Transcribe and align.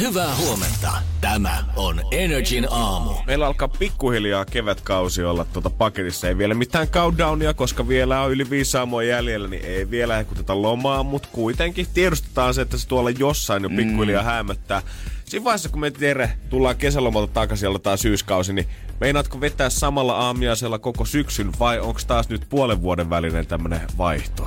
Hyvää 0.00 0.36
huomenta. 0.36 0.92
Tämä 1.20 1.64
on 1.76 2.00
Energin 2.10 2.66
aamu. 2.70 3.10
Meillä 3.26 3.46
alkaa 3.46 3.68
pikkuhiljaa 3.68 4.44
kevätkausi 4.44 5.24
olla 5.24 5.44
tuota 5.44 5.70
paketissa. 5.70 6.28
Ei 6.28 6.38
vielä 6.38 6.54
mitään 6.54 6.88
countdownia, 6.88 7.54
koska 7.54 7.88
vielä 7.88 8.20
on 8.20 8.32
yli 8.32 8.50
viisi 8.50 8.76
aamua 8.76 9.02
jäljellä, 9.02 9.48
niin 9.48 9.64
ei 9.64 9.90
vielä 9.90 10.16
hekuteta 10.16 10.62
lomaa, 10.62 11.02
mutta 11.02 11.28
kuitenkin 11.32 11.86
tiedostetaan 11.94 12.54
se, 12.54 12.62
että 12.62 12.76
se 12.76 12.88
tuolla 12.88 13.10
jossain 13.10 13.62
jo 13.62 13.68
pikkuhiljaa 13.68 14.22
mm. 14.22 14.26
häämöttää. 14.26 14.82
Siinä 15.24 15.44
vaiheessa, 15.44 15.68
kun 15.68 15.80
me 15.80 15.90
Tere 15.90 16.32
tullaan 16.48 16.76
kesälomalta 16.76 17.32
takaisin 17.32 17.68
aloittaa 17.68 17.96
syyskausi, 17.96 18.52
niin 18.52 18.68
meinaatko 19.00 19.40
vetää 19.40 19.70
samalla 19.70 20.16
aamiaisella 20.16 20.78
koko 20.78 21.04
syksyn 21.04 21.52
vai 21.58 21.80
onko 21.80 22.00
taas 22.06 22.28
nyt 22.28 22.46
puolen 22.48 22.82
vuoden 22.82 23.10
välinen 23.10 23.46
tämmönen 23.46 23.80
vaihto? 23.98 24.46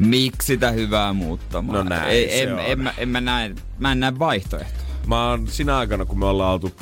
Miksi 0.00 0.46
sitä 0.46 0.70
hyvää 0.70 1.12
muuttamaan? 1.12 1.78
No 1.78 1.82
näin 1.96 2.10
Ei, 2.10 2.40
en, 2.40 2.52
on. 2.52 2.60
en, 2.60 2.80
mä, 2.80 2.94
en 2.98 3.08
mä, 3.08 3.20
näe, 3.20 3.54
mä 3.78 3.92
en 3.92 4.00
näe 4.00 4.18
vaihtoehtoa. 4.18 4.86
Mä 5.06 5.30
oon 5.30 5.48
sinä 5.48 5.78
aikana, 5.78 6.04
kun 6.04 6.18
me 6.18 6.26
ollaan 6.26 6.52
oltu 6.52 6.72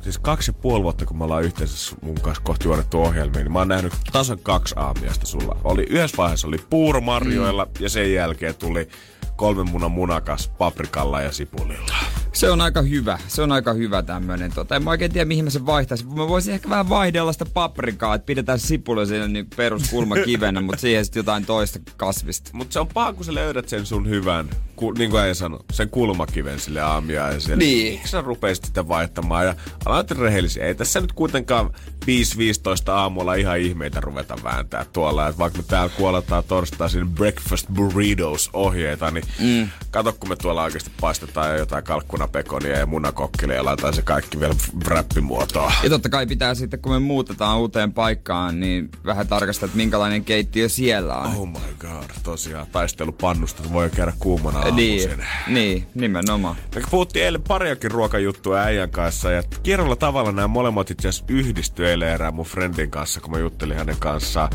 siis 0.00 0.18
kaksi 0.18 0.50
ja 0.50 0.52
puoli 0.52 0.82
vuotta, 0.82 1.06
kun 1.06 1.18
me 1.18 1.24
ollaan 1.24 1.42
yhteensä 1.42 1.96
mun 2.02 2.20
kanssa 2.20 2.42
kohti 2.44 2.68
juonettu 2.68 3.02
ohjelmiin, 3.02 3.44
niin 3.44 3.52
mä 3.52 3.58
oon 3.58 3.68
nähnyt 3.68 3.92
tasan 4.12 4.38
kaksi 4.42 4.74
aamiasta 4.78 5.26
sulla. 5.26 5.56
Oli 5.64 5.82
yhdessä 5.90 6.16
vaiheessa 6.16 6.48
oli 6.48 6.58
puuromarjoilla 6.70 7.64
mm. 7.64 7.70
ja 7.80 7.88
sen 7.88 8.12
jälkeen 8.12 8.54
tuli 8.54 8.88
kolmen 9.36 9.70
munan 9.70 9.90
munakas 9.90 10.48
paprikalla 10.58 11.20
ja 11.20 11.32
sipulilla. 11.32 11.94
Se 12.32 12.50
on 12.50 12.60
aika 12.60 12.82
hyvä. 12.82 13.18
Se 13.28 13.42
on 13.42 13.52
aika 13.52 13.72
hyvä 13.72 14.02
tämmönen. 14.02 14.52
Tota, 14.52 14.76
en 14.76 14.84
mä 14.84 14.90
oikein 14.90 15.12
tiedä, 15.12 15.24
mihin 15.24 15.44
mä 15.44 15.50
sen 15.50 15.66
vaihtaisin. 15.66 16.08
Mä 16.14 16.28
voisin 16.28 16.54
ehkä 16.54 16.68
vähän 16.68 16.88
vaihdella 16.88 17.32
sitä 17.32 17.46
paprikaa, 17.54 18.14
että 18.14 18.26
pidetään 18.26 18.58
sipuli 18.58 19.06
siinä 19.06 19.28
niin 19.28 19.46
peruskulmakivenä, 19.56 20.60
mutta 20.66 20.80
siihen 20.80 21.04
sitten 21.04 21.20
jotain 21.20 21.46
toista 21.46 21.78
kasvista. 21.96 22.50
Mutta 22.52 22.72
se 22.72 22.80
on 22.80 22.88
paha, 22.88 23.12
kun 23.12 23.24
sä 23.24 23.34
löydät 23.34 23.68
sen 23.68 23.86
sun 23.86 24.08
hyvän, 24.08 24.50
ku, 24.82 24.92
niin 24.92 25.10
kuin 25.10 25.20
äijä 25.20 25.34
sanoi, 25.34 25.60
sen 25.72 25.90
kulmakiven 25.90 26.60
sille 26.60 26.80
aamiaiselle. 26.80 27.56
Niin. 27.56 27.92
Miksi 27.92 28.10
sä 28.10 28.20
rupeisit 28.20 28.64
sitä 28.64 28.88
vaihtamaan? 28.88 29.46
Ja 29.46 29.54
aloit 29.84 30.10
rehellisiä. 30.10 30.64
Ei 30.64 30.74
tässä 30.74 31.00
nyt 31.00 31.12
kuitenkaan 31.12 31.70
5-15 32.04 32.90
aamulla 32.92 33.34
ihan 33.34 33.58
ihmeitä 33.58 34.00
ruveta 34.00 34.36
vääntää 34.44 34.86
tuolla. 34.92 35.28
Et 35.28 35.38
vaikka 35.38 35.58
me 35.58 35.64
täällä 35.68 35.92
kuoletaan 35.96 36.44
torstaisin 36.44 37.08
breakfast 37.08 37.66
burritos 37.74 38.50
ohjeita, 38.52 39.10
niin 39.10 39.24
mm. 39.40 39.68
kato 39.90 40.12
kun 40.12 40.28
me 40.28 40.36
tuolla 40.36 40.62
oikeasti 40.62 40.90
paistetaan 41.00 41.50
jo 41.50 41.56
jotain 41.56 41.84
kalkkunapekonia 41.84 42.78
ja 42.78 42.86
munakokkille 42.86 43.54
ja 43.54 43.64
laitetaan 43.64 43.94
se 43.94 44.02
kaikki 44.02 44.40
vielä 44.40 44.54
räppimuotoon. 44.84 45.72
Ja 45.82 45.90
totta 45.90 46.08
kai 46.08 46.26
pitää 46.26 46.54
sitten, 46.54 46.80
kun 46.80 46.92
me 46.92 46.98
muutetaan 46.98 47.58
uuteen 47.58 47.92
paikkaan, 47.92 48.60
niin 48.60 48.90
vähän 49.04 49.28
tarkastaa, 49.28 49.66
että 49.66 49.76
minkälainen 49.76 50.24
keittiö 50.24 50.68
siellä 50.68 51.16
on. 51.16 51.36
Oh 51.36 51.48
my 51.48 51.74
god, 51.78 52.10
tosiaan 52.22 52.66
taistelupannusta 52.72 53.62
voi 53.72 53.90
käydä 53.90 54.12
kuumana 54.18 54.71
niin, 54.76 55.24
niin, 55.46 55.86
nimenomaan. 55.94 56.56
Me 56.74 56.82
puhuttiin 56.90 57.24
eilen 57.24 57.42
pariakin 57.42 57.90
ruokajuttua 57.90 58.58
äijän 58.58 58.90
kanssa 58.90 59.30
ja 59.30 59.42
kierrolla 59.62 59.96
tavalla 59.96 60.32
nämä 60.32 60.48
molemmat 60.48 60.90
itse 60.90 61.08
asiassa 61.08 61.24
yhdistyi 61.28 61.86
eilen 61.86 62.08
erään 62.08 62.34
mun 62.34 62.44
friendin 62.44 62.90
kanssa, 62.90 63.20
kun 63.20 63.30
mä 63.30 63.38
juttelin 63.38 63.76
hänen 63.76 63.96
kanssaan. 63.98 64.50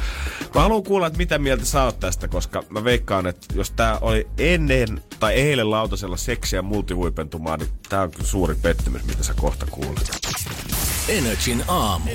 Mä 0.56 0.62
haluan 0.62 0.84
kuulla, 0.84 1.08
että 1.08 1.18
mitä 1.18 1.38
mieltä 1.38 1.66
sä 1.66 1.84
oot 1.84 2.00
tästä, 2.00 2.28
koska 2.28 2.64
mä 2.70 2.84
veikkaan, 2.84 3.28
että 3.28 3.48
jos 3.56 3.72
tää 3.72 4.00
oli 4.00 4.28
ennen 4.38 5.02
tai 5.20 5.34
eilen 5.34 5.72
lautasella 5.72 6.18
seksiä 6.18 6.62
multihuipentumaa, 6.62 7.58
niin 7.58 7.70
tää 7.90 8.02
on 8.02 8.12
kyllä 8.12 8.26
suuri 8.26 8.56
pettymys, 8.56 9.06
mitä 9.06 9.24
sä 9.24 9.34
kohta 9.34 9.66
kuulet. 9.72 10.12
Energin 11.08 11.64
aamu. 11.68 12.10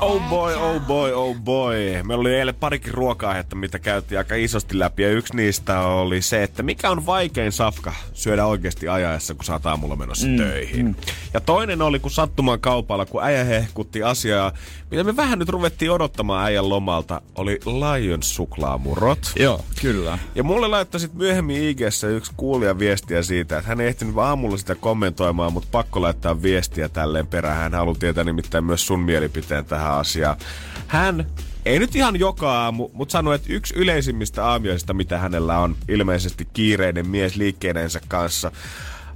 Oh 0.00 0.22
boy, 0.28 0.54
oh 0.54 0.80
boy, 0.80 1.12
oh 1.12 1.36
boy. 1.36 1.76
Meillä 2.02 2.20
oli 2.20 2.34
eilen 2.34 2.54
parikin 2.54 2.94
ruoka-aihetta, 2.94 3.56
mitä 3.56 3.78
käytiin 3.78 4.18
aika 4.18 4.34
isosti 4.34 4.78
läpi. 4.78 5.02
Ja 5.02 5.10
yksi 5.10 5.36
niistä 5.36 5.80
oli 5.80 6.22
se, 6.22 6.42
että 6.42 6.62
mikä 6.62 6.90
on 6.90 7.06
vaikein 7.06 7.52
safka 7.52 7.92
syödä 8.12 8.46
oikeasti 8.46 8.88
ajaessa, 8.88 9.34
kun 9.34 9.44
sä 9.44 9.52
oot 9.52 9.66
aamulla 9.66 9.96
menossa 9.96 10.26
mm, 10.26 10.36
töihin. 10.36 10.86
Mm. 10.86 10.94
Ja 11.34 11.40
toinen 11.40 11.82
oli, 11.82 11.98
kun 11.98 12.10
sattumaan 12.10 12.60
kaupalla, 12.60 13.06
kun 13.06 13.24
äijä 13.24 13.44
hehkutti 13.44 14.02
asiaa, 14.02 14.52
mitä 14.90 15.04
me 15.04 15.16
vähän 15.16 15.38
nyt 15.38 15.48
ruvettiin 15.48 15.90
odottamaan 15.90 16.46
äijän 16.46 16.68
lomalta, 16.68 17.20
oli 17.34 17.60
Lions 17.66 18.34
suklaamurot. 18.34 19.32
Joo, 19.38 19.64
kyllä. 19.80 20.18
Ja 20.34 20.42
mulle 20.42 20.68
laittoi 20.68 21.00
sitten 21.00 21.18
myöhemmin 21.18 21.62
ig 21.62 21.80
yksi 22.16 22.32
kuulija 22.36 22.78
viestiä 22.78 23.22
siitä, 23.22 23.58
että 23.58 23.68
hän 23.68 23.80
ei 23.80 23.88
ehtinyt 23.88 24.18
aamulla 24.18 24.56
sitä 24.56 24.74
kommentoimaan, 24.74 25.52
mutta 25.52 25.68
pakko 25.72 26.02
laittaa 26.02 26.42
viestiä 26.42 26.88
tälleen 26.88 27.26
perään. 27.26 27.56
Hän 27.56 27.74
haluaa 27.74 27.96
tietää 27.98 28.24
nimittäin 28.36 28.64
myös 28.64 28.86
sun 28.86 29.00
mielipiteen 29.00 29.64
tähän 29.64 29.92
asiaan. 29.92 30.36
Hän 30.86 31.26
ei 31.66 31.78
nyt 31.78 31.96
ihan 31.96 32.18
joka 32.18 32.62
aamu, 32.62 32.90
mutta 32.92 33.12
sanoi, 33.12 33.34
että 33.34 33.52
yksi 33.52 33.74
yleisimmistä 33.74 34.46
aamiaisista, 34.46 34.94
mitä 34.94 35.18
hänellä 35.18 35.58
on 35.58 35.76
ilmeisesti 35.88 36.48
kiireinen 36.52 37.08
mies 37.08 37.36
liikkeineensä 37.36 38.00
kanssa, 38.08 38.52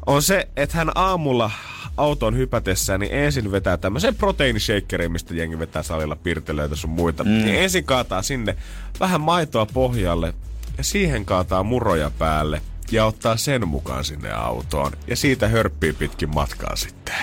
on 0.07 0.23
se, 0.23 0.49
että 0.57 0.77
hän 0.77 0.91
aamulla 0.95 1.51
auton 1.97 2.37
hypätessään, 2.37 3.01
niin 3.01 3.13
ensin 3.13 3.53
vetää 3.53 3.77
tämmöisen 3.77 4.15
proteiinishakerin, 4.15 5.13
mistä 5.13 5.35
jengi 5.35 5.59
vetää 5.59 5.83
salilla 5.83 6.17
pirtelöitä 6.17 6.77
sun 6.77 6.91
muita. 6.91 7.25
Mm. 7.25 7.31
Niin 7.31 7.63
ensin 7.63 7.85
kaataa 7.85 8.23
sinne 8.23 8.57
vähän 9.01 9.21
maitoa 9.21 9.67
pohjalle 9.67 10.35
ja 10.79 10.85
siihen 10.85 11.25
kaataa 11.25 11.63
muroja 11.63 12.11
päälle 12.19 12.63
ja 12.91 13.05
ottaa 13.05 13.37
sen 13.37 13.69
mukaan 13.69 14.05
sinne 14.05 14.33
autoon. 14.33 14.93
Ja 15.07 15.17
siitä 15.17 15.49
hörppii 15.49 15.93
pitkin 15.93 16.35
matkaa 16.35 16.77
sitten. 16.77 17.15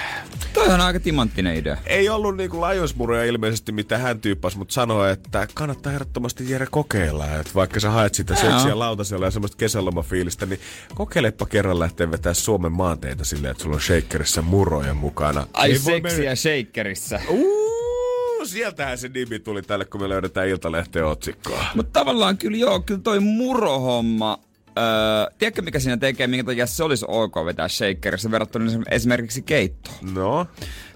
Toi 0.56 0.74
on 0.74 0.82
aika 0.82 1.00
timanttinen 1.00 1.56
idea. 1.56 1.78
Ei 1.86 2.10
ollut 2.10 2.38
niinku 2.38 2.62
lajosmuroja 2.62 3.26
ilmeisesti, 3.26 3.72
mitä 3.72 3.98
hän 3.98 4.22
tyyppas, 4.22 4.56
mutta 4.58 4.74
sanoi, 4.74 5.12
että 5.12 5.48
kannattaa 5.54 5.94
ehdottomasti 5.94 6.52
Jere 6.52 6.68
kokeilla. 6.72 7.26
Että 7.26 7.52
vaikka 7.56 7.80
sä 7.80 7.90
haet 7.90 8.14
sitä 8.16 8.36
seksiä 8.36 8.80
lautasella 8.80 9.26
ja 9.26 9.32
semmoista 9.32 9.58
kesälomafiilistä, 9.58 10.46
niin 10.46 10.60
kokeilepa 10.96 11.46
kerran 11.46 11.80
lähteä 11.80 12.12
vetää 12.12 12.34
Suomen 12.34 12.72
maanteita 12.72 13.26
silleen, 13.26 13.52
että 13.52 13.64
sulla 13.64 13.76
on 13.76 13.82
shakerissä 13.82 14.42
muroja 14.42 14.94
mukana. 14.94 15.48
Ai 15.54 15.72
Ei 15.72 15.80
seksiä 15.80 16.36
shakerissä. 16.36 17.20
Uuu, 17.30 18.46
sieltähän 18.46 18.98
se 18.98 19.10
nimi 19.10 19.40
tuli 19.40 19.62
tälle, 19.62 19.86
kun 19.86 20.02
me 20.02 20.10
löydetään 20.10 20.48
Iltalehteen 20.48 21.06
otsikkoa. 21.06 21.66
Mutta 21.76 22.00
tavallaan 22.00 22.38
kyllä 22.38 22.58
joo, 22.58 22.80
kyllä 22.80 23.02
toi 23.04 23.20
murohomma, 23.20 24.40
Öö, 24.78 25.36
tiedätkö 25.38 25.62
mikä 25.62 25.80
siinä 25.80 25.98
tekee, 25.98 26.28
minkä 26.28 26.44
takia 26.44 26.66
se 26.68 26.84
olisi 26.84 27.06
ok 27.08 27.36
vetää 27.46 27.68
shakerissa 27.68 28.32
verrattuna 28.32 28.72
esimerkiksi 28.92 29.42
keittoon? 29.42 30.14
No, 30.14 30.48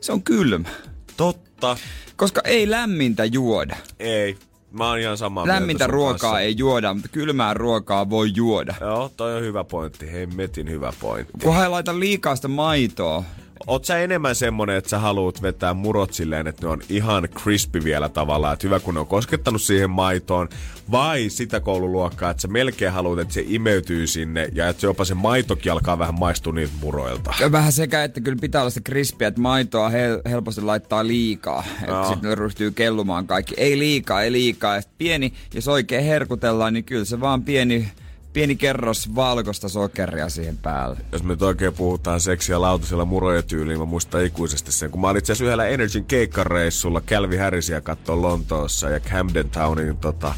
Se 0.01 0.11
on 0.11 0.23
kylmä. 0.23 0.69
totta. 1.17 1.77
Koska 2.15 2.41
ei 2.43 2.69
lämmintä 2.69 3.25
juoda. 3.25 3.75
Ei, 3.99 4.37
mä 4.71 4.89
oon 4.89 4.99
ihan 4.99 5.17
samaa 5.17 5.47
Lämmintä 5.47 5.87
ruokaa 5.87 6.17
kanssa. 6.19 6.39
ei 6.39 6.55
juoda, 6.57 6.93
mutta 6.93 7.09
kylmää 7.09 7.53
ruokaa 7.53 8.09
voi 8.09 8.31
juoda. 8.35 8.75
Joo, 8.81 9.11
toi 9.17 9.35
on 9.35 9.41
hyvä 9.41 9.63
pointti. 9.63 10.11
Hei, 10.11 10.25
metin 10.25 10.69
hyvä 10.69 10.93
pointti. 10.99 11.33
Kunhan 11.43 11.63
ei 11.63 11.69
laita 11.69 11.99
liikaa 11.99 12.35
sitä 12.35 12.47
maitoa. 12.47 13.23
Oot 13.67 13.85
sä 13.85 13.97
enemmän 13.99 14.35
semmonen, 14.35 14.75
että 14.75 14.89
sä 14.89 14.99
haluat 14.99 15.41
vetää 15.41 15.73
murot 15.73 16.13
silleen, 16.13 16.47
että 16.47 16.65
ne 16.65 16.71
on 16.71 16.81
ihan 16.89 17.29
crispy 17.37 17.83
vielä 17.83 18.09
tavallaan, 18.09 18.53
että 18.53 18.67
hyvä 18.67 18.79
kun 18.79 18.93
ne 18.93 18.99
on 18.99 19.07
koskettanut 19.07 19.61
siihen 19.61 19.89
maitoon, 19.89 20.49
vai 20.91 21.29
sitä 21.29 21.59
koululuokkaa, 21.59 22.31
että 22.31 22.41
sä 22.41 22.47
melkein 22.47 22.91
haluat, 22.91 23.19
että 23.19 23.33
se 23.33 23.43
imeytyy 23.47 24.07
sinne 24.07 24.49
ja 24.53 24.69
että 24.69 24.85
jopa 24.85 25.05
se 25.05 25.13
maitokin 25.13 25.71
alkaa 25.71 25.99
vähän 25.99 26.19
maistua 26.19 26.53
niiltä 26.53 26.73
muroilta. 26.81 27.33
Ja 27.39 27.51
vähän 27.51 27.71
sekä, 27.71 28.03
että 28.03 28.21
kyllä 28.21 28.37
pitää 28.41 28.61
olla 28.61 28.69
sitä 28.69 28.83
krispiä, 28.83 29.27
että 29.27 29.41
maitoa 29.41 29.89
hel- 29.89 30.29
helposti 30.29 30.61
laittaa 30.61 31.07
liikaa. 31.07 31.63
Että 31.79 31.91
Joo. 31.91 32.09
sitten 32.09 32.29
ne 32.29 32.35
ryhtyy 32.35 32.71
kellumaan 32.71 33.27
kaikki. 33.27 33.53
Ei 33.57 33.79
liikaa, 33.79 34.23
ei 34.23 34.31
liikaa. 34.31 34.75
Ja 34.75 34.81
sit 34.81 34.91
pieni, 34.97 35.33
jos 35.53 35.67
oikein 35.67 36.03
herkutellaan, 36.03 36.73
niin 36.73 36.83
kyllä 36.83 37.05
se 37.05 37.19
vaan 37.19 37.43
pieni, 37.43 37.91
pieni 38.33 38.55
kerros 38.55 39.15
valkoista 39.15 39.69
sokeria 39.69 40.29
siihen 40.29 40.57
päälle. 40.57 40.97
Jos 41.11 41.23
me 41.23 41.29
nyt 41.29 41.41
oikein 41.41 41.73
puhutaan 41.73 42.21
seksiä 42.21 42.61
lautasella 42.61 43.05
muroja 43.05 43.43
tyyliin, 43.43 43.79
mä 43.79 43.85
muistan 43.85 44.25
ikuisesti 44.25 44.71
sen. 44.71 44.91
Kun 44.91 45.01
mä 45.01 45.07
olin 45.07 45.19
itse 45.19 45.31
asiassa 45.31 45.45
yhdellä 45.45 45.67
Energyn 45.67 46.05
keikkareissulla 46.05 47.01
Calvi 47.01 47.37
Harrisia 47.37 47.81
katsoa 47.81 48.21
Lontoossa 48.21 48.89
ja 48.89 48.99
Camden 48.99 49.49
Townin 49.49 49.97
tota, 49.97 50.33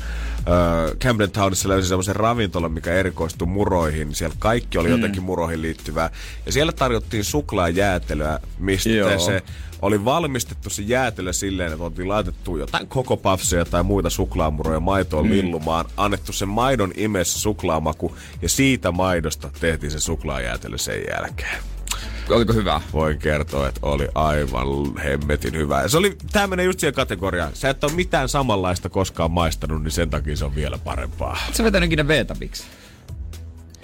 Öö, 0.47 0.95
Camden 0.95 1.31
Townissa 1.31 1.69
löysin 1.69 1.89
semmoisen 1.89 2.15
ravintolan, 2.15 2.71
mikä 2.71 2.93
erikoistui 2.93 3.47
muroihin. 3.47 4.15
Siellä 4.15 4.35
kaikki 4.39 4.77
oli 4.77 4.89
jotenkin 4.89 5.23
muroihin 5.23 5.61
liittyvää. 5.61 6.09
Ja 6.45 6.51
siellä 6.51 6.71
tarjottiin 6.71 7.23
suklaajäätelöä, 7.23 8.39
mistä 8.59 8.89
Joo. 8.89 9.19
se 9.19 9.43
oli 9.81 10.05
valmistettu 10.05 10.69
se 10.69 10.81
jäätelö 10.81 11.33
silleen, 11.33 11.71
että 11.71 11.83
oltiin 11.83 12.09
laitettu 12.09 12.57
jotain 12.57 12.87
koko 12.87 13.17
pafseja 13.17 13.65
tai 13.65 13.83
muita 13.83 14.09
suklaamuroja 14.09 14.79
maitoon 14.79 15.25
mm. 15.25 15.31
lillumaan, 15.31 15.85
annettu 15.97 16.33
sen 16.33 16.49
maidon 16.49 16.91
imessä 16.95 17.39
suklaamaku 17.39 18.15
ja 18.41 18.49
siitä 18.49 18.91
maidosta 18.91 19.49
tehtiin 19.59 19.91
se 19.91 19.99
suklaajäätelö 19.99 20.77
sen 20.77 21.03
jälkeen. 21.09 21.63
Oliko 22.29 22.53
hyvä? 22.53 22.81
Voin 22.93 23.17
kertoa, 23.17 23.67
että 23.67 23.79
oli 23.83 24.07
aivan 24.15 24.97
hemmetin 25.03 25.53
hyvä. 25.53 25.81
Ja 25.81 25.87
se 25.87 25.97
oli, 25.97 26.17
tää 26.31 26.47
menee 26.47 26.65
just 26.65 26.79
siihen 26.79 26.93
kategoriaan. 26.93 27.51
Sä 27.53 27.69
et 27.69 27.83
ole 27.83 27.91
mitään 27.91 28.29
samanlaista 28.29 28.89
koskaan 28.89 29.31
maistanut, 29.31 29.83
niin 29.83 29.91
sen 29.91 30.09
takia 30.09 30.35
se 30.35 30.45
on 30.45 30.55
vielä 30.55 30.77
parempaa. 30.77 31.37
Sä 31.53 31.63
vetänyt 31.63 31.87
ikinä? 31.87 32.07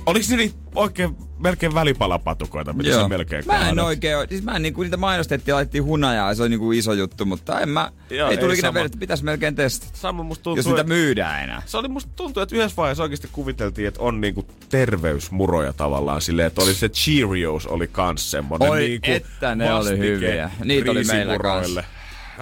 Oliko 0.08 0.26
niitä 0.36 0.56
oikein 0.76 1.16
melkein 1.40 1.74
välipalapatukoita, 1.74 2.74
mitä 2.74 3.02
se 3.02 3.08
melkein 3.08 3.44
Mä 3.48 3.54
en 3.60 3.60
kaadat? 3.66 3.86
oikein, 3.86 4.18
siis 4.30 4.44
mä 4.44 4.56
en 4.56 4.62
niinku 4.62 4.84
niitä 4.84 4.98
mainostettiin 4.98 5.52
ja 5.52 5.56
laitettiin 5.56 5.84
hunajaa 5.84 6.30
ja 6.30 6.36
se 6.36 6.44
on 6.44 6.50
niinku 6.52 6.72
iso 6.72 6.94
juttu, 6.94 7.26
mutta 7.26 7.60
en 7.60 7.70
mä, 7.70 7.92
Joo, 8.10 8.30
ei 8.30 8.36
ei 8.36 8.42
tuli 8.44 8.54
ikinä 8.54 8.74
vedetty, 8.74 8.98
pitäisi 8.98 9.24
melkein 9.24 9.56
testata. 9.56 9.98
Sama 9.98 10.24
musta 10.24 10.44
tuntuu, 10.44 10.60
Jos 10.60 10.66
niitä 10.66 10.82
että- 10.82 10.94
myydään 10.94 11.44
enää. 11.44 11.62
Se 11.66 11.78
oli 11.78 11.88
musta 11.88 12.12
tuntuu, 12.16 12.44
että 12.44 12.56
yhdessä 12.56 12.78
vaiheessa 12.78 13.04
oikeasti 13.04 13.30
kuviteltiin, 13.32 13.88
että 13.88 14.02
on 14.02 14.22
niinku 14.22 14.46
terveysmuroja 14.70 15.74
tavallaan 15.74 16.22
silleen, 16.22 16.48
että 16.48 16.62
oli 16.62 16.74
se 16.74 16.90
Cheerios 16.90 17.66
oli 17.68 17.88
kans 17.88 18.32
semmonen 18.32 18.70
Oi, 18.70 18.80
niinku 18.80 19.08
että 19.12 19.56
ne 19.56 19.74
oli 19.74 19.80
vastike 19.80 19.98
hyviä. 20.08 20.52
Niitä 20.64 20.92
oli 20.92 21.04
meillä 21.04 21.40
kanssa. 21.40 21.84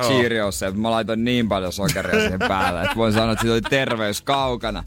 Cheerios, 0.02 0.64
että 0.64 0.82
mä 0.82 0.92
laitoin 0.92 1.24
niin 1.24 1.50
paljon 1.50 1.74
sokeria 1.74 2.20
siihen 2.20 2.40
päälle, 2.40 2.82
että 2.82 2.96
voin 2.96 3.14
sanoa, 3.14 3.32
että 3.32 3.42
siitä 3.42 3.54
oli 3.54 3.62
terveys 3.62 4.22
kaukana. 4.22 4.84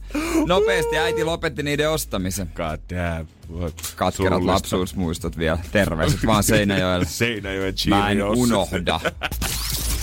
Nopeasti 0.46 0.98
äiti 0.98 1.24
lopetti 1.24 1.62
niiden 1.62 1.90
ostamisen. 1.90 2.50
God 2.54 2.80
damn. 2.96 3.26
Katkerat 3.96 4.14
Surullista. 4.14 4.52
lapsuusmuistot 4.52 5.38
vielä. 5.38 5.58
Terveiset 5.72 6.26
vaan 6.26 6.42
Seinäjoelle. 6.52 7.06
Seinäjoen 7.06 7.74
Mä 7.88 8.10
en 8.10 8.16
Cheerios. 8.18 8.38
unohda. 8.38 9.00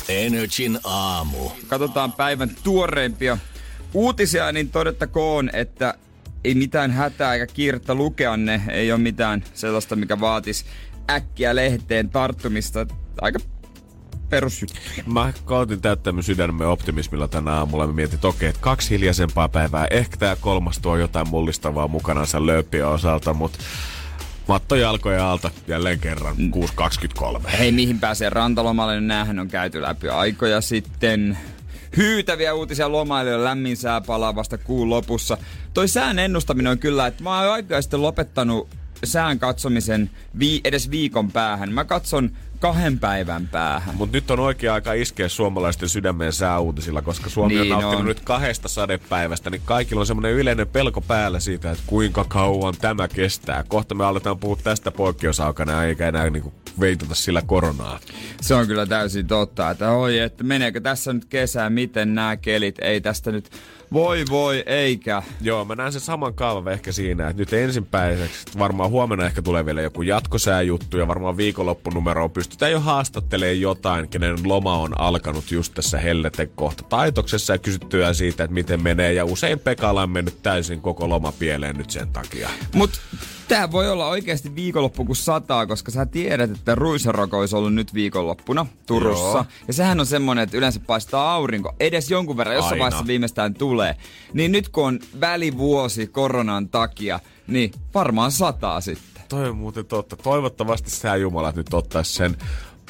Energin 0.10 0.80
aamu. 0.84 1.50
Katsotaan 1.68 2.12
päivän 2.14 2.52
tuoreimpia 2.64 3.38
uutisia, 3.94 4.52
niin 4.52 4.70
todettakoon, 4.70 5.50
että 5.54 5.94
ei 6.44 6.56
mitään 6.56 6.92
hätää 6.92 7.34
eikä 7.34 7.48
kiirettä 7.48 7.96
lukea 7.96 8.38
ne. 8.38 8.62
Ei 8.70 8.92
ole 8.92 9.00
mitään 9.02 9.44
sellaista, 9.54 9.96
mikä 9.96 10.20
vaatisi 10.20 10.66
äkkiä 11.10 11.56
lehteen 11.56 12.10
tarttumista. 12.10 12.88
Aika 13.22 13.40
perusjuttu. 14.30 14.76
Mä 15.06 15.34
koitin 15.46 15.82
täyttää 15.82 16.14
mun 16.14 16.24
sydämemme 16.24 16.66
optimismilla 16.66 17.28
tänä 17.28 17.52
aamulla. 17.52 17.88
Mä 17.88 17.94
mietin, 17.94 18.16
että 18.16 18.28
okei, 18.28 18.50
että 18.50 18.62
kaksi 18.62 18.90
hiljaisempaa 18.90 19.50
päivää. 19.50 19.88
Ehkä 19.92 20.18
tää 20.18 20.36
kolmas 20.36 20.80
tuo 20.80 20.98
jotain 20.98 21.30
mullistavaa 21.30 21.88
mukanansa 21.88 22.46
lööppiä 22.46 22.90
osalta, 22.90 23.34
mutta 23.34 23.60
Matto 24.48 24.76
jalkoja 24.76 25.32
alta 25.32 25.52
jälleen 25.68 26.00
kerran 26.00 26.36
6.23. 26.36 27.48
Hei, 27.48 27.72
mihin 27.72 28.00
pääsee 28.00 28.30
rantalomalle, 28.30 28.94
niin 28.94 29.08
näähän 29.08 29.40
on 29.40 29.48
käyty 29.48 29.82
läpi 29.82 30.10
aikoja 30.10 30.62
sitten. 30.62 31.38
Hyytäviä 31.98 32.54
uutisia 32.54 32.92
lomailijoille, 32.92 33.44
lämmin 33.46 33.78
sää 33.78 34.02
palaa 34.02 34.36
vasta 34.36 34.58
kuun 34.58 34.90
lopussa. 34.90 35.38
Toi 35.74 35.88
sään 35.88 36.20
ennustaminen 36.20 36.72
on 36.72 36.80
kyllä, 36.80 37.08
että 37.08 37.24
mä 37.24 37.40
oon 37.40 37.52
aikaa 37.52 37.82
sitten 37.82 38.02
lopettanut 38.02 38.70
sään 39.04 39.40
katsomisen 39.40 40.10
vi- 40.40 40.62
edes 40.64 40.92
viikon 40.92 41.32
päähän. 41.32 41.74
Mä 41.74 41.86
katson 41.86 42.32
kahden 42.60 43.00
päivän 43.00 43.48
päähän. 43.48 43.96
Mutta 43.96 44.18
nyt 44.18 44.32
on 44.32 44.40
oikea 44.40 44.74
aika 44.74 44.94
iskeä 44.94 45.30
suomalaisten 45.30 45.90
sydämeen 45.90 46.34
sääuutisilla, 46.34 47.02
koska 47.02 47.30
Suomi 47.30 47.54
Niin 47.54 47.62
on 47.62 47.70
nauttinut 47.70 48.00
on. 48.00 48.06
nyt 48.06 48.20
kahdesta 48.20 48.68
sadepäivästä, 48.68 49.50
niin 49.50 49.62
kaikilla 49.66 50.00
on 50.00 50.08
semmoinen 50.08 50.34
yleinen 50.34 50.68
pelko 50.68 51.02
päällä 51.02 51.40
siitä, 51.40 51.72
että 51.72 51.84
kuinka 51.88 52.26
kauan 52.28 52.74
tämä 52.82 53.08
kestää. 53.08 53.64
Kohta 53.68 53.96
me 53.96 54.06
aletaan 54.06 54.38
puhua 54.40 54.58
tästä 54.64 54.92
poikkeusaikana, 54.92 55.84
eikä 55.84 56.08
enää 56.08 56.30
niinku 56.30 56.54
veitata 56.80 57.16
sillä 57.16 57.42
koronaa. 57.42 58.00
Se 58.42 58.56
on 58.56 58.68
kyllä 58.68 58.86
täysin 58.86 59.28
totta, 59.28 59.70
että 59.70 59.92
oi, 59.92 60.20
että 60.20 60.44
meneekö 60.44 60.82
tässä 60.82 61.14
nyt 61.14 61.26
kesää, 61.26 61.70
miten 61.70 62.16
nämä 62.16 62.38
kelit, 62.38 62.76
ei 62.82 63.02
tästä 63.02 63.32
nyt 63.32 63.50
voi 63.94 64.26
voi 64.30 64.64
eikä. 64.66 65.24
Joo, 65.42 65.66
mä 65.66 65.76
näen 65.76 65.92
sen 65.92 66.02
saman 66.02 66.34
kaavan 66.34 66.74
ehkä 66.74 66.92
siinä, 66.92 67.28
että 67.28 67.42
nyt 67.42 67.54
ensimmäiseksi, 67.54 68.60
varmaan 68.60 68.90
huomenna 68.90 69.26
ehkä 69.26 69.42
tulee 69.42 69.66
vielä 69.66 69.82
joku 69.82 70.02
jatkosääjuttu 70.02 70.98
ja 70.98 71.08
varmaan 71.08 71.38
viikonloppunumeroon 71.38 72.32
pystytään 72.32 72.72
jo 72.72 72.80
haastattelemaan 72.80 73.62
jotain, 73.62 74.10
kenen 74.10 74.38
loma 74.44 74.78
on 74.78 75.02
alkanut 75.02 75.52
just 75.52 75.74
tässä 75.74 75.98
helleten 75.98 76.50
kohta 76.56 76.84
taitoksessa 76.84 77.54
ja 77.54 77.58
kysyttyä 77.58 78.14
siitä, 78.14 78.44
että 78.44 78.54
miten 78.54 78.84
menee 78.84 79.14
ja 79.14 79.26
usein 79.26 79.60
Pekalla 79.60 80.04
on 80.04 80.10
mennyt 80.10 80.44
täysin 80.44 80.82
koko 80.82 81.10
loma 81.10 81.32
pieleen 81.32 81.78
nyt 81.78 81.90
sen 81.90 82.08
takia. 82.08 82.50
Mut 82.74 83.02
tää 83.48 83.72
voi 83.72 83.90
olla 83.90 84.08
oikeasti 84.08 84.56
viikonloppu 84.56 85.06
kun 85.06 85.16
sataa, 85.16 85.66
koska 85.68 85.92
sä 85.92 86.06
tiedät, 86.06 86.52
että 86.52 86.76
ruisaroko 86.76 87.40
olisi 87.40 87.56
ollut 87.56 87.74
nyt 87.74 87.94
viikonloppuna 87.94 88.66
Turussa. 88.86 89.38
Joo. 89.38 89.46
Ja 89.68 89.74
sehän 89.74 90.00
on 90.00 90.06
semmonen, 90.06 90.44
että 90.44 90.58
yleensä 90.58 90.80
paistaa 90.80 91.34
aurinko. 91.34 91.74
Edes 91.80 92.12
jonkun 92.12 92.38
verran, 92.38 92.56
jossain 92.56 92.80
vaiheessa 92.80 93.08
viimeistään 93.08 93.54
tulee. 93.54 93.96
Niin 94.34 94.52
nyt 94.52 94.70
kun 94.70 94.88
on 94.88 95.00
välivuosi 95.20 96.08
koronan 96.08 96.70
takia, 96.70 97.20
niin 97.48 97.72
varmaan 97.94 98.32
sataa 98.32 98.82
sitten. 98.82 99.24
Toi 99.30 99.50
on 99.50 99.58
muuten 99.58 99.86
totta. 99.86 100.16
Toivottavasti 100.16 100.90
sääjumalat 100.90 101.56
nyt 101.56 101.74
ottais 101.74 102.16
sen 102.16 102.38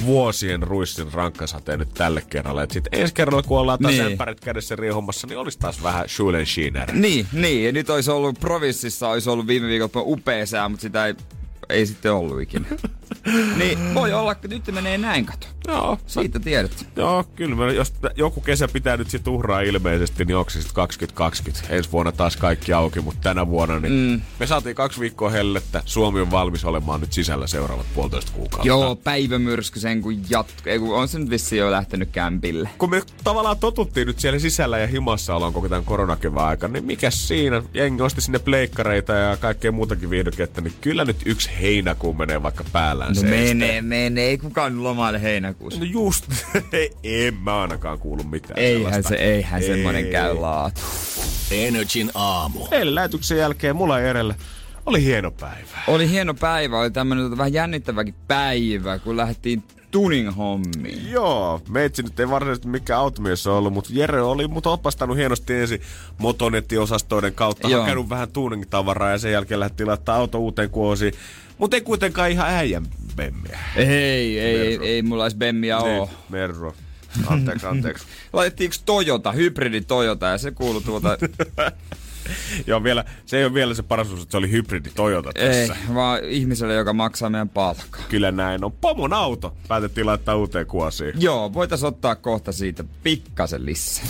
vuosien 0.05 0.63
ruissin 0.63 1.13
rankkasateen 1.13 1.79
nyt 1.79 1.93
tälle 1.93 2.21
kerralle. 2.29 2.63
Et 2.63 2.71
sit 2.71 2.87
ensi 2.91 3.13
kerralla, 3.13 3.43
kun 3.43 3.59
ollaan 3.59 3.79
taas 3.79 3.93
Niin. 3.93 4.05
ämpärit 4.05 4.39
kädessä 4.39 4.75
riehumassa, 4.75 5.27
niin 5.27 5.37
olisi 5.37 5.59
taas 5.59 5.83
vähän 5.83 6.09
Schulen 6.09 6.45
Schiener. 6.45 6.91
Niin, 6.93 7.27
niin. 7.33 7.65
Ja 7.65 7.71
nyt 7.71 7.89
olisi 7.89 8.11
ollut 8.11 8.39
provinssissa, 8.39 9.09
olisi 9.09 9.29
ollut 9.29 9.47
viime 9.47 9.67
viikolla 9.67 10.05
upea 10.07 10.45
sää, 10.45 10.69
mutta 10.69 10.81
sitä 10.81 11.05
ei, 11.05 11.15
ei 11.69 11.85
sitten 11.85 12.13
ollut 12.13 12.41
ikinä. 12.41 12.65
niin 13.57 13.93
voi 13.93 14.13
olla, 14.13 14.31
että 14.31 14.47
nyt 14.47 14.71
menee 14.71 14.97
näin 14.97 15.25
kato. 15.25 15.47
Joo, 15.67 15.97
Siitä 16.07 16.39
tiedät. 16.39 16.87
Joo, 16.95 17.23
kyllä. 17.35 17.55
Mä, 17.55 17.71
jos 17.71 17.93
joku 18.15 18.41
kesä 18.41 18.67
pitää 18.67 18.97
nyt 18.97 19.09
sit 19.09 19.27
uhraa 19.27 19.61
ilmeisesti, 19.61 20.25
niin 20.25 20.37
onko 20.37 20.49
se 20.49 20.59
sitten 20.59 20.75
2020? 20.75 21.75
Ensi 21.75 21.91
vuonna 21.91 22.11
taas 22.11 22.37
kaikki 22.37 22.73
auki, 22.73 23.01
mutta 23.01 23.21
tänä 23.21 23.47
vuonna 23.47 23.79
niin 23.79 23.93
mm. 23.93 24.21
me 24.39 24.47
saatiin 24.47 24.75
kaksi 24.75 24.99
viikkoa 24.99 25.29
hellettä. 25.29 25.81
Suomi 25.85 26.21
on 26.21 26.31
valmis 26.31 26.65
olemaan 26.65 27.01
nyt 27.01 27.13
sisällä 27.13 27.47
seuraavat 27.47 27.85
puolitoista 27.95 28.31
kuukautta. 28.31 28.67
Joo, 28.67 28.95
päivämyrsky 28.95 29.79
sen 29.79 30.01
kun 30.01 30.21
jatkuu. 30.29 30.55
Ei, 30.65 30.79
kun 30.79 30.95
on 30.95 31.07
se 31.07 31.19
nyt 31.19 31.29
vissiin 31.29 31.59
jo 31.59 31.71
lähtenyt 31.71 32.09
kämpille. 32.11 32.69
Kun 32.77 32.89
me 32.89 33.01
tavallaan 33.23 33.57
totuttiin 33.57 34.07
nyt 34.07 34.19
siellä 34.19 34.39
sisällä 34.39 34.77
ja 34.77 34.87
himassa 34.87 35.35
ollaan 35.35 35.53
koko 35.53 35.69
tämän 35.69 35.85
koronakevään 35.85 36.47
aikana, 36.47 36.73
niin 36.73 36.85
mikä 36.85 37.09
siinä? 37.11 37.63
Jengi 37.73 38.01
osti 38.01 38.21
sinne 38.21 38.39
pleikkareita 38.39 39.13
ja 39.13 39.37
kaikkea 39.37 39.71
muutakin 39.71 40.09
viihdykettä, 40.09 40.61
niin 40.61 40.73
kyllä 40.81 41.05
nyt 41.05 41.17
yksi 41.25 41.49
heinäkuu 41.61 42.13
menee 42.13 42.43
vaikka 42.43 42.63
päällään 42.71 43.14
No 43.23 43.29
menee, 43.29 43.81
menee. 43.81 44.25
Ei 44.29 44.37
kukaan 44.37 44.83
lomaile 44.83 45.21
heinäkuussa. 45.21 45.79
No 45.79 45.85
just, 45.85 46.25
en 47.03 47.33
mä 47.33 47.61
ainakaan 47.61 47.99
kuulu 47.99 48.23
mitään 48.23 48.59
Eihän 48.59 48.83
sellaista. 48.83 49.09
se, 49.09 49.15
eihän 49.15 49.61
Ei. 49.61 49.67
semmonen 49.67 50.07
käy 50.07 50.33
laatu. 50.33 50.81
Energin 51.51 52.11
aamu. 52.15 52.59
Eilen 52.71 52.95
lähetyksen 52.95 53.37
jälkeen 53.37 53.75
mulla 53.75 53.99
Erelle 53.99 54.35
oli 54.85 55.03
hieno 55.03 55.31
päivä. 55.31 55.77
Oli 55.87 56.09
hieno 56.09 56.33
päivä, 56.33 56.79
oli 56.79 56.91
tämmönen 56.91 57.37
vähän 57.37 57.53
jännittäväkin 57.53 58.15
päivä, 58.27 58.99
kun 58.99 59.17
lähdettiin 59.17 59.63
tuning 59.91 60.37
hommiin. 60.37 61.11
Joo, 61.11 61.61
meitsi 61.69 62.03
nyt 62.03 62.19
ei 62.19 62.29
varsinaisesti 62.29 62.67
mikään 62.67 62.99
automies 62.99 63.47
ollut, 63.47 63.73
mutta 63.73 63.89
Jere 63.93 64.21
oli 64.21 64.47
mut 64.47 64.67
opastanut 64.67 65.17
hienosti 65.17 65.53
ensin 65.53 65.81
motonettiosastoiden 66.17 67.33
kautta, 67.33 67.67
Joo. 67.69 67.81
hakenut 67.81 68.09
vähän 68.09 68.31
tuning-tavaraa 68.31 69.11
ja 69.11 69.17
sen 69.17 69.31
jälkeen 69.31 69.59
lähti 69.59 69.85
laittaa 69.85 70.15
auto 70.15 70.39
uuteen 70.39 70.69
kuosiin. 70.69 71.13
Mutta 71.57 71.77
ei 71.77 71.81
kuitenkaan 71.81 72.31
ihan 72.31 72.47
äijän 72.49 72.85
bemmiä. 73.15 73.59
Ei, 73.75 74.39
ei, 74.39 74.39
ei, 74.39 74.79
ei 74.81 75.01
mulla 75.01 75.25
edes 75.25 75.35
bemmiä 75.35 75.77
oo. 75.77 76.05
Niin, 76.05 76.17
Merro. 76.29 76.75
Anteeksi, 77.27 77.65
anteeksi. 77.65 78.05
Laitettiinko 78.33 78.75
Toyota, 78.85 79.31
hybridi 79.31 79.81
Toyota, 79.81 80.25
ja 80.25 80.37
se 80.37 80.51
kuului 80.51 80.81
tuolta, 80.81 81.17
Joo, 82.67 82.83
vielä, 82.83 83.05
se 83.25 83.37
ei 83.37 83.45
ole 83.45 83.53
vielä 83.53 83.73
se 83.73 83.83
paras, 83.83 84.07
että 84.07 84.25
se 84.29 84.37
oli 84.37 84.51
hybridi 84.51 84.89
Toyota 84.95 85.31
ei, 85.35 85.67
tässä. 85.67 85.75
vaan 85.93 86.19
ihmiselle, 86.23 86.73
joka 86.73 86.93
maksaa 86.93 87.29
meidän 87.29 87.49
palkkaa. 87.49 88.05
Kyllä 88.09 88.31
näin 88.31 88.63
on. 88.63 88.71
Pomon 88.71 89.13
auto 89.13 89.55
päätettiin 89.67 90.05
laittaa 90.05 90.35
uuteen 90.35 90.65
kuosiin. 90.65 91.13
Joo, 91.19 91.53
voitais 91.53 91.83
ottaa 91.83 92.15
kohta 92.15 92.51
siitä 92.51 92.83
pikkasen 93.03 93.65
lisää. 93.65 94.05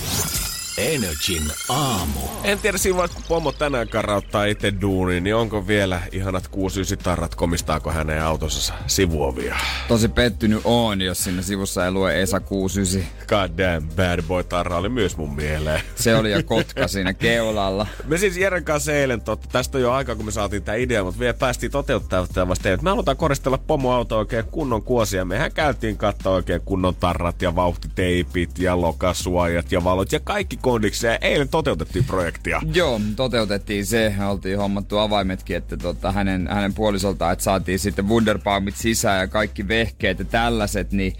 Energin 0.77 1.43
aamu. 1.69 2.19
En 2.43 2.59
tiedä 2.59 2.77
siinä 2.77 2.97
vaiheessa, 2.97 3.15
kun 3.15 3.27
pomo 3.27 3.51
tänään 3.51 3.87
karauttaa 3.87 4.45
itse 4.45 4.73
duuniin, 4.81 5.23
niin 5.23 5.35
onko 5.35 5.67
vielä 5.67 6.01
ihanat 6.11 6.47
69 6.47 6.97
tarrat, 7.05 7.35
komistaako 7.35 7.91
hänen 7.91 8.23
autonsa 8.23 8.73
sivuovia? 8.87 9.55
Tosi 9.87 10.07
pettynyt 10.07 10.61
on, 10.63 11.01
jos 11.01 11.23
siinä 11.23 11.41
sivussa 11.41 11.85
ei 11.85 11.91
lue 11.91 12.21
Esa 12.21 12.39
69. 12.39 13.11
God 13.27 13.57
damn, 13.57 13.89
bad 13.95 14.21
boy 14.21 14.43
tarra 14.43 14.77
oli 14.77 14.89
myös 14.89 15.17
mun 15.17 15.35
mieleen. 15.35 15.81
Se 15.95 16.15
oli 16.15 16.31
jo 16.31 16.43
kotka 16.43 16.87
siinä 16.87 17.13
keulalla. 17.13 17.87
Me 18.07 18.17
siis 18.17 18.37
Jeren 18.37 18.63
kanssa 18.63 18.93
eilen, 18.93 19.21
totta, 19.21 19.47
tästä 19.51 19.77
on 19.77 19.81
jo 19.81 19.91
aikaa, 19.91 20.15
kun 20.15 20.25
me 20.25 20.31
saatiin 20.31 20.63
tämä 20.63 20.75
idea, 20.75 21.03
mutta 21.03 21.19
vielä 21.19 21.33
päästiin 21.33 21.71
toteuttaa 21.71 22.27
tätä 22.27 22.47
vasta. 22.47 22.69
eilen. 22.69 22.83
Me 22.83 22.89
halutaan 22.89 23.17
koristella 23.17 23.57
pomoauto 23.57 24.17
oikein 24.17 24.45
kunnon 24.45 24.83
kuosia. 24.83 25.25
Mehän 25.25 25.51
käytiin 25.51 25.97
katsoa 25.97 26.33
oikein 26.33 26.61
kunnon 26.65 26.95
tarrat 26.95 27.41
ja 27.41 27.55
vauhtiteipit 27.55 28.59
ja 28.59 28.81
lokasuojat 28.81 29.71
ja 29.71 29.83
valot 29.83 30.11
ja 30.11 30.19
kaikki 30.19 30.57
kondiksi. 30.65 31.07
Ja 31.07 31.17
eilen 31.21 31.49
toteutettiin 31.49 32.05
projektia. 32.05 32.61
Joo, 32.73 33.01
toteutettiin 33.15 33.85
se. 33.85 34.15
Oltiin 34.27 34.57
hommattu 34.57 34.97
avaimetkin, 34.97 35.57
että 35.57 35.77
tota, 35.77 36.11
hänen, 36.11 36.47
hänen 36.51 36.73
puolisoltaan, 36.73 37.33
että 37.33 37.43
saatiin 37.43 37.79
sitten 37.79 38.07
Wunderbaumit 38.07 38.75
sisään 38.75 39.19
ja 39.19 39.27
kaikki 39.27 39.67
vehkeet 39.67 40.19
ja 40.19 40.25
tällaiset, 40.25 40.91
niin 40.91 41.13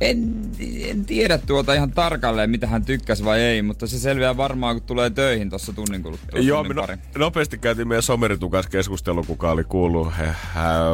en, 0.00 0.34
en 0.80 1.04
tiedä 1.04 1.38
tuota 1.38 1.74
ihan 1.74 1.90
tarkalleen, 1.90 2.50
mitä 2.50 2.66
hän 2.66 2.84
tykkäsi 2.84 3.24
vai 3.24 3.40
ei, 3.40 3.62
mutta 3.62 3.86
se 3.86 3.98
selviää 3.98 4.36
varmaan, 4.36 4.76
kun 4.76 4.86
tulee 4.86 5.10
töihin 5.10 5.50
tuossa 5.50 5.72
tunnin 5.72 6.02
kuluttua. 6.02 6.40
Joo, 6.40 6.58
tunnin 6.58 6.76
no, 6.76 6.82
pari. 6.82 6.96
nopeasti 7.18 7.58
käytiin 7.58 7.88
meidän 7.88 8.02
someritun 8.02 8.50
kanssa 8.50 8.70
keskustelu, 8.70 9.24
kuka 9.24 9.50
oli 9.50 9.64
kuullut 9.64 10.18
he, 10.18 10.28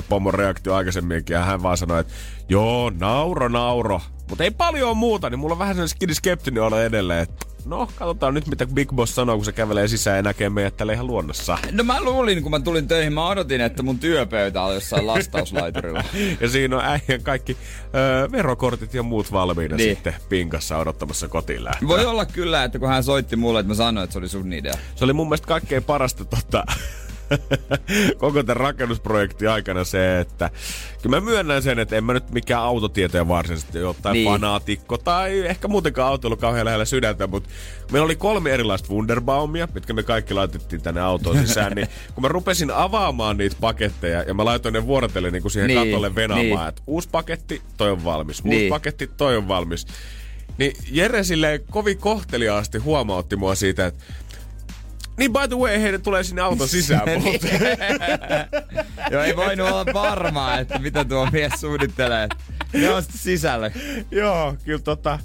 pomon 0.08 0.34
reaktio 0.34 0.74
aikaisemminkin, 0.74 1.34
ja 1.34 1.44
hän 1.44 1.62
vaan 1.62 1.76
sanoi, 1.76 2.00
että 2.00 2.12
joo, 2.48 2.92
nauro, 3.00 3.48
nauro. 3.48 4.00
Mutta 4.28 4.44
ei 4.44 4.50
paljon 4.50 4.96
muuta, 4.96 5.30
niin 5.30 5.38
mulla 5.38 5.52
on 5.52 5.58
vähän 5.58 5.74
sellainen 5.74 6.14
skeptinen 6.14 6.62
olo 6.62 6.80
edelleen, 6.80 7.20
että 7.22 7.46
no 7.64 7.88
katsotaan 7.96 8.34
nyt 8.34 8.46
mitä 8.46 8.66
Big 8.66 8.92
Boss 8.92 9.14
sanoo, 9.14 9.36
kun 9.36 9.44
se 9.44 9.52
kävelee 9.52 9.88
sisään 9.88 10.16
ja 10.16 10.22
näkee 10.22 10.50
meidät 10.50 10.76
tällä 10.76 10.92
ihan 10.92 11.06
luonnossa. 11.06 11.58
No 11.72 11.84
mä 11.84 12.00
luulin, 12.02 12.42
kun 12.42 12.50
mä 12.50 12.60
tulin 12.60 12.88
töihin, 12.88 13.12
mä 13.12 13.28
odotin, 13.28 13.60
että 13.60 13.82
mun 13.82 13.98
työpöytä 13.98 14.62
on 14.62 14.74
jossain 14.74 15.06
lastauslaiturilla. 15.06 16.04
ja 16.40 16.48
siinä 16.48 16.76
on 16.76 16.84
äijän 16.84 17.22
kaikki 17.22 17.56
öö, 17.94 18.28
verokortit 18.32 18.94
ja 18.94 19.02
muut 19.02 19.32
valmiina 19.32 19.76
Niin. 19.76 19.90
sitten 19.96 20.14
pinkassa 20.28 20.76
odottamassa 20.78 21.28
kotiin 21.28 21.64
lähtöä. 21.64 21.88
Voi 21.88 22.06
olla 22.06 22.26
kyllä, 22.26 22.64
että 22.64 22.78
kun 22.78 22.88
hän 22.88 23.04
soitti 23.04 23.36
mulle, 23.36 23.60
että 23.60 23.68
mä 23.70 23.74
sanoin, 23.74 24.04
että 24.04 24.12
se 24.12 24.18
oli 24.18 24.28
sun 24.28 24.52
idea. 24.52 24.74
Se 24.94 25.04
oli 25.04 25.12
mun 25.12 25.26
mielestä 25.28 25.46
kaikkein 25.46 25.84
parasta 25.84 26.24
tota, 26.24 26.64
koko 28.18 28.42
tämän 28.42 28.56
rakennusprojektin 28.56 29.50
aikana 29.50 29.84
se, 29.84 30.20
että 30.20 30.50
kyllä 31.02 31.20
mä 31.20 31.24
myönnän 31.30 31.62
sen, 31.62 31.78
että 31.78 31.96
en 31.96 32.04
mä 32.04 32.12
nyt 32.12 32.30
mikään 32.30 32.62
autotietäjä 32.62 33.28
varsinaisesti 33.28 33.78
jotain 33.78 34.12
Niin. 34.12 34.24
niin. 34.24 34.32
fanaatikko 34.32 34.98
tai 34.98 35.46
ehkä 35.46 35.68
muutenkaan 35.68 36.08
autoilu 36.08 36.36
kauhean 36.36 36.64
lähellä 36.66 36.84
sydäntä, 36.84 37.26
mutta 37.26 37.48
meillä 37.92 38.04
oli 38.04 38.16
kolme 38.16 38.50
erilaista 38.50 38.92
Wunderbaumia, 38.94 39.68
mitkä 39.74 39.92
me 39.92 40.02
kaikki 40.02 40.34
laitettiin 40.34 40.82
tänne 40.82 41.00
autoon 41.00 41.38
sisään, 41.46 41.72
niin 41.72 41.88
kun 42.14 42.22
mä 42.22 42.28
rupesin 42.28 42.70
avaamaan 42.70 43.36
niitä 43.36 43.56
paketteja 43.60 44.22
ja 44.22 44.34
mä 44.34 44.44
laitoin 44.44 44.72
ne 44.72 44.86
vuorotellen 44.86 45.32
niin 45.32 45.42
kuin 45.42 45.52
siihen 45.52 45.68
Niin, 45.68 45.88
katolle 45.88 46.14
venaamaan, 46.14 46.46
niin. 46.48 46.68
että 46.68 46.82
uusi 46.86 47.08
paketti, 47.12 47.62
toi 47.76 47.90
on 47.90 48.04
valmis, 48.04 48.36
uusi 48.38 48.48
Niin. 48.48 48.58
niin. 48.58 48.70
paketti, 48.70 49.06
toi 49.06 49.36
on 49.36 49.48
valmis. 49.48 49.86
Niin 50.58 50.72
Jere 50.90 51.24
silleen 51.24 51.60
kovin 51.70 51.98
kohteliaasti 51.98 52.78
huomautti 52.78 53.36
mua 53.36 53.54
siitä, 53.54 53.86
että 53.86 54.04
niin 55.16 55.32
by 55.32 55.48
the 55.48 55.56
way, 55.56 55.80
heidän 55.82 56.02
tulee 56.02 56.22
sinne 56.24 56.42
auton 56.42 56.68
sisään, 56.68 57.02
mutta 57.22 57.46
Joo, 59.10 59.22
ei 59.22 59.36
voinut 59.36 59.68
olla 59.68 59.86
varmaa, 59.94 60.58
että 60.58 60.78
mitä 60.78 61.04
tuo 61.04 61.28
mies 61.32 61.52
suunnittelee. 61.60 62.28
Ne 62.72 62.90
on 62.90 63.02
sisällä. 63.10 63.70
joo, 64.10 64.56
kyllä 64.64 64.78
tota, 64.78 65.18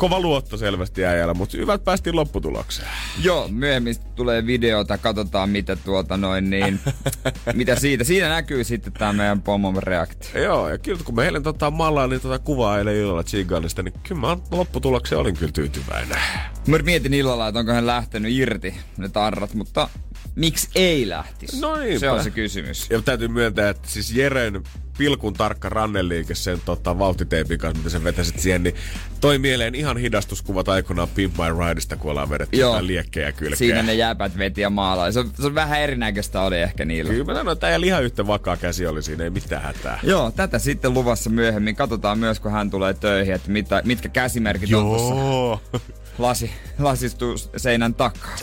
kova 0.00 0.20
luotto 0.20 0.56
selvästi 0.56 1.04
äijällä, 1.04 1.34
mutta 1.34 1.56
hyvät 1.56 1.84
päästiin 1.84 2.16
lopputulokseen. 2.16 2.88
Joo, 3.22 3.48
myöhemmin 3.48 3.94
tulee 4.14 4.46
videota, 4.46 4.98
katsotaan 4.98 5.48
mitä 5.50 5.76
tuota 5.76 6.16
noin 6.16 6.50
niin, 6.50 6.80
mitä 7.54 7.76
siitä. 7.76 8.04
Siinä 8.04 8.28
näkyy 8.28 8.64
sitten 8.64 8.92
tämä 8.92 9.12
meidän 9.12 9.42
pomon 9.42 9.82
reaktio. 9.82 10.42
Joo, 10.42 10.68
ja 10.68 10.78
kyllä 10.78 11.00
kun 11.04 11.14
me 11.14 11.24
eilen 11.24 11.42
tota, 11.42 11.70
mallailin 11.70 12.20
tota 12.20 12.38
kuvaa 12.38 12.78
eilen 12.78 12.96
illalla 12.96 13.24
Chiganista, 13.24 13.82
niin 13.82 13.94
kyllä 14.02 14.20
mä 14.20 14.36
lopputulokseen 14.50 15.20
olin 15.20 15.36
kyllä 15.36 15.52
tyytyväinen. 15.52 16.18
Mä 16.66 16.78
mietin 16.78 17.14
illalla, 17.14 17.48
että 17.48 17.60
onko 17.60 17.72
hän 17.72 17.86
lähtenyt 17.86 18.32
irti 18.32 18.74
ne 18.96 19.08
tarrat, 19.08 19.54
mutta 19.54 19.88
miksi 20.34 20.68
ei 20.74 21.08
lähtisi? 21.08 21.60
No 21.60 21.76
niinpä. 21.76 21.98
Se 21.98 22.10
on 22.10 22.24
se 22.24 22.30
kysymys. 22.30 22.90
Ja 22.90 23.02
täytyy 23.02 23.28
myöntää, 23.28 23.68
että 23.70 23.88
siis 23.88 24.12
Jeren 24.12 24.62
pilkun 25.00 25.34
tarkka 25.34 25.68
ranneliike 25.68 26.34
sen 26.34 26.58
tota, 26.64 26.98
vauhtiteipin 26.98 27.58
kanssa, 27.58 27.78
mitä 27.78 27.90
sä 27.90 28.04
vetäsit 28.04 28.38
siihen, 28.38 28.62
niin 28.62 28.74
toi 29.20 29.38
mieleen 29.38 29.74
ihan 29.74 29.96
hidastuskuvat 29.96 30.68
aikoinaan 30.68 31.08
Pimp 31.08 31.34
My 31.36 31.68
Rideista, 31.68 31.96
kun 31.96 32.10
ollaan 32.10 32.30
vedetty 32.30 32.56
Joo. 32.56 32.86
liekkejä 32.86 33.32
kylkeä. 33.32 33.56
Siinä 33.56 33.82
ne 33.82 33.94
jääpät 33.94 34.38
veti 34.38 34.60
ja 34.60 34.70
maalaa. 34.70 35.12
Se 35.12 35.20
on, 35.20 35.30
se 35.40 35.46
on 35.46 35.54
vähän 35.54 35.80
erinäköistä 35.80 36.40
oli 36.40 36.58
ehkä 36.58 36.84
niillä. 36.84 37.12
Kyllä 37.12 37.24
mä 37.24 37.34
sanoin, 37.34 37.52
että 37.52 37.66
äijällä 37.66 37.86
ihan 37.86 38.04
yhtä 38.04 38.26
vakaa 38.26 38.56
käsi 38.56 38.86
oli 38.86 39.02
siinä, 39.02 39.24
ei 39.24 39.30
mitään 39.30 39.62
hätää. 39.62 40.00
Joo, 40.02 40.30
tätä 40.30 40.58
sitten 40.58 40.94
luvassa 40.94 41.30
myöhemmin. 41.30 41.76
Katsotaan 41.76 42.18
myös, 42.18 42.40
kun 42.40 42.52
hän 42.52 42.70
tulee 42.70 42.94
töihin, 42.94 43.34
että 43.34 43.50
mitä, 43.50 43.82
mitkä 43.84 44.08
käsimerkit 44.08 44.74
on 44.74 44.84
tuossa 44.84 45.14
Joo. 45.14 45.60
lasi, 46.22 46.50
lasistuu 46.78 47.36
seinän 47.56 47.94
takaa. 47.94 48.34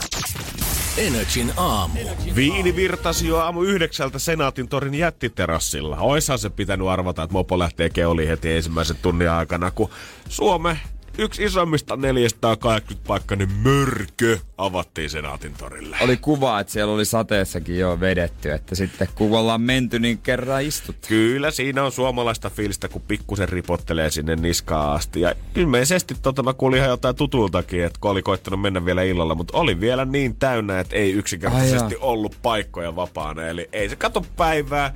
Energin 0.98 1.54
aamu. 1.58 2.00
Viini 2.36 2.76
virtasi 2.76 3.28
jo 3.28 3.38
aamu 3.38 3.62
yhdeksältä 3.62 4.20
Senaatin 4.20 4.68
torin 4.68 4.94
jättiterassilla. 4.94 5.98
Oishan 5.98 6.40
se 6.40 6.50
pitänyt 6.50 6.88
arvata, 6.88 7.24
että 7.24 7.34
mopo 7.34 7.60
lähtee 7.60 7.90
keoliin 7.90 8.28
heti 8.30 8.54
ensimmäisen 8.54 8.98
tunnin 9.02 9.30
aikana, 9.30 9.72
kun 9.72 9.90
Suome 10.30 10.78
yksi 11.18 11.44
isommista 11.44 11.96
480 11.96 13.08
paikkainen 13.08 13.52
mörkö 13.52 14.40
avattiin 14.58 15.10
Senaatin 15.10 15.54
torille. 15.54 15.98
Oli 16.02 16.18
kuva, 16.18 16.60
että 16.60 16.74
siellä 16.74 16.94
oli 16.94 17.06
sateessakin 17.06 17.80
jo 17.80 18.00
vedetty, 18.00 18.52
että 18.52 18.76
sitten 18.76 19.08
kun 19.16 19.40
ollaan 19.40 19.62
menty, 19.62 20.00
niin 20.00 20.18
kerran 20.18 20.64
istuttu. 20.64 21.08
Kyllä 21.08 21.52
siinä 21.52 21.84
on 21.84 21.92
suomalaista 21.92 22.50
fiilistä, 22.50 22.88
kun 22.88 23.02
pikkusen 23.02 23.50
ripottelee 23.50 24.12
sinne 24.12 24.36
niskaan 24.36 24.96
asti. 24.96 25.22
Ja 25.22 25.34
ilmeisesti 25.56 26.16
tota 26.22 26.44
mä 26.44 26.54
kuulin 26.54 26.78
ihan 26.78 26.90
jotain 26.90 27.16
tutultakin, 27.16 27.84
että 27.84 28.00
kun 28.02 28.12
oli 28.12 28.22
koittanut 28.22 28.62
mennä 28.62 28.86
vielä 28.86 29.04
illalla, 29.04 29.36
mutta 29.36 29.58
oli 29.58 29.80
vielä 29.80 30.06
niin 30.06 30.36
täynnä, 30.36 30.80
että 30.80 30.96
ei 30.96 31.12
yksinkertaisesti 31.12 31.96
Ai 31.96 32.02
ollut 32.02 32.36
paikkoja 32.42 32.96
vapaana. 32.96 33.48
Eli 33.48 33.70
ei 33.74 33.90
se 33.90 33.96
kato 33.96 34.26
päivää, 34.38 34.94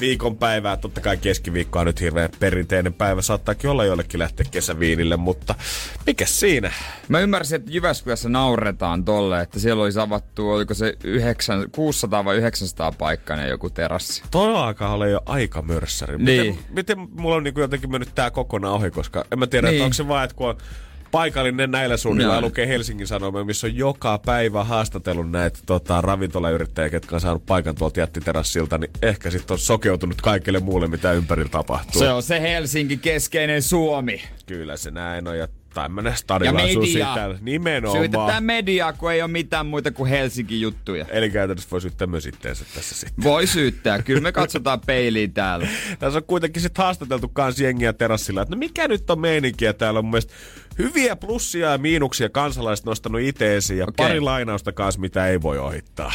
viikonpäivää. 0.00 0.76
Totta 0.76 1.00
kai 1.00 1.16
keskiviikko 1.16 1.78
on 1.78 1.86
nyt 1.86 2.00
hirveän 2.00 2.30
perinteinen 2.38 2.94
päivä. 2.94 3.22
Saattaakin 3.22 3.70
olla 3.70 3.84
joillekin 3.84 4.20
lähteä 4.20 4.46
kesäviinille, 4.50 5.16
mutta 5.16 5.54
mikä 6.06 6.26
siinä? 6.26 6.72
Mä 7.08 7.20
ymmärsin, 7.20 7.56
että 7.56 7.70
Jyväskylässä 7.70 8.28
nauretaan 8.28 9.04
tolle, 9.04 9.40
että 9.40 9.58
siellä 9.58 9.82
olisi 9.82 10.00
avattu, 10.00 10.50
oliko 10.50 10.74
se 10.74 10.96
9, 11.04 11.64
600 11.72 12.24
vai 12.24 12.36
900 12.36 12.92
paikkainen 12.92 13.48
joku 13.48 13.70
terassi. 13.70 14.22
Toi 14.30 14.56
alkaa 14.56 14.94
olla 14.94 15.06
jo 15.06 15.20
aika 15.26 15.62
mörssäri. 15.62 16.18
Niin. 16.18 16.54
Miten, 16.54 16.64
miten 16.70 16.98
mulla 17.10 17.36
on 17.36 17.44
niin 17.44 17.54
jotenkin 17.56 17.90
mennyt 17.90 18.14
tää 18.14 18.30
kokonaan 18.30 18.74
ohi, 18.74 18.90
koska 18.90 19.24
en 19.32 19.38
mä 19.38 19.46
tiedä. 19.46 19.66
Niin. 19.66 19.76
että 19.76 19.84
onko 19.84 19.94
se 19.94 20.08
vaan, 20.08 20.24
että 20.24 20.36
kun 20.36 20.48
on 20.48 20.56
paikallinen 21.14 21.70
näillä 21.70 21.96
suunnilla 21.96 22.40
lukee 22.40 22.68
Helsingin 22.68 23.06
Sanomia, 23.06 23.44
missä 23.44 23.66
on 23.66 23.76
joka 23.76 24.18
päivä 24.18 24.64
haastatellut 24.64 25.30
näitä 25.30 25.58
tota, 25.66 26.00
ravintolayrittäjiä, 26.00 26.90
ketkä 26.90 27.14
on 27.14 27.20
saanut 27.20 27.46
paikan 27.46 27.74
tuolta 27.74 28.00
jättiterassilta, 28.00 28.78
niin 28.78 28.90
ehkä 29.02 29.30
sitten 29.30 29.54
on 29.54 29.58
sokeutunut 29.58 30.20
kaikille 30.22 30.58
muulle, 30.58 30.86
mitä 30.86 31.12
ympärillä 31.12 31.50
tapahtuu. 31.50 31.98
Se 31.98 32.10
on 32.10 32.22
se 32.22 32.40
Helsinki 32.40 32.96
keskeinen 32.96 33.62
Suomi. 33.62 34.22
Kyllä 34.46 34.76
se 34.76 34.90
näin 34.90 35.28
on, 35.28 35.38
ja 35.38 35.48
tämmönen 35.74 36.16
stadilaisuus 36.16 36.92
siitä 36.92 37.34
nimenomaan. 37.40 37.98
Syytetään 37.98 38.44
mediaa, 38.44 38.92
kun 38.92 39.12
ei 39.12 39.22
ole 39.22 39.30
mitään 39.30 39.66
muita 39.66 39.90
kuin 39.90 40.10
Helsinki 40.10 40.60
juttuja. 40.60 41.06
Eli 41.10 41.30
käytännössä 41.30 41.70
voi 41.70 41.80
syyttää 41.80 42.06
myös 42.06 42.26
itteensä 42.26 42.64
tässä 42.74 42.94
sitten. 42.94 43.24
Voi 43.24 43.46
syyttää. 43.46 44.02
Kyllä 44.02 44.20
me 44.20 44.32
katsotaan 44.32 44.80
peiliin 44.86 45.32
täällä. 45.32 45.66
Tässä 45.98 46.18
on 46.18 46.24
kuitenkin 46.24 46.62
sitten 46.62 46.82
haastateltu 46.82 47.28
kans 47.28 47.60
jengiä 47.60 47.92
terassilla, 47.92 48.42
että 48.42 48.54
no 48.54 48.58
mikä 48.58 48.88
nyt 48.88 49.10
on 49.10 49.20
meininkiä 49.20 49.72
täällä 49.72 49.98
on 49.98 50.04
mun 50.04 50.10
mielestä 50.10 50.34
hyviä 50.78 51.16
plussia 51.16 51.70
ja 51.70 51.78
miinuksia 51.78 52.28
kansalaiset 52.28 52.86
nostanut 52.86 53.20
iteesi 53.20 53.78
ja 53.78 53.84
Okei. 53.84 54.06
pari 54.06 54.20
lainausta 54.20 54.72
kanssa, 54.72 55.00
mitä 55.00 55.26
ei 55.26 55.42
voi 55.42 55.58
ohittaa. 55.58 56.12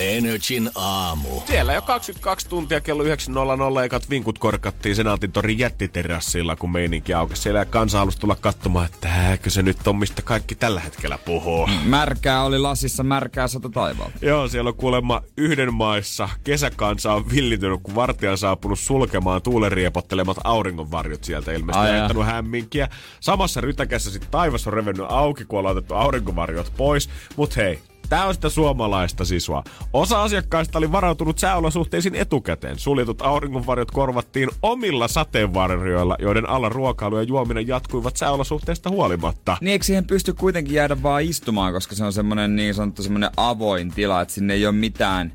Energin 0.00 0.70
aamu. 0.74 1.28
Siellä 1.46 1.72
jo 1.72 1.82
22 1.82 2.48
tuntia 2.48 2.80
kello 2.80 3.04
9.00 3.04 3.84
ekat 3.84 4.10
vinkut 4.10 4.38
korkattiin 4.38 4.96
Senaatin 4.96 5.32
torin 5.32 5.58
jättiterassilla, 5.58 6.56
kun 6.56 6.72
meininki 6.72 7.14
auki. 7.14 7.36
Siellä 7.36 7.64
kansa 7.64 7.98
halusi 7.98 8.20
tulla 8.20 8.36
katsomaan, 8.36 8.86
että 8.86 8.98
tääkö 9.00 9.50
se 9.50 9.62
nyt 9.62 9.86
on, 9.86 9.96
mistä 9.96 10.22
kaikki 10.22 10.54
tällä 10.54 10.80
hetkellä 10.80 11.18
puhuu. 11.18 11.68
Märkää 11.84 12.44
oli 12.44 12.58
lasissa, 12.58 13.02
märkää 13.02 13.48
sata 13.48 13.68
taivaalta. 13.68 14.18
Joo, 14.22 14.48
siellä 14.48 14.68
on 14.68 14.76
kuulemma 14.76 15.22
yhden 15.36 15.74
maissa 15.74 16.28
kesäkansa 16.44 17.12
on 17.12 17.30
villitynyt, 17.30 17.80
kun 17.82 17.94
vartija 17.94 18.30
on 18.30 18.38
saapunut 18.38 18.78
sulkemaan 18.78 19.42
tuulen 19.42 19.72
riepottelemat 19.72 20.36
auringonvarjot 20.44 21.24
sieltä 21.24 21.52
ilmeisesti 21.52 21.90
Ai 21.90 21.98
jättänyt 21.98 22.26
hämminkiä. 22.26 22.88
Samassa 23.20 23.60
rytäkässä 23.60 24.10
sitten 24.10 24.30
taivas 24.30 24.66
on 24.66 24.72
revennyt 24.72 25.06
auki, 25.08 25.44
kun 25.44 25.58
ollaan 25.58 25.76
otettu 25.76 25.94
auringonvarjot 25.94 26.72
pois. 26.76 27.10
Mut 27.36 27.56
hei, 27.56 27.78
Tää 28.12 28.26
on 28.26 28.34
sitä 28.34 28.48
suomalaista 28.48 29.24
sisua. 29.24 29.64
Osa 29.92 30.22
asiakkaista 30.22 30.78
oli 30.78 30.92
varautunut 30.92 31.38
sääolosuhteisiin 31.38 32.14
etukäteen. 32.14 32.78
Suljetut 32.78 33.22
auringonvarjot 33.22 33.90
korvattiin 33.90 34.48
omilla 34.62 35.08
sateenvarjoilla, 35.08 36.16
joiden 36.18 36.48
alla 36.48 36.68
ruokailu 36.68 37.16
ja 37.16 37.22
juominen 37.22 37.68
jatkuivat 37.68 38.16
sääolosuhteista 38.16 38.90
huolimatta. 38.90 39.56
Niin 39.60 39.72
eikö 39.72 39.84
siihen 39.84 40.06
pysty 40.06 40.32
kuitenkin 40.32 40.74
jäädä 40.74 41.02
vaan 41.02 41.22
istumaan, 41.22 41.72
koska 41.72 41.94
se 41.94 42.04
on 42.04 42.12
semmonen 42.12 42.56
niin 42.56 42.74
sanottu 42.74 43.02
semmonen 43.02 43.30
avoin 43.36 43.90
tila, 43.90 44.20
että 44.20 44.34
sinne 44.34 44.54
ei 44.54 44.66
ole 44.66 44.74
mitään 44.74 45.32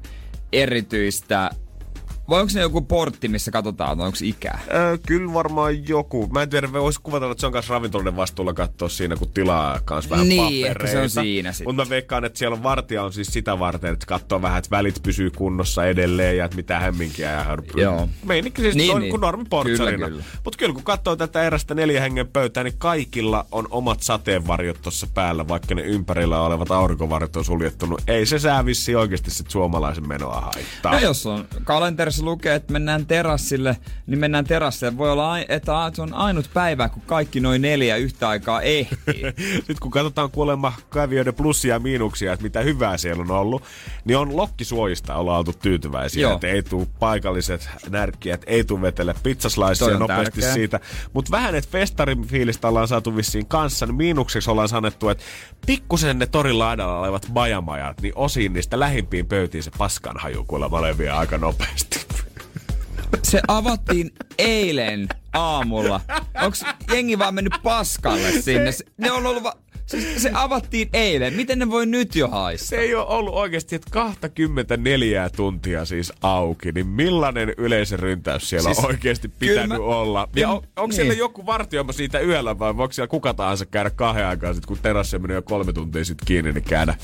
erityistä... 0.54 1.52
Vai 2.30 2.40
onko 2.40 2.50
se 2.50 2.62
joku 2.62 2.82
portti, 2.82 3.28
missä 3.28 3.52
katsotaan, 3.52 4.02
onko 4.02 4.18
ikää? 4.22 4.60
Öö, 4.74 4.98
kyllä 5.08 5.34
varmaan 5.34 5.88
joku. 5.88 6.28
Mä 6.28 6.42
en 6.42 6.50
tiedä, 6.50 6.74
voisi 6.74 7.00
kuvitella, 7.04 7.32
että 7.32 7.40
se 7.42 7.48
on 7.48 7.52
myös 7.54 7.70
ravintoloiden 7.70 8.16
vastuulla 8.16 8.54
katsoa 8.54 8.90
siinä, 8.90 9.16
kun 9.16 9.32
tilaa 9.34 9.80
kans 9.86 10.10
vähän 10.10 10.30
Niin, 10.30 10.44
papereita. 10.44 10.68
ehkä 10.68 10.88
se 10.88 11.00
on 11.02 11.10
siinä 11.10 11.52
sit. 11.52 11.66
Mutta 11.68 11.86
mä 11.86 11.90
veikkaan, 11.90 12.26
että 12.26 12.40
siellä 12.40 12.56
on 12.56 12.64
vartija 12.64 13.04
on 13.04 13.14
siis 13.14 13.28
sitä 13.28 13.60
varten, 13.60 13.94
että 13.94 14.06
katsoo 14.06 14.42
vähän, 14.42 14.58
että 14.58 14.72
välit 14.72 15.04
pysyy 15.04 15.30
kunnossa 15.32 15.86
edelleen 15.86 16.38
ja 16.38 16.46
että 16.46 16.56
mitä 16.58 16.80
hämminkiä 16.80 17.32
ja 17.32 17.58
Joo. 17.76 18.10
Meininki 18.26 18.62
siis 18.62 18.76
Niin, 18.76 18.94
on 18.96 19.02
niin. 19.02 19.12
kuin 19.12 19.22
normi 19.22 19.46
portsarina. 19.50 19.92
Kyllä, 19.98 20.10
kyllä. 20.10 20.24
Mutta 20.44 20.58
kyllä 20.58 20.74
kun 20.74 20.84
katsoo 20.84 21.16
tätä 21.16 21.44
erästä 21.44 21.76
neljä 21.76 22.02
hengen 22.02 22.28
pöytää, 22.28 22.64
niin 22.64 22.78
kaikilla 22.78 23.46
on 23.52 23.68
omat 23.70 24.02
sateenvarjot 24.04 24.82
tuossa 24.82 25.08
päällä, 25.14 25.48
vaikka 25.48 25.76
ne 25.76 25.82
ympärillä 25.82 26.42
olevat 26.42 26.72
aurinkovarjot 26.72 27.36
on 27.36 27.46
suljettu. 27.46 27.86
No 27.86 27.98
Ei 28.08 28.26
se 28.26 28.40
sää 28.40 28.66
vissi 28.66 28.96
oikeasti 28.96 29.32
sit 29.32 29.50
suomalaisen 29.52 30.08
menoa 30.08 30.42
haittaa. 30.42 30.92
No 30.92 31.00
jos 31.00 31.26
on 31.26 31.48
kalenterissa 31.64 32.17
kalenterissa 32.18 32.26
lukee, 32.26 32.56
että 32.56 32.74
mennään 32.74 33.06
terassille, 33.06 33.78
niin 34.08 34.20
mennään 34.20 34.46
terassille. 34.46 34.98
Voi 34.98 35.12
olla, 35.12 35.40
että 35.40 35.92
se 35.94 36.02
on 36.02 36.14
ainut 36.14 36.50
päivä, 36.54 36.90
kun 36.90 37.02
kaikki 37.06 37.40
noin 37.40 37.62
neljä 37.62 37.96
yhtä 37.96 38.30
aikaa 38.30 38.62
ehtii. 38.62 39.24
Nyt 39.68 39.80
kun 39.80 39.92
katsotaan 39.92 40.32
kuulemma 40.32 40.74
kavioiden 40.90 41.34
plussia 41.34 41.76
ja 41.76 41.80
miinuksia, 41.80 42.34
että 42.34 42.44
mitä 42.44 42.62
hyvää 42.62 42.98
siellä 42.98 43.24
on 43.24 43.32
ollut, 43.32 43.64
niin 44.06 44.18
on 44.18 44.38
lokkisuojista 44.38 45.16
ollaan 45.16 45.38
oltu 45.38 45.54
tyytyväisiä. 45.54 46.22
Joo. 46.22 46.34
Että 46.34 46.48
ei 46.48 46.64
tule 46.64 46.88
paikalliset 47.00 47.70
närkkiät, 47.90 48.44
ei 48.48 48.64
tule 48.64 48.82
vetele 48.82 49.16
pizzaslaisia 49.24 49.98
nopeasti 49.98 50.42
tärkeä. 50.42 50.54
siitä. 50.54 50.80
Mutta 51.14 51.32
vähän, 51.32 51.56
että 51.56 51.72
festarin 51.72 52.28
fiilistä 52.28 52.68
ollaan 52.68 52.88
saatu 52.88 53.16
vissiin 53.16 53.46
kanssa, 53.46 53.86
niin 53.86 53.96
miinukseksi 53.96 54.52
ollaan 54.52 54.70
sanottu, 54.70 55.10
että 55.10 55.24
pikkusen 55.66 56.20
ne 56.20 56.26
torin 56.26 56.60
laidalla 56.60 57.00
olevat 57.00 57.28
bajamajat, 57.34 58.02
niin 58.02 58.14
osiin 58.16 58.54
niistä 58.54 58.80
lähimpiin 58.80 59.26
pöytiin 59.26 59.64
se 59.64 59.72
paskan 59.78 60.18
haju 60.18 60.44
kuulemma 60.44 60.82
leviää 60.82 61.18
aika 61.18 61.38
nopeasti. 61.38 62.07
Se 63.24 63.42
avattiin 63.48 64.12
eilen 64.38 65.08
aamulla. 65.34 66.02
Onko 66.42 66.58
jengi 66.94 67.20
vaan 67.20 67.34
mennyt 67.36 67.54
paskalle 67.64 68.32
sinne? 68.42 68.72
Ne 68.98 69.12
on 69.12 69.26
ollut 69.26 69.44
va- 69.44 69.58
Siis 69.88 70.24
se 70.24 70.32
avattiin 70.34 70.90
eilen. 70.94 71.34
Miten 71.34 71.60
ne 71.60 71.70
voi 71.70 71.86
nyt 71.86 72.16
jo 72.16 72.28
haista? 72.28 72.68
Se 72.68 72.76
ei 72.76 72.96
ole 72.96 73.06
ollut 73.06 73.34
oikeasti, 73.34 73.76
että 73.76 73.92
24 73.92 75.30
tuntia 75.30 75.86
siis 75.86 76.14
auki. 76.22 76.72
Niin 76.72 76.88
millainen 76.88 77.54
yleisöryntäys 77.58 78.50
siellä 78.50 78.74
siis, 78.74 78.80
on 78.80 78.86
oikeasti 78.86 79.28
pitänyt 79.28 79.78
mä, 79.78 79.86
olla? 79.86 80.30
Ja 80.36 80.50
on, 80.50 80.56
onko 80.56 80.88
niin. 80.88 80.94
siellä 80.94 81.14
joku 81.14 81.46
vartioima 81.46 81.92
siitä 81.92 82.20
yöllä 82.20 82.60
vai 82.60 82.78
voiko 82.78 82.94
siellä 82.94 83.08
kuka 83.08 83.34
tahansa 83.34 83.66
käydä 83.66 83.90
kahden 83.90 84.26
aikaa 84.26 84.54
sit, 84.54 84.66
kun 84.66 84.78
terassi 84.82 85.20
meni 85.20 85.34
jo 85.34 85.42
kolme 85.42 85.74
tuntia 85.74 86.06
sitten 86.06 86.26
kiinni, 86.26 86.52
niin 86.52 86.64
käydä. 86.64 86.96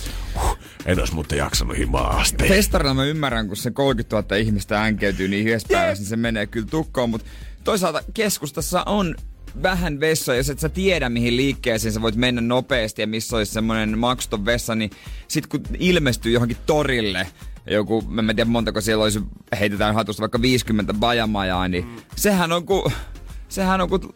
Huh, 0.41 0.57
en 0.85 0.99
olisi 0.99 1.13
muuten 1.13 1.37
jaksanut 1.37 1.77
himaa 1.77 2.17
asti. 2.17 2.47
Festarilla 2.47 2.93
mä 2.93 3.05
ymmärrän, 3.05 3.47
kun 3.47 3.57
se 3.57 3.71
30 3.71 4.15
000 4.15 4.35
ihmistä 4.35 4.83
änkeytyy 4.83 5.27
niin 5.27 5.47
yhdessä 5.47 5.67
päivässä, 5.71 6.01
niin 6.01 6.09
se 6.09 6.15
menee 6.15 6.47
kyllä 6.47 6.67
tukkoon, 6.69 7.09
mutta 7.09 7.27
toisaalta 7.63 8.01
keskustassa 8.13 8.83
on 8.83 9.15
vähän 9.63 9.99
vessa, 9.99 10.35
jos 10.35 10.49
et 10.49 10.59
sä 10.59 10.69
tiedä 10.69 11.09
mihin 11.09 11.37
liikkeeseen 11.37 11.93
sä 11.93 12.01
voit 12.01 12.15
mennä 12.15 12.41
nopeasti 12.41 13.01
ja 13.01 13.07
missä 13.07 13.37
olisi 13.37 13.51
semmoinen 13.51 13.99
maksuton 13.99 14.45
vessa, 14.45 14.75
niin 14.75 14.91
sit 15.27 15.47
kun 15.47 15.63
ilmestyy 15.79 16.31
johonkin 16.31 16.57
torille, 16.65 17.27
joku, 17.67 18.01
mä 18.01 18.21
en 18.21 18.35
tiedä 18.35 18.45
montako 18.45 18.81
siellä 18.81 19.03
olisi, 19.03 19.21
heitetään 19.59 19.95
hatusta 19.95 20.21
vaikka 20.21 20.41
50 20.41 20.93
bajamajaa, 20.93 21.67
niin 21.67 21.85
mm. 21.85 21.95
sehän 22.15 22.51
on 22.51 22.65
ku, 22.65 22.91
sehän 23.49 23.81
on 23.81 23.89
ku 23.89 24.15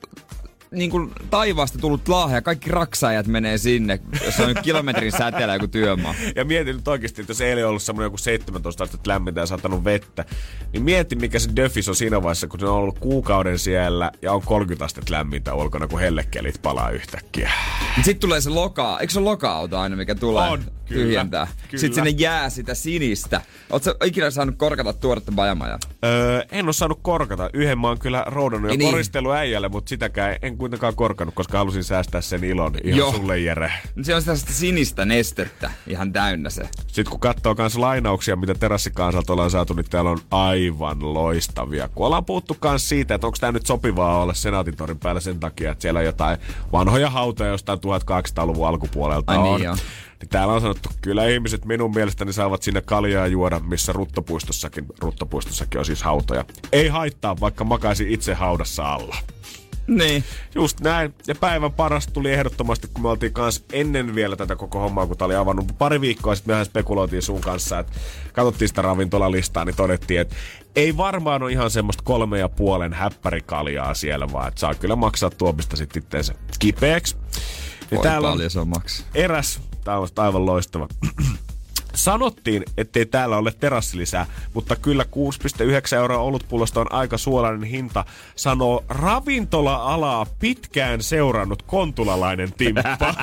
niin 0.71 0.89
kuin 0.89 1.11
taivaasta 1.29 1.79
tullut 1.79 2.07
lahja, 2.07 2.41
kaikki 2.41 2.69
raksaajat 2.69 3.27
menee 3.27 3.57
sinne, 3.57 3.99
jos 4.25 4.39
on 4.39 4.55
kilometrin 4.63 5.11
säteellä 5.11 5.53
joku 5.53 5.67
työmaa. 5.67 6.15
Ja 6.35 6.45
mietin 6.45 6.75
nyt 6.75 6.87
oikeasti, 6.87 7.21
että 7.21 7.31
jos 7.31 7.41
eilen 7.41 7.63
on 7.63 7.69
ollut 7.69 7.83
semmoinen 7.83 8.05
joku 8.05 8.17
17 8.17 8.83
astetta 8.83 9.09
lämmintä 9.09 9.39
ja 9.39 9.45
satanut 9.45 9.83
vettä, 9.83 10.25
niin 10.73 10.83
mieti 10.83 11.15
mikä 11.15 11.39
se 11.39 11.49
Duffis 11.55 11.89
on 11.89 11.95
siinä 11.95 12.23
vaiheessa, 12.23 12.47
kun 12.47 12.59
se 12.59 12.65
on 12.65 12.75
ollut 12.75 12.99
kuukauden 12.99 13.59
siellä 13.59 14.11
ja 14.21 14.33
on 14.33 14.41
30 14.41 14.85
astetta 14.85 15.13
lämmintä 15.13 15.53
ulkona, 15.53 15.87
kun 15.87 15.99
hellekelit 15.99 16.61
palaa 16.61 16.89
yhtäkkiä. 16.89 17.51
Sitten 17.95 18.19
tulee 18.19 18.41
se 18.41 18.49
loka, 18.49 18.97
eikö 18.99 19.13
se 19.13 19.19
loka-auto 19.19 19.79
aina, 19.79 19.95
mikä 19.95 20.15
tulee 20.15 20.49
on, 20.49 20.63
kyllä, 20.87 21.03
tyhjentää? 21.03 21.47
Kyllä. 21.69 21.81
Sitten 21.81 22.05
sinne 22.05 22.09
jää 22.09 22.49
sitä 22.49 22.73
sinistä. 22.73 23.41
Oletko 23.69 23.93
ikinä 24.05 24.31
saanut 24.31 24.55
korkata 24.57 24.93
tuoretta 24.93 25.31
bajamajaa? 25.31 25.79
Öö, 26.05 26.41
en 26.51 26.65
ole 26.65 26.73
saanut 26.73 26.99
korkata. 27.01 27.49
Yhden 27.53 27.79
mä 27.79 27.87
oon 27.87 27.99
kyllä 27.99 28.23
roudannut 28.27 28.71
ja 28.71 28.77
niin. 28.77 28.91
koristellut 28.91 29.33
äijälle, 29.33 29.69
mutta 29.69 29.89
sitäkään 29.89 30.35
en 30.41 30.57
kuitenkaan 30.57 30.95
korkannut, 30.95 31.35
koska 31.35 31.57
halusin 31.57 31.83
säästää 31.83 32.21
sen 32.21 32.43
ilon 32.43 32.73
ihan 32.83 32.97
Joo. 32.97 33.11
sulle, 33.11 33.39
Jere. 33.39 33.71
Se 34.01 34.15
on 34.15 34.21
sitä 34.21 34.35
sinistä 34.35 35.05
nestettä 35.05 35.71
ihan 35.87 36.13
täynnä 36.13 36.49
se. 36.49 36.69
Sitten 36.87 37.11
kun 37.11 37.19
katsoo 37.19 37.55
myös 37.57 37.77
lainauksia, 37.77 38.35
mitä 38.35 38.55
terassikansalta 38.55 39.33
ollaan 39.33 39.51
saatu, 39.51 39.73
niin 39.73 39.85
täällä 39.89 40.09
on 40.09 40.19
aivan 40.31 41.13
loistavia. 41.13 41.87
Kun 41.87 42.05
ollaan 42.05 42.25
puhuttu 42.25 42.57
myös 42.63 42.89
siitä, 42.89 43.15
että 43.15 43.27
onko 43.27 43.37
tämä 43.39 43.51
nyt 43.51 43.65
sopivaa 43.65 44.21
olla 44.21 44.33
Senaatitorin 44.33 44.99
päällä 44.99 45.21
sen 45.21 45.39
takia, 45.39 45.71
että 45.71 45.81
siellä 45.81 45.97
on 45.97 46.05
jotain 46.05 46.37
vanhoja 46.71 47.09
hautoja 47.09 47.49
jostain 47.49 47.79
1800-luvun 47.79 48.67
alkupuolelta 48.67 49.31
Ai 49.31 49.37
on. 49.37 49.61
Niin 49.61 49.77
niin 50.21 50.29
täällä 50.29 50.53
on 50.53 50.61
sanottu, 50.61 50.89
kyllä 51.01 51.27
ihmiset 51.27 51.65
minun 51.65 51.93
mielestäni 51.95 52.33
saavat 52.33 52.63
sinne 52.63 52.81
kaljaa 52.81 53.27
juoda, 53.27 53.59
missä 53.59 53.93
ruttopuistossakin, 53.93 54.85
ruttopuistossakin 54.99 55.79
on 55.79 55.85
siis 55.85 56.03
hautoja. 56.03 56.45
Ei 56.71 56.87
haittaa, 56.87 57.39
vaikka 57.39 57.63
makaisi 57.63 58.13
itse 58.13 58.33
haudassa 58.33 58.93
alla. 58.93 59.15
Niin. 59.87 60.23
Just 60.55 60.79
näin. 60.79 61.13
Ja 61.27 61.35
päivän 61.35 61.71
paras 61.71 62.07
tuli 62.07 62.33
ehdottomasti, 62.33 62.87
kun 62.93 63.03
me 63.03 63.09
oltiin 63.09 63.33
kanssa 63.33 63.63
ennen 63.71 64.15
vielä 64.15 64.35
tätä 64.35 64.55
koko 64.55 64.79
hommaa, 64.79 65.07
kun 65.07 65.17
tää 65.17 65.25
oli 65.25 65.35
avannut 65.35 65.77
pari 65.77 66.01
viikkoa 66.01 66.35
sitten, 66.35 66.53
mehän 66.53 66.65
spekuloitiin 66.65 67.21
sun 67.21 67.41
kanssa, 67.41 67.79
että 67.79 67.93
katsottiin 68.33 68.69
sitä 68.69 68.81
ravintolalistaa, 68.81 69.65
niin 69.65 69.75
todettiin, 69.75 70.19
että 70.19 70.35
ei 70.75 70.97
varmaan 70.97 71.43
ole 71.43 71.51
ihan 71.51 71.71
semmoista 71.71 72.03
kolme 72.03 72.39
ja 72.39 72.49
puolen 72.49 72.93
häppärikaljaa 72.93 73.93
siellä, 73.93 74.31
vaan 74.31 74.47
että 74.47 74.59
saa 74.59 74.75
kyllä 74.75 74.95
maksaa 74.95 75.29
tuopista 75.29 75.75
sitten 75.75 76.03
itteensä 76.03 76.33
kipeäksi. 76.59 77.15
Niin 77.91 78.01
täällä 78.01 78.31
on, 78.31 78.49
se 78.49 78.59
on 78.59 78.71
eräs, 79.15 79.61
on 79.87 80.07
aivan 80.17 80.45
loistava. 80.45 80.87
Sanottiin, 81.97 82.63
ettei 82.77 83.05
täällä 83.05 83.37
ole 83.37 83.51
terassilisää, 83.51 84.25
mutta 84.53 84.75
kyllä 84.75 85.03
6,9 85.03 85.95
euroa 85.95 86.19
olutpullosta 86.19 86.81
on 86.81 86.93
aika 86.93 87.17
suolainen 87.17 87.63
hinta, 87.63 88.05
sanoo 88.35 88.83
ravintola-alaa 88.89 90.25
pitkään 90.39 91.03
seurannut 91.03 91.61
kontulalainen 91.61 92.53
timppa. 92.53 92.97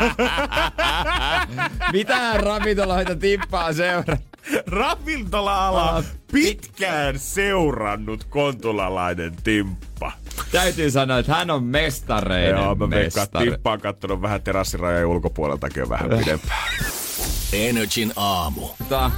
Mitä 1.93 2.37
ravintolaita 2.37 3.17
timppaa 3.17 3.73
seuraa? 3.73 4.17
Ravintola-alaa 4.67 6.03
pitkään 6.33 7.19
seurannut 7.19 8.25
kontulalainen 8.25 9.37
timppa. 9.45 10.13
Täytyy 10.53 10.91
sanoa, 10.91 11.19
että 11.19 11.35
hän 11.35 11.51
on 11.51 11.65
mestareiden 11.65 12.57
Joo, 12.57 12.75
mä 12.75 12.87
mestari. 12.87 13.51
Timppa 13.51 13.73
on 13.73 13.81
kattonut 13.81 14.23
vähän 14.23 14.43
terassirajan 14.43 15.07
ulkopuoleltakin 15.07 15.81
jo 15.81 15.89
vähän 15.89 16.11
pidempään. 16.11 16.69
Energin 17.53 18.13
aamu. 18.17 18.69
Tota, 18.79 19.11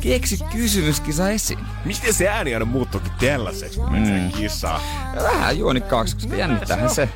keksi 0.00 0.44
kysymyskisa 0.52 1.30
esiin. 1.30 1.58
Miten 1.84 2.14
se 2.14 2.28
ääni 2.28 2.54
aina 2.54 2.66
muuttuukin 2.66 3.12
tällaiseksi, 3.20 3.80
kun 3.80 3.92
mm. 3.92 4.32
kisaa? 4.36 4.80
Vähän 5.22 5.58
juonikkaaksi, 5.58 6.16
koska 6.16 6.36
jännittäähän 6.36 6.90
se. 6.90 7.08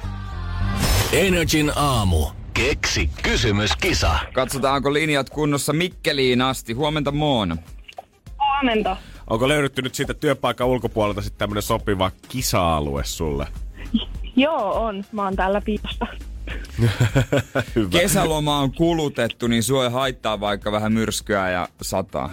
Energin 1.13 1.73
aamu. 1.77 2.27
Keksi 2.55 3.11
kysymyskisa. 3.23 4.19
Katsotaanko 4.33 4.93
linjat 4.93 5.31
kunnossa 5.31 5.73
Mikkeliin 5.73 6.43
asti. 6.43 6.73
Huomenta 6.73 7.13
Moona. 7.13 7.57
Huomenta. 8.39 8.97
Onko 9.31 9.49
löydetty 9.49 9.83
nyt 9.83 9.95
siitä 9.95 10.15
työpaikan 10.15 10.67
ulkopuolelta 10.67 11.23
sitten 11.23 11.39
tämmönen 11.39 11.63
sopiva 11.63 12.11
kisa-alue 12.29 13.05
sulle? 13.05 13.47
Joo, 14.37 14.85
on. 14.85 15.05
Mä 15.13 15.25
oon 15.25 15.37
täällä 15.37 15.61
piilossa. 15.61 16.07
Kesäloma 17.91 18.59
on 18.59 18.73
kulutettu, 18.73 19.47
niin 19.47 19.63
sua 19.63 19.85
ei 19.85 19.91
haittaa 19.91 20.41
vaikka 20.41 20.73
vähän 20.73 20.93
myrskyä 20.93 21.51
ja 21.51 21.69
sataa. 21.83 22.31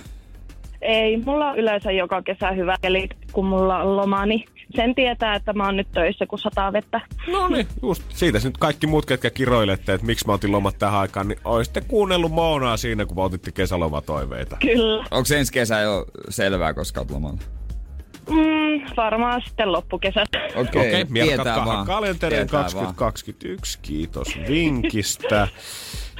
Ei, 0.81 1.17
mulla 1.17 1.49
on 1.49 1.57
yleensä 1.57 1.91
joka 1.91 2.21
kesä 2.21 2.51
hyvä 2.51 2.75
eli 2.83 3.09
kun 3.31 3.45
mulla 3.45 3.77
on 3.77 3.97
loma, 3.97 4.25
niin 4.25 4.45
sen 4.77 4.95
tietää, 4.95 5.35
että 5.35 5.53
mä 5.53 5.65
oon 5.65 5.75
nyt 5.75 5.91
töissä, 5.91 6.25
kun 6.25 6.39
sataa 6.39 6.73
vettä. 6.73 7.01
No 7.31 7.47
niin, 7.47 7.67
just 7.81 8.03
siitä 8.09 8.39
nyt 8.43 8.57
kaikki 8.57 8.87
muut, 8.87 9.05
ketkä 9.05 9.29
kiroilette, 9.29 9.93
että 9.93 10.07
miksi 10.07 10.27
mä 10.27 10.33
otin 10.33 10.51
lomat 10.51 10.77
tähän 10.79 10.99
aikaan, 10.99 11.27
niin 11.27 11.39
oisitte 11.45 11.81
kuunnellut 11.81 12.31
Moonaa 12.31 12.77
siinä, 12.77 13.05
kun 13.05 13.15
mä 13.15 13.23
otitte 13.23 13.51
kesälomatoiveita. 13.51 14.57
Kyllä. 14.61 15.05
Onko 15.11 15.27
ensi 15.37 15.53
kesä 15.53 15.79
jo 15.79 16.05
selvää, 16.29 16.73
koska 16.73 16.99
oot 16.99 17.11
lomalla? 17.11 17.39
Mm, 18.29 18.95
varmaan 18.97 19.41
sitten 19.47 19.71
loppukesästä. 19.71 20.37
Okei, 20.37 20.61
okay, 20.61 21.01
okay, 21.01 21.23
tietää 21.23 21.65
vaan. 21.65 21.87
Kalenteriin 21.87 22.47
2021, 22.47 23.79
kiitos 23.81 24.39
vinkistä. 24.47 25.47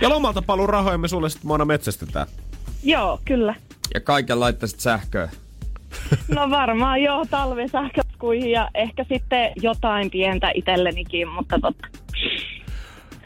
ja 0.02 0.10
lomalta 0.10 0.41
paluu 0.41 0.67
rahoja 0.67 0.98
me 0.98 1.08
sulle 1.08 1.30
sitten 1.30 1.48
Moona 1.48 1.65
metsästetään. 1.65 2.28
Joo, 2.84 3.20
kyllä. 3.26 3.56
Ja 3.93 4.00
kaiken 4.02 4.39
laittaisit 4.39 4.80
sähköä? 4.80 5.30
No 6.28 6.50
varmaan 6.50 7.02
joo, 7.02 7.26
talvisähköskuihin 8.17 8.51
ja 8.51 8.69
ehkä 8.73 9.06
sitten 9.10 9.51
jotain 9.62 10.12
pientä 10.12 10.51
itsellenikin, 10.53 11.27
mutta 11.27 11.60
totta. 11.62 11.88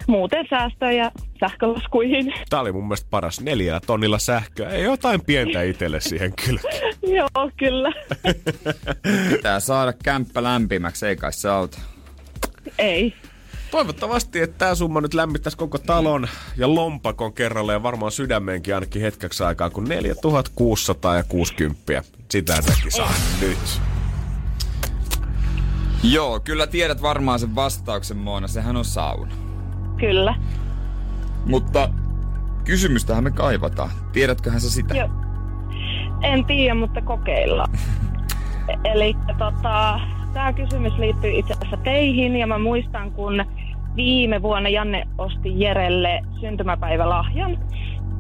Muuten 0.08 0.46
säästöjä 0.50 1.12
sähkölaskuihin. 1.40 2.34
Tämä 2.50 2.62
oli 2.62 2.72
mun 2.72 2.84
mielestä 2.84 3.08
paras 3.10 3.42
neljällä 3.42 3.80
tonnilla 3.80 4.20
sähköä. 4.20 4.70
Ei 4.70 4.84
jotain 4.84 5.22
pientä 5.22 5.64
itselle 5.64 6.00
siihen 6.00 6.34
kyllä. 6.46 6.62
joo, 7.18 7.52
kyllä. 7.58 7.92
Pitää 9.32 9.60
saada 9.60 9.94
kämppä 9.94 10.44
lämpimäksi, 10.44 11.08
ei 11.08 11.16
kai 11.16 11.34
se 11.34 11.50
auta. 11.50 11.80
Ei. 12.78 13.14
Toivottavasti, 13.72 14.40
että 14.40 14.58
tämä 14.58 14.76
summa 14.76 15.02
nyt 15.02 15.14
lämmittäisi 15.14 15.58
koko 15.58 15.78
talon 15.78 16.28
ja 16.58 16.76
lompakon 16.76 17.34
kerralla 17.34 17.74
ja 17.74 17.84
varmaan 17.84 18.12
sydämeenkin 18.12 18.76
ainakin 18.76 19.02
hetkeksi 19.02 19.44
aikaa, 19.44 19.70
kun 19.70 19.84
4660. 19.84 22.04
Sitä 22.30 22.62
säkin 22.62 22.92
saa 22.92 23.14
nyt. 23.42 23.82
Joo, 26.04 26.40
kyllä 26.40 26.68
tiedät 26.68 27.02
varmaan 27.02 27.40
sen 27.40 27.56
vastauksen, 27.56 28.18
Moona. 28.18 28.48
Sehän 28.48 28.78
on 28.78 28.86
sauna. 28.86 29.32
Kyllä. 29.98 30.36
Mutta 31.46 31.90
kysymystähän 32.64 33.24
me 33.24 33.32
kaivataan. 33.32 33.90
Tiedätköhän 34.12 34.62
sä 34.62 34.70
sitä? 34.70 34.96
Joo. 34.96 35.10
En 36.22 36.46
tiedä, 36.46 36.76
mutta 36.76 37.02
kokeillaan. 37.02 37.70
Eli 38.94 39.16
tota, 39.38 40.00
tämä 40.34 40.54
kysymys 40.54 40.94
liittyy 40.98 41.32
itse 41.32 41.54
asiassa 41.54 41.78
teihin 41.78 42.36
ja 42.36 42.48
mä 42.48 42.58
muistan, 42.58 43.12
kun 43.12 43.46
viime 43.96 44.42
vuonna 44.42 44.70
Janne 44.70 45.08
osti 45.18 45.60
Jerelle 45.60 46.22
syntymäpäivälahjan. 46.40 47.58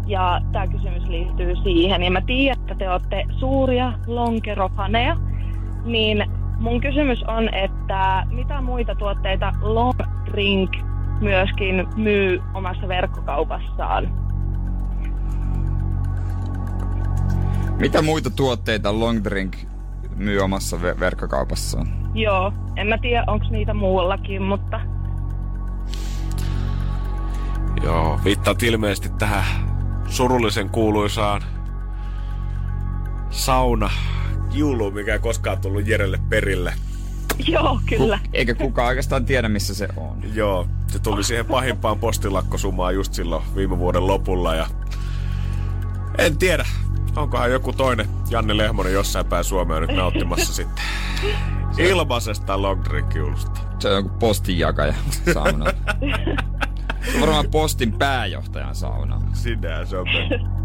Ja 0.07 0.41
tämä 0.51 0.67
kysymys 0.67 1.03
liittyy 1.07 1.55
siihen. 1.63 2.03
Ja 2.03 2.11
mä 2.11 2.21
tiedän, 2.21 2.61
että 2.61 2.75
te 2.75 2.89
olette 2.89 3.25
suuria 3.39 3.93
lonkerofaneja. 4.07 5.17
Niin 5.85 6.25
mun 6.61 6.81
kysymys 6.81 7.23
on, 7.23 7.53
että 7.53 8.23
mitä 8.29 8.61
muita 8.61 8.95
tuotteita 8.95 9.53
Long 9.61 9.99
Drink 10.25 10.71
myöskin 11.21 11.87
myy 11.95 12.41
omassa 12.53 12.87
verkkokaupassaan? 12.87 14.21
Mitä 17.79 18.01
muita 18.01 18.29
tuotteita 18.29 18.99
Long 18.99 19.23
Drink 19.23 19.57
myy 20.15 20.39
omassa 20.39 20.77
ver- 20.77 20.99
verkkokaupassaan? 20.99 21.87
Joo, 22.13 22.53
en 22.75 22.87
mä 22.87 22.97
tiedä, 22.97 23.23
onko 23.27 23.45
niitä 23.49 23.73
muuallakin, 23.73 24.41
mutta 24.41 24.79
Joo, 27.83 28.19
viittaat 28.23 28.63
ilmeisesti 28.63 29.09
tähän 29.09 29.45
surullisen 30.07 30.69
kuuluisaan 30.69 31.41
sauna 33.29 33.89
kiuluun, 34.53 34.93
mikä 34.93 35.13
ei 35.13 35.19
koskaan 35.19 35.57
tullut 35.57 35.87
Jerelle 35.87 36.19
perille. 36.29 36.73
joo, 37.47 37.79
kyllä. 37.85 38.19
Eikä 38.33 38.55
kukaan 38.55 38.87
oikeastaan 38.87 39.25
tiedä, 39.25 39.49
missä 39.49 39.75
se 39.75 39.87
on. 39.97 40.21
Joo, 40.33 40.67
se 40.87 40.99
tuli 40.99 41.23
siihen 41.23 41.45
pahimpaan 41.45 41.99
postilakkosumaan 41.99 42.95
just 42.95 43.13
silloin 43.13 43.43
viime 43.55 43.77
vuoden 43.77 44.07
lopulla 44.07 44.55
ja 44.55 44.67
en 46.17 46.37
tiedä, 46.37 46.65
onkohan 47.15 47.51
joku 47.51 47.73
toinen 47.73 48.07
Janne 48.29 48.57
Lehmonen 48.57 48.93
jossain 48.93 49.25
päin 49.25 49.43
Suomea 49.43 49.79
nyt 49.79 49.95
nauttimassa 49.95 50.53
sitten 50.53 50.83
ilmaisesta 51.77 52.61
long 52.61 52.83
drink 52.83 53.15
juhlusta. 53.15 53.61
Se 53.79 53.87
on 53.89 53.95
joku 53.95 54.09
postinjakaja 54.09 54.93
sauna. 55.33 55.65
Se 57.11 57.15
on 57.15 57.21
varmaan 57.21 57.51
postin 57.51 57.93
pääjohtajan 57.93 58.75
sauna. 58.75 59.21
Sinä 59.33 59.85
se 59.85 59.97
on 59.97 60.07
mennyt. 60.13 60.60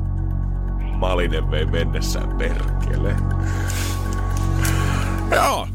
Malinen 0.96 1.50
vei 1.50 1.66
mennessään 1.66 2.36
perkele. 2.38 3.16
Joo. 5.34 5.68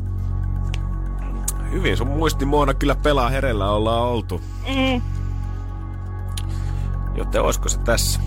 Hyvin 1.72 1.98
sun 1.98 2.08
muistimuona 2.08 2.74
kyllä 2.74 2.96
pelaa 2.96 3.30
herellä 3.30 3.70
ollaan 3.70 4.02
oltu. 4.02 4.42
Mm, 4.68 5.02
Joten 7.16 7.42
olisiko 7.42 7.70
se 7.70 7.80
tässä? 7.80 8.20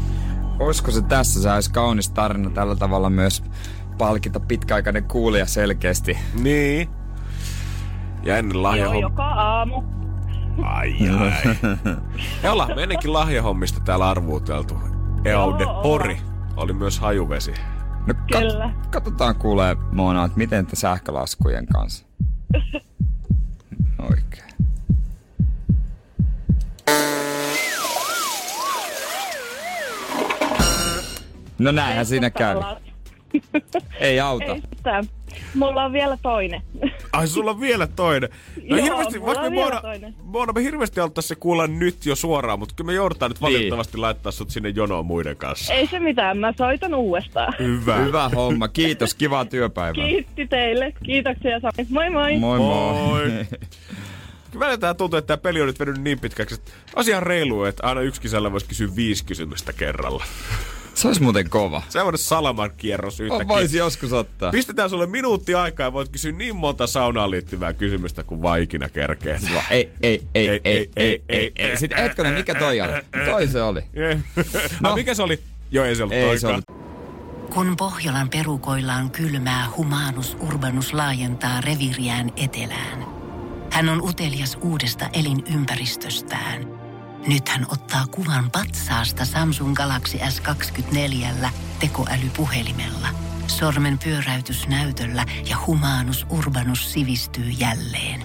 Olisiko 0.59 0.91
se 0.91 1.03
tässä? 1.03 1.43
Se 1.43 1.53
olisi 1.53 1.71
kaunis 1.73 2.11
tarina 2.11 2.51
tällä 2.51 2.77
tavalla 2.77 3.11
myös 3.11 3.45
palkita 3.99 4.41
pitkäaikainen 4.41 5.05
kuulija 5.05 5.47
selkeästi. 5.47 6.19
Niin. 6.43 6.89
Ja 8.23 8.37
ennen 8.37 8.57
joo, 8.79 8.93
joka 8.93 9.25
aamu. 9.25 9.83
Ai 10.63 10.97
ai. 11.21 11.55
Me 12.43 12.51
ollaan 12.51 12.75
me 12.75 12.83
ennenkin 12.83 13.13
lahjahommista 13.13 13.81
täällä 13.81 14.11
arvuuteltu. 14.11 14.75
Eaude 15.25 15.63
Joo. 15.65 15.83
Pori 15.83 16.19
oli 16.57 16.73
myös 16.73 16.99
hajuvesi. 17.01 17.55
No 18.07 18.15
Kyllä. 18.33 18.71
katsotaan 18.91 19.37
kuulee 19.37 19.77
Mona, 19.93 20.25
että 20.25 20.39
miten 20.39 20.67
te 20.67 20.77
sähkölaskujen 20.77 21.67
kanssa. 21.67 22.07
Oikein. 24.11 24.45
No 31.59 31.73
näinhän 31.73 32.07
siinä 32.07 32.31
kävi. 32.31 32.61
Ei 33.99 34.21
auta. 34.21 34.45
Ei. 34.45 34.63
Mulla 35.55 35.85
on 35.85 35.93
vielä 35.93 36.19
toinen. 36.23 36.63
Ai 37.13 37.29
sulla 37.29 37.51
on 37.51 37.61
vielä 37.61 37.87
toinen. 37.87 38.31
No 38.71 38.77
Joo, 38.77 38.85
hirveästi, 38.87 39.19
mulla 39.19 39.27
vaikka 39.35 39.41
me 39.43 39.47
on 39.47 39.53
vielä 39.53 39.71
Moona, 39.71 39.81
toinen. 39.81 40.15
Me 40.55 40.63
hirveästi 40.63 41.01
haluttaisiin 41.01 41.29
se 41.29 41.35
kuulla 41.35 41.67
nyt 41.67 42.07
jo 42.07 42.17
suoraan, 42.17 42.59
mutta 42.59 42.75
kyllä 42.77 42.87
me 42.87 42.95
joudutaan 42.95 43.31
nyt 43.31 43.41
Niin. 43.41 43.53
valitettavasti 43.53 43.97
laittaa 43.99 44.33
sut 44.33 44.51
sinne 44.51 44.69
jonoon 44.69 45.07
muiden 45.07 45.37
kanssa. 45.37 45.73
Ei 45.75 45.87
se 45.87 46.01
mitään, 46.01 46.39
mä 46.39 46.53
soitan 46.59 46.95
uudestaan. 46.95 47.55
Hyvä. 47.59 47.97
Hyvä 47.97 48.29
homma. 48.29 48.69
Kiitos. 48.69 49.15
Kivaa 49.15 49.45
työpäivää. 49.45 50.05
Kiitti 50.07 50.47
teille. 50.47 50.93
Kiitoksia 51.05 51.61
Sami. 51.61 51.87
Moi 51.91 52.11
moi. 52.11 52.37
Moi 52.39 52.59
moi. 52.59 52.93
Moi. 52.95 53.31
Välillä 54.59 54.79
tää 54.79 54.95
tuntuu, 54.95 55.19
että 55.19 55.27
tämä 55.27 55.43
peli 55.43 55.61
on 55.61 55.67
nyt 55.67 55.81
venyt 55.81 55.97
niin 56.03 56.21
pitkäksi, 56.21 56.55
että 56.55 56.71
asian 56.97 57.23
reilu, 57.23 57.65
että 57.65 57.87
aina 57.87 58.01
yksi 58.01 58.21
kisällä 58.21 58.53
voisi 58.53 58.67
kysyä 58.67 58.89
viisi 58.97 59.25
kysymystä 59.25 59.73
kerralla. 59.73 60.25
Se 60.95 61.09
olisi 61.09 61.23
muuten 61.23 61.51
kova. 61.51 61.83
Semmoinen 61.89 62.21
kierros 62.77 63.21
On, 63.21 63.27
yhtäkkiä. 63.27 63.49
voisi 63.49 63.79
joskus 63.79 64.13
ottaa. 64.13 64.51
Pistetään 64.51 64.91
sulle 64.91 65.07
minuutti 65.07 65.55
aikaa 65.55 65.87
ja 65.87 65.93
voit 65.93 66.09
kysyä 66.09 66.33
niin 66.33 66.57
monta 66.57 66.87
saunaan 66.87 67.31
liittyvää 67.31 67.73
kysymystä 67.73 68.23
kuin 68.23 68.43
vaan 68.43 68.61
ikinä 68.61 68.89
kerkeet. 68.89 69.43
Ei, 69.71 69.91
ei, 70.03 70.23
ei, 70.35 70.49
ei, 70.49 70.61
ei, 70.65 70.91
ei, 70.97 71.23
ei, 71.29 71.53
ei. 71.57 71.77
Sitten 71.77 71.99
hetkonen, 71.99 72.35
mikä 72.35 72.55
toi 72.55 72.81
oli? 72.81 72.93
Toi 73.25 73.49
se 73.49 73.63
oli. 73.63 73.81
No. 74.81 74.91
Ah, 74.91 74.95
mikä 74.95 75.15
se 75.15 75.23
oli? 75.23 75.41
Joo, 75.71 75.85
ei 75.85 75.97
se 75.97 76.03
ollut 76.03 76.17
Ei 76.17 76.39
se. 76.39 76.49
Kun 77.55 77.77
Pohjolan 77.77 78.29
perukoillaan 78.29 79.11
kylmää, 79.11 79.67
humanus 79.77 80.37
urbanus 80.41 80.95
laajentaa 80.95 81.61
reviriään 81.61 82.33
etelään. 82.37 83.07
Hän 83.71 83.89
on 83.89 84.03
utelias 84.03 84.59
uudesta 84.61 85.09
elinympäristöstään. 85.13 86.74
Nyt 87.27 87.49
hän 87.49 87.67
ottaa 87.69 88.07
kuvan 88.11 88.51
patsaasta 88.51 89.25
Samsung 89.25 89.75
Galaxy 89.75 90.19
S24 90.19 91.49
tekoälypuhelimella. 91.79 93.09
Sormen 93.47 93.99
pyöräytys 93.99 94.69
näytöllä 94.69 95.25
ja 95.51 95.57
humanus 95.67 96.27
urbanus 96.31 96.93
sivistyy 96.93 97.45
jälleen. 97.45 98.23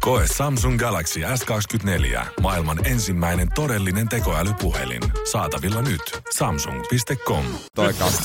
Koe 0.00 0.26
Samsung 0.36 0.78
Galaxy 0.78 1.20
S24. 1.20 2.26
Maailman 2.40 2.86
ensimmäinen 2.86 3.48
todellinen 3.54 4.08
tekoälypuhelin. 4.08 5.02
Saatavilla 5.32 5.82
nyt. 5.82 6.22
Samsung.com. 6.36 7.44
Toi 7.74 7.94
kaksi. 7.94 8.22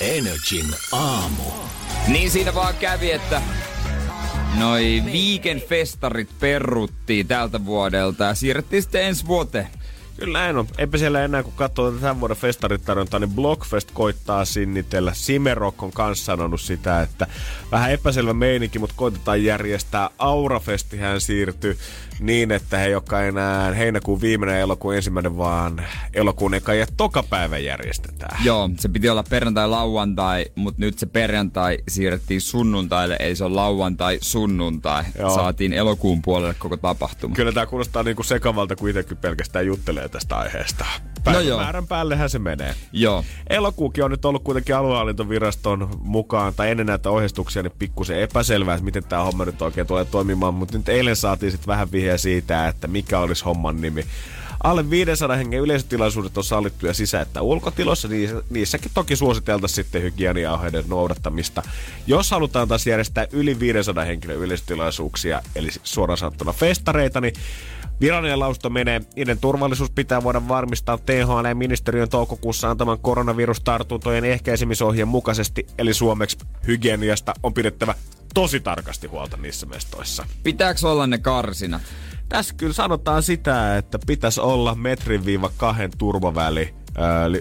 Energin 0.00 0.74
aamu. 0.92 1.42
Niin 2.08 2.30
siinä 2.30 2.54
vaan 2.54 2.74
kävi, 2.74 3.12
että 3.12 3.42
noi 4.58 5.02
weekend-festarit 5.06 6.28
peruttiin 6.40 7.26
tältä 7.26 7.64
vuodelta 7.64 8.24
ja 8.24 8.34
siirrettiin 8.34 8.82
sitten 8.82 9.02
ensi 9.02 9.26
vuoteen. 9.26 9.68
Kyllä 10.16 10.38
näin 10.38 10.56
on. 10.56 10.66
Eipä 10.78 10.98
siellä 10.98 11.24
enää, 11.24 11.42
kun 11.42 11.52
katsoo 11.52 11.92
tämän 11.92 12.20
vuoden 12.20 12.36
festaritarjontaa, 12.36 13.20
niin 13.20 13.30
Blockfest 13.30 13.90
koittaa 13.90 14.44
sinnitellä. 14.44 15.14
Simerock 15.14 15.82
on 15.82 15.92
kanssa 15.92 16.24
sanonut 16.24 16.60
sitä, 16.60 17.02
että 17.02 17.26
vähän 17.70 17.92
epäselvä 17.92 18.32
meininki, 18.32 18.78
mutta 18.78 18.94
koitetaan 18.98 19.44
järjestää. 19.44 20.10
Aurafesti 20.18 20.98
hän 20.98 21.20
siirtyi 21.20 21.76
niin, 22.20 22.52
että 22.52 22.78
he 22.78 22.88
joka 22.88 23.22
enää 23.22 23.74
heinäkuun 23.74 24.20
viimeinen 24.20 24.60
elokuun 24.60 24.96
ensimmäinen, 24.96 25.36
vaan 25.36 25.86
elokuun 26.14 26.54
eka 26.54 26.74
ja 26.74 26.86
toka 26.96 27.22
päivä 27.22 27.58
järjestetään. 27.58 28.44
Joo, 28.44 28.70
se 28.78 28.88
piti 28.88 29.08
olla 29.08 29.22
perjantai-lauantai, 29.22 30.46
mutta 30.54 30.80
nyt 30.80 30.98
se 30.98 31.06
perjantai 31.06 31.78
siirrettiin 31.88 32.40
sunnuntaille, 32.40 33.16
eli 33.20 33.36
se 33.36 33.44
on 33.44 33.56
lauantai-sunnuntai. 33.56 35.04
Joo. 35.18 35.34
Saatiin 35.34 35.72
elokuun 35.72 36.22
puolelle 36.22 36.54
koko 36.58 36.76
tapahtuma. 36.76 37.34
Kyllä 37.34 37.52
tämä 37.52 37.66
kuulostaa 37.66 38.02
niinku 38.02 38.22
sekavalta, 38.22 38.76
kun 38.76 38.88
itsekin 38.88 39.16
pelkästään 39.16 39.66
juttelee 39.66 40.01
tästä 40.08 40.36
aiheesta. 40.36 40.84
No 41.26 41.32
joo. 41.32 41.42
Päivämäärän 41.42 41.86
päällehän 41.86 42.30
se 42.30 42.38
menee. 42.38 42.74
Joo. 42.92 43.24
Elokuukin 43.50 44.04
on 44.04 44.10
nyt 44.10 44.24
ollut 44.24 44.42
kuitenkin 44.42 44.76
aluehallintoviraston 44.76 45.88
mukaan, 46.00 46.54
tai 46.54 46.70
ennen 46.70 46.86
näitä 46.86 47.10
ohjeistuksia, 47.10 47.62
niin 47.62 47.72
pikkusen 47.78 48.20
epäselvää, 48.20 48.74
että 48.74 48.84
miten 48.84 49.04
tämä 49.04 49.24
homma 49.24 49.44
nyt 49.44 49.62
oikein 49.62 49.86
tulee 49.86 50.04
toimimaan. 50.04 50.54
Mutta 50.54 50.78
nyt 50.78 50.88
eilen 50.88 51.16
saatiin 51.16 51.52
sitten 51.52 51.66
vähän 51.66 51.92
vihjeä 51.92 52.18
siitä, 52.18 52.68
että 52.68 52.88
mikä 52.88 53.18
olisi 53.18 53.44
homman 53.44 53.80
nimi. 53.80 54.04
Alle 54.62 54.90
500 54.90 55.36
hengen 55.36 55.60
yleisötilaisuudet 55.60 56.38
on 56.38 56.44
sallittuja 56.44 56.94
sisä- 56.94 57.20
että 57.20 57.42
ulkotiloissa. 57.42 58.08
Niissä, 58.08 58.42
niissäkin 58.50 58.90
toki 58.94 59.16
suositeltaisiin 59.16 59.84
sitten 59.84 60.02
hygieniaohjeiden 60.02 60.84
noudattamista. 60.88 61.62
Jos 62.06 62.30
halutaan 62.30 62.68
taas 62.68 62.86
järjestää 62.86 63.26
yli 63.32 63.60
500 63.60 64.04
henkilön 64.04 64.36
yleisötilaisuuksia, 64.36 65.42
eli 65.56 65.68
suoraan 65.82 66.18
sanottuna 66.18 66.52
festareita, 66.52 67.20
niin 67.20 67.34
Virallinen 68.02 68.40
lausunto 68.40 68.70
menee, 68.70 69.00
niiden 69.16 69.38
turvallisuus 69.38 69.90
pitää 69.90 70.22
voida 70.22 70.48
varmistaa 70.48 70.98
THL 70.98 71.44
ja 71.48 71.54
ministeriön 71.54 72.08
toukokuussa 72.08 72.70
antaman 72.70 72.98
koronavirustartuntojen 72.98 74.24
ehkäisemisohjeen 74.24 75.08
mukaisesti, 75.08 75.66
eli 75.78 75.94
suomeksi 75.94 76.38
hygieniasta 76.66 77.34
on 77.42 77.54
pidettävä 77.54 77.94
tosi 78.34 78.60
tarkasti 78.60 79.06
huolta 79.06 79.36
niissä 79.36 79.66
mestoissa. 79.66 80.26
Pitääkö 80.42 80.88
olla 80.88 81.06
ne 81.06 81.18
karsinat? 81.18 81.82
Tässä 82.28 82.54
kyllä 82.54 82.72
sanotaan 82.72 83.22
sitä, 83.22 83.76
että 83.76 83.98
pitäisi 84.06 84.40
olla 84.40 84.74
metrin 84.74 85.24
viiva 85.24 85.50
kahden 85.56 85.90
turvaväli 85.98 86.74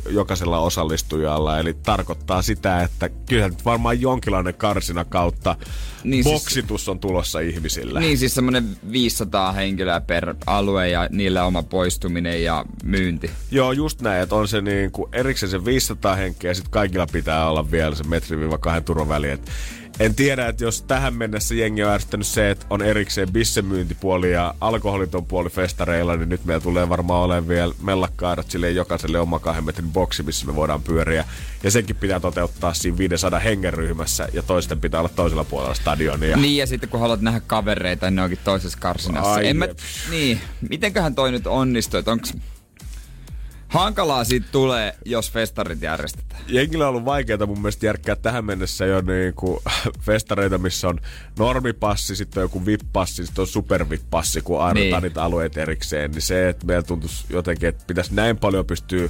jokaisella 0.10 0.60
osallistujalla. 0.60 1.60
Eli 1.60 1.74
tarkoittaa 1.74 2.42
sitä, 2.42 2.82
että 2.84 3.10
kyllä 3.10 3.50
nyt 3.50 3.66
varmaan 3.66 4.02
jonkinlainen 4.02 4.54
karsina 4.54 5.06
kautta 5.06 5.56
Niin 6.04 6.24
siis- 6.24 6.34
boksitus 6.36 6.90
on 6.90 7.00
tulossa 7.00 7.40
ihmisille. 7.40 8.00
Niin 8.00 8.18
siis 8.18 8.36
semmonen 8.36 8.78
500 8.92 9.52
henkilöä 9.52 10.02
per 10.02 10.36
alue 10.46 10.90
ja 10.90 11.08
niillä 11.12 11.46
oma 11.46 11.64
poistuminen 11.64 12.44
ja 12.44 12.66
myynti. 12.84 13.32
Joo, 13.52 13.72
just 13.72 14.02
näin, 14.02 14.24
että 14.24 14.36
on 14.36 14.48
se 14.48 14.62
niin 14.62 14.92
kuin 14.92 15.10
erikseen 15.14 15.50
se 15.50 15.66
500 15.66 16.16
henkeä 16.16 16.52
ja 16.52 16.56
sitten 16.56 16.72
kaikilla 16.72 17.08
pitää 17.12 17.50
olla 17.50 17.72
vielä 17.72 17.96
se 17.96 18.04
metri 18.04 18.40
viiva 18.40 18.58
kahden 18.58 18.84
turvaväli. 18.84 19.30
Et 19.30 19.52
En 20.02 20.16
tiedä, 20.16 20.48
että 20.48 20.64
jos 20.64 20.82
tähän 20.82 21.14
mennessä 21.14 21.56
jengi 21.56 21.84
on 21.84 21.92
ärsyttänyt 21.92 22.28
se, 22.28 22.52
että 22.52 22.66
on 22.70 22.82
erikseen 22.82 23.32
bissemyyntipuoli 23.32 24.32
ja 24.32 24.54
alkoholiton 24.62 25.26
puoli 25.26 25.50
festareilla, 25.50 26.16
niin 26.16 26.30
nyt 26.30 26.46
meillä 26.46 26.64
tulee 26.64 26.90
varmaan 26.90 27.24
olemaan 27.24 27.48
vielä 27.48 27.74
mellakkaarat 27.84 28.52
sille 28.52 28.72
jokaiselle 28.72 29.20
oma 29.20 29.40
kahden 29.40 29.64
metrin 29.64 29.92
boksi, 29.92 30.24
missä 30.24 30.46
me 30.46 30.56
voidaan 30.56 30.82
pyöriä. 30.82 31.26
Ja 31.64 31.72
senkin 31.72 31.96
pitää 31.96 32.20
toteuttaa 32.20 32.74
siinä 32.74 32.98
500 32.98 33.40
hengen 33.40 33.74
ryhmässä 33.74 34.28
ja 34.34 34.44
toisten 34.44 34.80
pitää 34.82 35.00
olla 35.00 35.12
toisella 35.16 35.44
puolella 35.44 35.74
stadionia. 35.74 36.38
Niin 36.38 36.58
ja 36.58 36.68
sitten 36.68 36.90
kun 36.90 37.00
haluat 37.00 37.22
nähdä 37.22 37.40
kavereita, 37.48 38.06
niin 38.06 38.16
ne 38.16 38.22
onkin 38.22 38.40
toisessa 38.44 38.78
karsinassa. 38.82 39.34
Ai 39.34 39.48
en 39.48 39.58
mä, 39.58 39.68
niin, 40.10 40.42
mitenköhän 40.70 41.16
toi 41.16 41.32
nyt 41.32 41.48
onnistuu, 41.48 41.98
että 42.00 42.12
onks... 42.12 42.34
Hankalaa 43.72 44.24
siitä 44.24 44.48
tulee, 44.52 44.96
jos 45.06 45.32
festarit 45.32 45.82
järjestetään. 45.82 46.42
Jengillä 46.48 46.84
on 46.86 46.90
ollut 46.90 47.06
vaikeaa 47.06 47.46
mun 47.46 47.62
mielestä 47.62 47.86
järkkää 47.86 48.16
tähän 48.16 48.46
mennessä 48.46 48.86
jo 48.86 49.02
niinku 49.02 49.62
festareita, 50.06 50.58
missä 50.58 50.90
on 50.90 51.00
normipassi, 51.40 52.16
sitten 52.16 52.42
on 52.42 52.46
joku 52.46 52.66
VIP-passi, 52.66 53.26
sitten 53.26 53.42
on 53.42 53.48
super 53.48 53.90
VIP-passi, 53.90 54.42
kun 54.42 54.62
aidotaan 54.62 54.92
Niin. 54.92 55.02
niitä 55.02 55.24
alueita 55.24 55.62
erikseen. 55.62 56.12
Niin 56.12 56.22
se, 56.22 56.50
että 56.50 56.66
meillä 56.66 56.84
tuntuisi 56.84 57.26
jotenkin, 57.30 57.70
että 57.70 57.84
pitäisi 57.88 58.16
näin 58.16 58.38
paljon 58.38 58.66
pystyä 58.66 59.10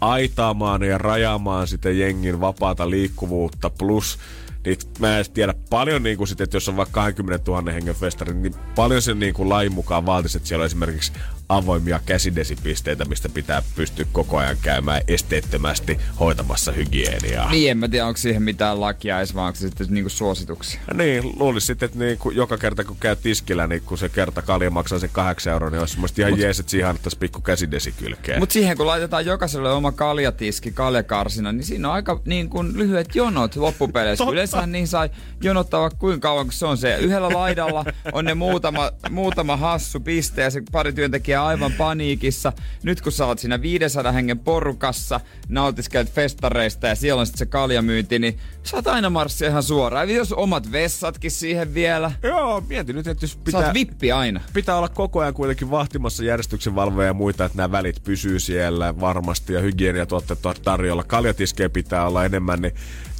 aitaamaan 0.00 0.82
ja 0.82 0.98
rajaamaan 0.98 1.66
sitä 1.66 1.90
jengin 1.90 2.40
vapaata 2.40 2.90
liikkuvuutta, 2.90 3.70
plus 3.70 4.18
niitä, 4.66 4.86
mä 4.98 5.08
en 5.08 5.14
edes 5.16 5.30
tiedä 5.30 5.54
paljon 5.70 6.02
niin 6.02 6.16
kuin 6.16 6.28
sit, 6.28 6.40
että 6.40 6.56
jos 6.56 6.68
on 6.68 6.76
vaikka 6.76 7.00
20 7.00 7.50
000 7.50 7.72
hengen 7.72 7.94
festari, 7.94 8.34
niin 8.34 8.54
paljon 8.74 9.02
sen 9.02 9.18
niin 9.18 9.34
kuin 9.34 9.48
lain 9.48 9.72
mukaan 9.72 10.06
vaatisi, 10.06 10.36
että 10.36 10.48
siellä 10.48 10.62
on 10.62 10.66
esimerkiksi 10.66 11.12
avoimia 11.48 12.00
käsidesipisteitä, 12.06 13.04
mistä 13.04 13.28
pitää 13.28 13.62
pystyä 13.76 14.06
koko 14.12 14.38
ajan 14.38 14.56
käymään 14.62 15.02
esteettömästi 15.08 15.98
hoitamassa 16.20 16.72
hygieniaa. 16.72 17.50
Niin, 17.50 17.70
en 17.70 17.78
mä 17.78 17.88
tiedä, 17.88 18.06
onko 18.06 18.16
siihen 18.16 18.42
mitään 18.42 18.80
lakia 18.80 19.18
edes, 19.18 19.34
vaan 19.34 19.46
onko 19.46 19.56
se 19.56 19.68
sitten 19.68 19.86
niinku 19.90 20.10
suosituksia. 20.10 20.80
Ja 20.88 20.94
Niin, 20.94 21.32
luulisin 21.38 21.66
sitten, 21.66 21.86
että 21.86 21.98
niin 21.98 22.18
kuin 22.18 22.36
joka 22.36 22.58
kerta 22.58 22.84
kun 22.84 22.96
käy 23.00 23.16
tiskillä, 23.16 23.66
niin 23.66 23.82
kun 23.82 23.98
se 23.98 24.08
kerta 24.08 24.42
kalja 24.42 24.70
maksaa 24.70 24.98
sen 24.98 25.10
kahdeksan 25.12 25.52
euroa, 25.52 25.70
niin 25.70 25.80
olisi 25.80 25.92
semmoista 25.92 26.20
ihan 26.20 26.40
jees, 26.40 26.60
että 26.60 26.70
siihen 26.70 26.88
annettaisiin 26.88 27.20
pikku 27.20 27.40
käsidesi 27.40 27.92
kylkeen. 27.92 28.40
Mutta 28.40 28.52
siihen 28.52 28.76
kun 28.76 28.86
laitetaan 28.86 29.26
jokaiselle 29.26 29.72
oma 29.72 29.92
kaljatiski, 29.92 30.70
kaljakarsina, 30.70 31.52
niin 31.52 31.64
siinä 31.64 31.88
on 31.88 31.94
aika 31.94 32.20
niin 32.24 32.50
kuin 32.50 32.78
lyhyet 32.78 33.14
jonot 33.14 33.56
loppupeleissä. 33.56 34.24
Yleensä 34.32 34.66
niin 34.66 34.88
sai 34.88 35.10
jonottaa 35.42 35.90
kuinka 35.90 36.28
kauan, 36.28 36.46
kun 36.46 36.52
se 36.52 36.66
on 36.66 36.78
se. 36.78 36.96
Yhdellä 36.96 37.28
laidalla 37.28 37.84
on 38.12 38.24
ne 38.24 38.34
muutama, 38.34 38.90
muutama 39.10 39.56
hassu 39.56 40.00
piste 40.00 40.42
ja 40.42 40.50
se 40.50 40.62
pari 40.72 40.92
työntekijää 40.92 41.35
aivan 41.44 41.72
paniikissa. 41.72 42.52
Nyt 42.82 43.00
kun 43.00 43.12
sä 43.12 43.26
oot 43.26 43.38
siinä 43.38 43.62
500 43.62 44.12
hengen 44.12 44.38
porukassa, 44.38 45.20
nautiskelet 45.48 46.12
festareista 46.12 46.86
ja 46.86 46.94
siellä 46.94 47.20
on 47.20 47.26
sitten 47.26 47.38
se 47.38 47.46
kaljamyynti, 47.46 48.18
niin 48.18 48.38
saat 48.62 48.86
aina 48.86 49.10
marssia 49.10 49.48
ihan 49.48 49.62
suoraan. 49.62 50.10
Jos 50.10 50.32
omat 50.32 50.72
vessatkin 50.72 51.30
siihen 51.30 51.74
vielä. 51.74 52.12
Joo, 52.22 52.62
mietin 52.68 52.96
nyt, 52.96 53.06
että 53.06 53.24
jos 53.24 53.36
Pitää... 53.36 53.60
oot 53.60 53.74
vippi 53.74 54.12
aina. 54.12 54.40
pitää 54.52 54.76
olla 54.76 54.88
koko 54.88 55.20
ajan 55.20 55.34
kuitenkin 55.34 55.70
vahtimassa 55.70 56.24
järjestyksenvalvoja 56.24 57.06
ja 57.06 57.14
muita, 57.14 57.44
että 57.44 57.56
nämä 57.56 57.72
välit 57.72 58.04
pysyy 58.04 58.40
siellä 58.40 59.00
varmasti 59.00 59.52
ja 59.52 59.60
hygieniatuotteet 59.60 60.46
on 60.46 60.54
tarjolla. 60.64 61.04
Kaljatiskejä 61.04 61.68
pitää 61.68 62.06
olla 62.06 62.24
enemmän, 62.24 62.62
niin 62.62 62.74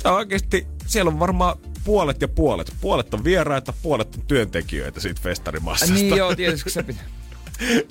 on 0.05 0.15
oikeasti, 0.15 0.67
siellä 0.87 1.09
on 1.09 1.19
varmaan 1.19 1.57
puolet 1.85 2.21
ja 2.21 2.29
puolet. 2.29 2.73
Puolet 2.81 3.15
on 3.15 3.25
vieraita, 3.25 3.73
puolet 3.83 4.15
on 4.17 4.23
työntekijöitä 4.27 5.01
siitä 5.01 5.21
festarimassasta. 5.23 5.95
Niin 5.95 6.17
joo, 6.17 6.35
tietysti 6.35 6.71
se 6.71 6.83
pitää. 6.83 7.05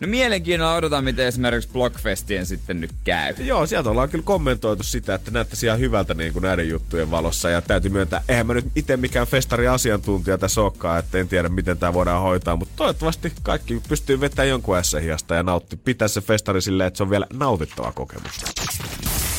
No 0.01 0.08
mielenkiinnolla 0.08 0.75
odotan, 0.75 1.04
miten 1.04 1.25
esimerkiksi 1.25 1.69
Blockfestien 1.73 2.45
sitten 2.45 2.82
nyt 2.82 2.91
käy. 3.04 3.34
Joo, 3.38 3.65
sieltä 3.65 3.89
ollaan 3.89 4.10
kyllä 4.10 4.23
kommentoitu 4.23 4.84
sitä, 4.84 5.15
että 5.15 5.32
näyttäisi 5.32 5.65
ihan 5.65 5.80
hyvältä 5.80 6.13
niin 6.13 6.34
kuin 6.34 6.43
näiden 6.43 6.69
juttujen 6.69 7.12
valossa. 7.12 7.49
Ja 7.49 7.62
täytyy 7.62 7.91
myöntää, 7.91 8.23
eihän 8.30 8.47
mä 8.47 8.54
nyt 8.54 8.65
itse 8.75 8.97
mikään 8.97 9.28
festari-asiantuntija 9.28 10.38
tässä 10.38 10.62
olekaan, 10.62 10.99
että 10.99 11.17
en 11.17 11.28
tiedä 11.28 11.49
miten 11.49 11.78
tämä 11.78 11.93
voidaan 11.93 12.21
hoitaa. 12.21 12.56
Mutta 12.56 12.73
toivottavasti 12.75 13.34
kaikki 13.43 13.82
pystyy 13.89 14.19
vetämään 14.19 14.49
jonkun 14.49 14.84
S-hiasta 14.84 15.36
ja 15.36 15.43
nautti. 15.43 15.78
Pitää 15.78 16.08
se 16.08 16.21
festari 16.21 16.62
silleen, 16.62 16.88
että 16.88 16.97
se 16.97 17.04
on 17.04 17.10
vielä 17.10 17.28
nautittava 17.34 17.91
kokemus. 17.91 18.32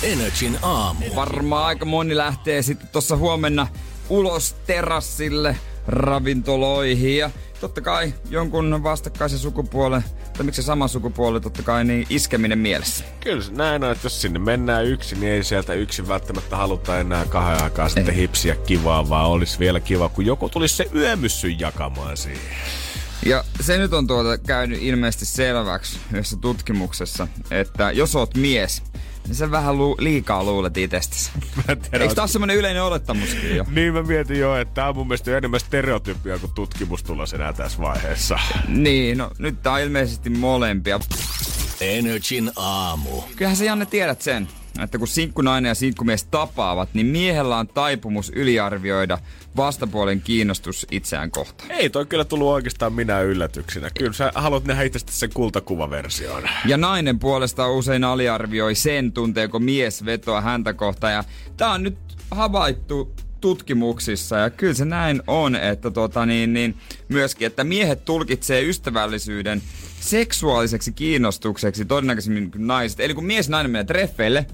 Energin 0.02 0.58
aamu. 0.62 1.04
Varmaan 1.14 1.66
aika 1.66 1.84
moni 1.84 2.16
lähtee 2.16 2.62
sitten 2.62 2.88
tuossa 2.88 3.16
huomenna 3.16 3.66
ulos 4.08 4.56
terassille 4.66 5.56
ravintoloihin 5.88 7.16
ja 7.16 7.30
totta 7.60 7.80
kai 7.80 8.14
jonkun 8.30 8.82
vastakkaisen 8.82 9.38
sukupuolen, 9.38 10.04
tai 10.36 10.46
miksi 10.46 10.62
sama 10.62 10.88
sukupuoli 10.88 11.40
totta 11.40 11.62
kai, 11.62 11.84
niin 11.84 12.06
iskeminen 12.10 12.58
mielessä. 12.58 13.04
Kyllä 13.20 13.42
se 13.42 13.52
näin 13.52 13.84
on, 13.84 13.92
että 13.92 14.06
jos 14.06 14.22
sinne 14.22 14.38
mennään 14.38 14.86
yksin, 14.86 15.20
niin 15.20 15.32
ei 15.32 15.44
sieltä 15.44 15.74
yksin 15.74 16.08
välttämättä 16.08 16.56
haluta 16.56 16.98
enää 17.00 17.24
kahden 17.24 17.62
aikaa 17.62 17.88
sitten 17.88 18.14
hipsiä 18.14 18.56
kivaa, 18.56 19.08
vaan 19.08 19.30
olisi 19.30 19.58
vielä 19.58 19.80
kiva, 19.80 20.08
kun 20.08 20.26
joku 20.26 20.48
tulisi 20.48 20.76
se 20.76 20.90
yömyssy 20.94 21.48
jakamaan 21.48 22.16
siihen. 22.16 22.56
Ja 23.26 23.44
se 23.60 23.78
nyt 23.78 23.92
on 23.92 24.06
tuota 24.06 24.38
käynyt 24.38 24.82
ilmeisesti 24.82 25.26
selväksi 25.26 25.98
yhdessä 26.12 26.36
tutkimuksessa, 26.36 27.28
että 27.50 27.90
jos 27.90 28.16
oot 28.16 28.34
mies, 28.34 28.82
niin 29.26 29.34
sä 29.34 29.50
vähän 29.50 29.78
lu- 29.78 29.96
liikaa 29.98 30.44
luulet 30.44 30.76
itsestäsi. 30.76 31.30
Eikö 31.92 32.14
tää 32.14 32.22
ole 32.22 32.28
semmonen 32.28 32.56
yleinen 32.56 32.82
olettamuskin 32.82 33.56
jo? 33.56 33.64
Niin 33.74 33.92
mä 33.92 34.02
mietin 34.02 34.38
jo, 34.38 34.56
että 34.56 34.74
tää 34.74 34.88
on 34.88 34.96
mun 34.96 35.06
mielestä 35.08 35.36
enemmän 35.38 35.60
stereotypia 35.60 36.38
kuin 36.38 36.52
tutkimustulos 36.54 37.34
enää 37.34 37.52
tässä 37.52 37.78
vaiheessa. 37.78 38.38
Niin, 38.68 39.18
no 39.18 39.30
nyt 39.38 39.62
tää 39.62 39.72
on 39.72 39.80
ilmeisesti 39.80 40.30
molempia. 40.30 41.00
Energin 41.80 42.50
aamu. 42.56 43.22
Kyllähän 43.36 43.56
sä 43.56 43.64
Janne 43.64 43.86
tiedät 43.86 44.22
sen, 44.22 44.48
että 44.82 44.98
kun 44.98 45.08
sinkkunainen 45.08 45.68
ja 45.68 45.74
sinkkumies 45.74 46.24
tapaavat, 46.24 46.88
niin 46.94 47.06
miehellä 47.06 47.56
on 47.56 47.68
taipumus 47.68 48.32
yliarvioida 48.34 49.18
vastapuolen 49.56 50.20
kiinnostus 50.20 50.86
itseään 50.90 51.30
kohtaan. 51.30 51.70
Ei 51.70 51.90
toi 51.90 52.06
kyllä 52.06 52.24
tullut 52.24 52.48
oikeastaan 52.48 52.92
minä 52.92 53.20
yllätyksenä. 53.20 53.90
Kyllä 53.98 54.12
sä 54.12 54.32
haluat 54.34 54.64
nähdä 54.64 54.82
itsestä 54.82 55.12
sen 55.12 55.30
kultakuvaversion. 55.34 56.42
Ja 56.64 56.76
nainen 56.76 57.18
puolestaan 57.18 57.72
usein 57.72 58.04
aliarvioi 58.04 58.74
sen, 58.74 59.12
tunteeko 59.12 59.58
mies 59.58 60.04
vetoa 60.04 60.40
häntä 60.40 60.72
kohtaan. 60.72 61.12
Ja 61.12 61.24
tää 61.56 61.70
on 61.70 61.82
nyt 61.82 61.98
havaittu 62.30 63.14
tutkimuksissa 63.46 64.36
ja 64.36 64.50
kyllä 64.50 64.74
se 64.74 64.84
näin 64.84 65.22
on, 65.26 65.56
että 65.56 65.90
tota 65.90 66.26
niin, 66.26 66.52
niin 66.52 66.76
myöskin, 67.08 67.46
että 67.46 67.64
miehet 67.64 68.04
tulkitsee 68.04 68.62
ystävällisyyden 68.62 69.62
seksuaaliseksi 70.00 70.92
kiinnostukseksi 70.92 71.84
todennäköisemmin 71.84 72.50
kuin 72.50 72.66
naiset. 72.66 73.00
Eli 73.00 73.14
kun 73.14 73.24
mies 73.26 73.48
nainen 73.48 73.70
menee 73.70 73.84
treffeille, 73.84 74.46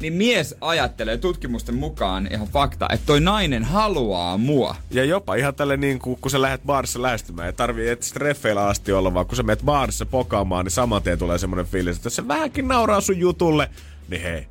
niin 0.00 0.12
mies 0.12 0.54
ajattelee 0.60 1.16
tutkimusten 1.16 1.74
mukaan 1.74 2.28
ihan 2.32 2.48
fakta, 2.48 2.88
että 2.92 3.06
toi 3.06 3.20
nainen 3.20 3.64
haluaa 3.64 4.38
mua. 4.38 4.76
Ja 4.90 5.04
jopa 5.04 5.34
ihan 5.34 5.54
tälle 5.54 5.76
niin 5.76 5.98
kuin, 5.98 6.18
kun 6.20 6.30
sä 6.30 6.42
lähdet 6.42 6.62
baarissa 6.66 7.02
lähestymään, 7.02 7.46
ei 7.46 7.52
tarvii 7.52 7.88
et 7.88 8.10
treffeillä 8.14 8.66
asti 8.66 8.92
olla, 8.92 9.14
vaan 9.14 9.26
kun 9.26 9.36
sä 9.36 9.42
menet 9.42 9.64
baarissa 9.64 10.06
pokaamaan, 10.06 10.64
niin 10.64 10.72
saman 10.72 11.02
tien 11.02 11.18
tulee 11.18 11.38
semmoinen 11.38 11.66
fiilis, 11.66 11.96
että 11.96 12.06
jos 12.06 12.16
se 12.16 12.28
vähänkin 12.28 12.68
nauraa 12.68 13.00
sun 13.00 13.18
jutulle, 13.18 13.70
niin 14.08 14.22
hei, 14.22 14.46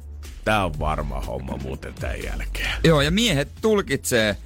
tää 0.47 0.65
on 0.65 0.79
varma 0.79 1.21
homma 1.21 1.57
muuten 1.57 1.93
tämän 1.93 2.23
jälkeen. 2.23 2.71
Joo, 2.83 3.01
ja 3.01 3.11
miehet 3.11 3.47
tulkitsee 3.61 4.37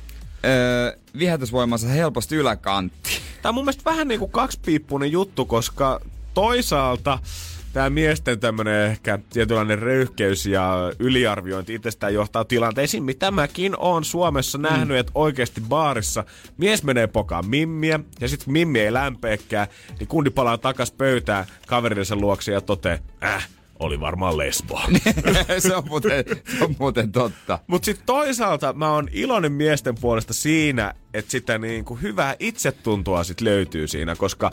öö, 0.45 0.97
viehätysvoimansa 1.17 1.87
helposti 1.87 2.35
yläkanttiin. 2.35 3.21
Tää 3.41 3.49
on 3.49 3.55
mun 3.55 3.63
mielestä 3.63 3.91
vähän 3.91 4.07
niinku 4.07 4.27
kaksipiippunen 4.27 5.11
juttu, 5.11 5.45
koska 5.45 6.01
toisaalta 6.33 7.19
tämä 7.73 7.89
miesten 7.89 8.39
tämmönen 8.39 8.91
ehkä 8.91 9.19
tietynlainen 9.33 9.79
röyhkeys 9.79 10.45
ja 10.45 10.93
yliarviointi 10.99 11.73
itsestään 11.73 12.13
johtaa 12.13 12.45
tilanteisiin, 12.45 13.03
mitä 13.03 13.31
mäkin 13.31 13.75
oon 13.77 14.05
Suomessa 14.05 14.57
nähnyt, 14.57 14.97
että 14.97 15.11
oikeasti 15.15 15.61
baarissa 15.61 16.23
mies 16.57 16.83
menee 16.83 17.07
pokaan 17.07 17.47
mimmiä, 17.47 17.99
ja 18.19 18.27
sitten 18.27 18.53
mimmi 18.53 18.79
ei 18.79 18.93
lämpeekään, 18.93 19.67
niin 19.99 20.07
kundi 20.07 20.29
palaa 20.29 20.57
takas 20.57 20.91
pöytään 20.91 21.45
kaverinsa 21.67 22.15
luokse 22.15 22.51
ja 22.51 22.61
toteaa, 22.61 22.97
äh, 23.23 23.47
oli 23.81 23.99
varmaan 23.99 24.37
lesbo. 24.37 24.81
se, 25.59 25.75
on 25.75 25.83
muuten, 25.87 26.25
se 26.57 26.63
on 26.63 26.75
muuten 26.79 27.11
totta. 27.11 27.59
Mutta 27.67 27.85
sitten 27.85 28.05
toisaalta 28.05 28.73
mä 28.73 28.93
oon 28.93 29.07
iloinen 29.11 29.51
miesten 29.51 29.95
puolesta 30.01 30.33
siinä, 30.33 30.93
että 31.13 31.31
sitä 31.31 31.57
niinku 31.57 31.95
hyvää 31.95 32.35
itsetuntoa 32.39 33.23
sit 33.23 33.41
löytyy 33.41 33.87
siinä, 33.87 34.15
koska 34.15 34.51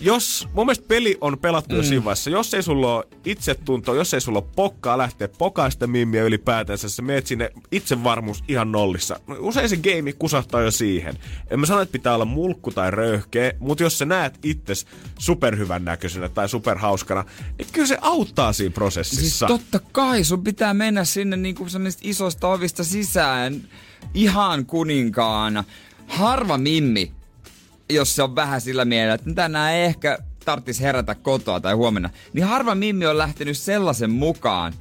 jos, 0.00 0.48
mun 0.52 0.66
mielestä 0.66 0.84
peli 0.88 1.18
on 1.20 1.38
pelattu 1.38 1.76
jo 1.76 1.82
siinä 1.82 2.04
vaiheessa, 2.04 2.30
jos 2.30 2.54
ei 2.54 2.62
sulla 2.62 2.96
ole 2.96 3.04
itsetuntoa, 3.24 3.94
jos 3.94 4.14
ei 4.14 4.20
sulla 4.20 4.38
ole 4.38 4.48
pokkaa 4.56 4.98
lähteä 4.98 5.28
pokaa 5.28 5.70
sitä 5.70 5.86
mimmiä 5.86 6.24
ylipäätänsä, 6.24 6.88
sä 6.88 7.02
meet 7.02 7.26
sinne 7.26 7.50
itsevarmuus 7.72 8.44
ihan 8.48 8.72
nollissa. 8.72 9.20
No, 9.26 9.36
Usein 9.38 9.68
se 9.68 9.76
game 9.76 10.12
kusahtaa 10.12 10.60
jo 10.60 10.70
siihen. 10.70 11.18
En 11.50 11.60
mä 11.60 11.66
sano, 11.66 11.80
että 11.80 11.92
pitää 11.92 12.14
olla 12.14 12.24
mulkku 12.24 12.70
tai 12.70 12.90
röyhkeä, 12.90 13.52
mutta 13.58 13.82
jos 13.82 13.98
sä 13.98 14.04
näet 14.04 14.38
itses 14.42 14.86
superhyvän 15.18 15.84
näköisenä 15.84 16.28
tai 16.28 16.48
superhauskana, 16.48 17.24
niin 17.58 17.68
kyllä 17.72 17.88
se 17.88 17.98
auttaa 18.00 18.52
siinä 18.52 18.72
prosessissa. 18.72 19.20
Siis 19.20 19.38
totta 19.38 19.80
kai, 19.92 20.24
sun 20.24 20.44
pitää 20.44 20.74
mennä 20.74 21.04
sinne 21.04 21.36
niinku 21.36 21.66
niistä 21.78 22.02
isoista 22.04 22.48
ovista 22.48 22.84
sisään 22.84 23.62
ihan 24.14 24.66
kuninkaana. 24.66 25.64
Harva 26.06 26.58
mimmi, 26.58 27.12
jos 27.90 28.16
se 28.16 28.22
on 28.22 28.34
vähän 28.34 28.60
sillä 28.60 28.84
mielellä, 28.84 29.14
että 29.14 29.34
tänään 29.34 29.72
ei 29.72 29.84
ehkä 29.84 30.18
tarttis 30.44 30.80
herätä 30.80 31.14
kotoa 31.14 31.60
tai 31.60 31.74
huomenna, 31.74 32.10
niin 32.32 32.44
harva 32.44 32.74
mimmi 32.74 33.06
on 33.06 33.18
lähtenyt 33.18 33.58
sellaisen 33.58 34.10
mukaan, 34.10 34.72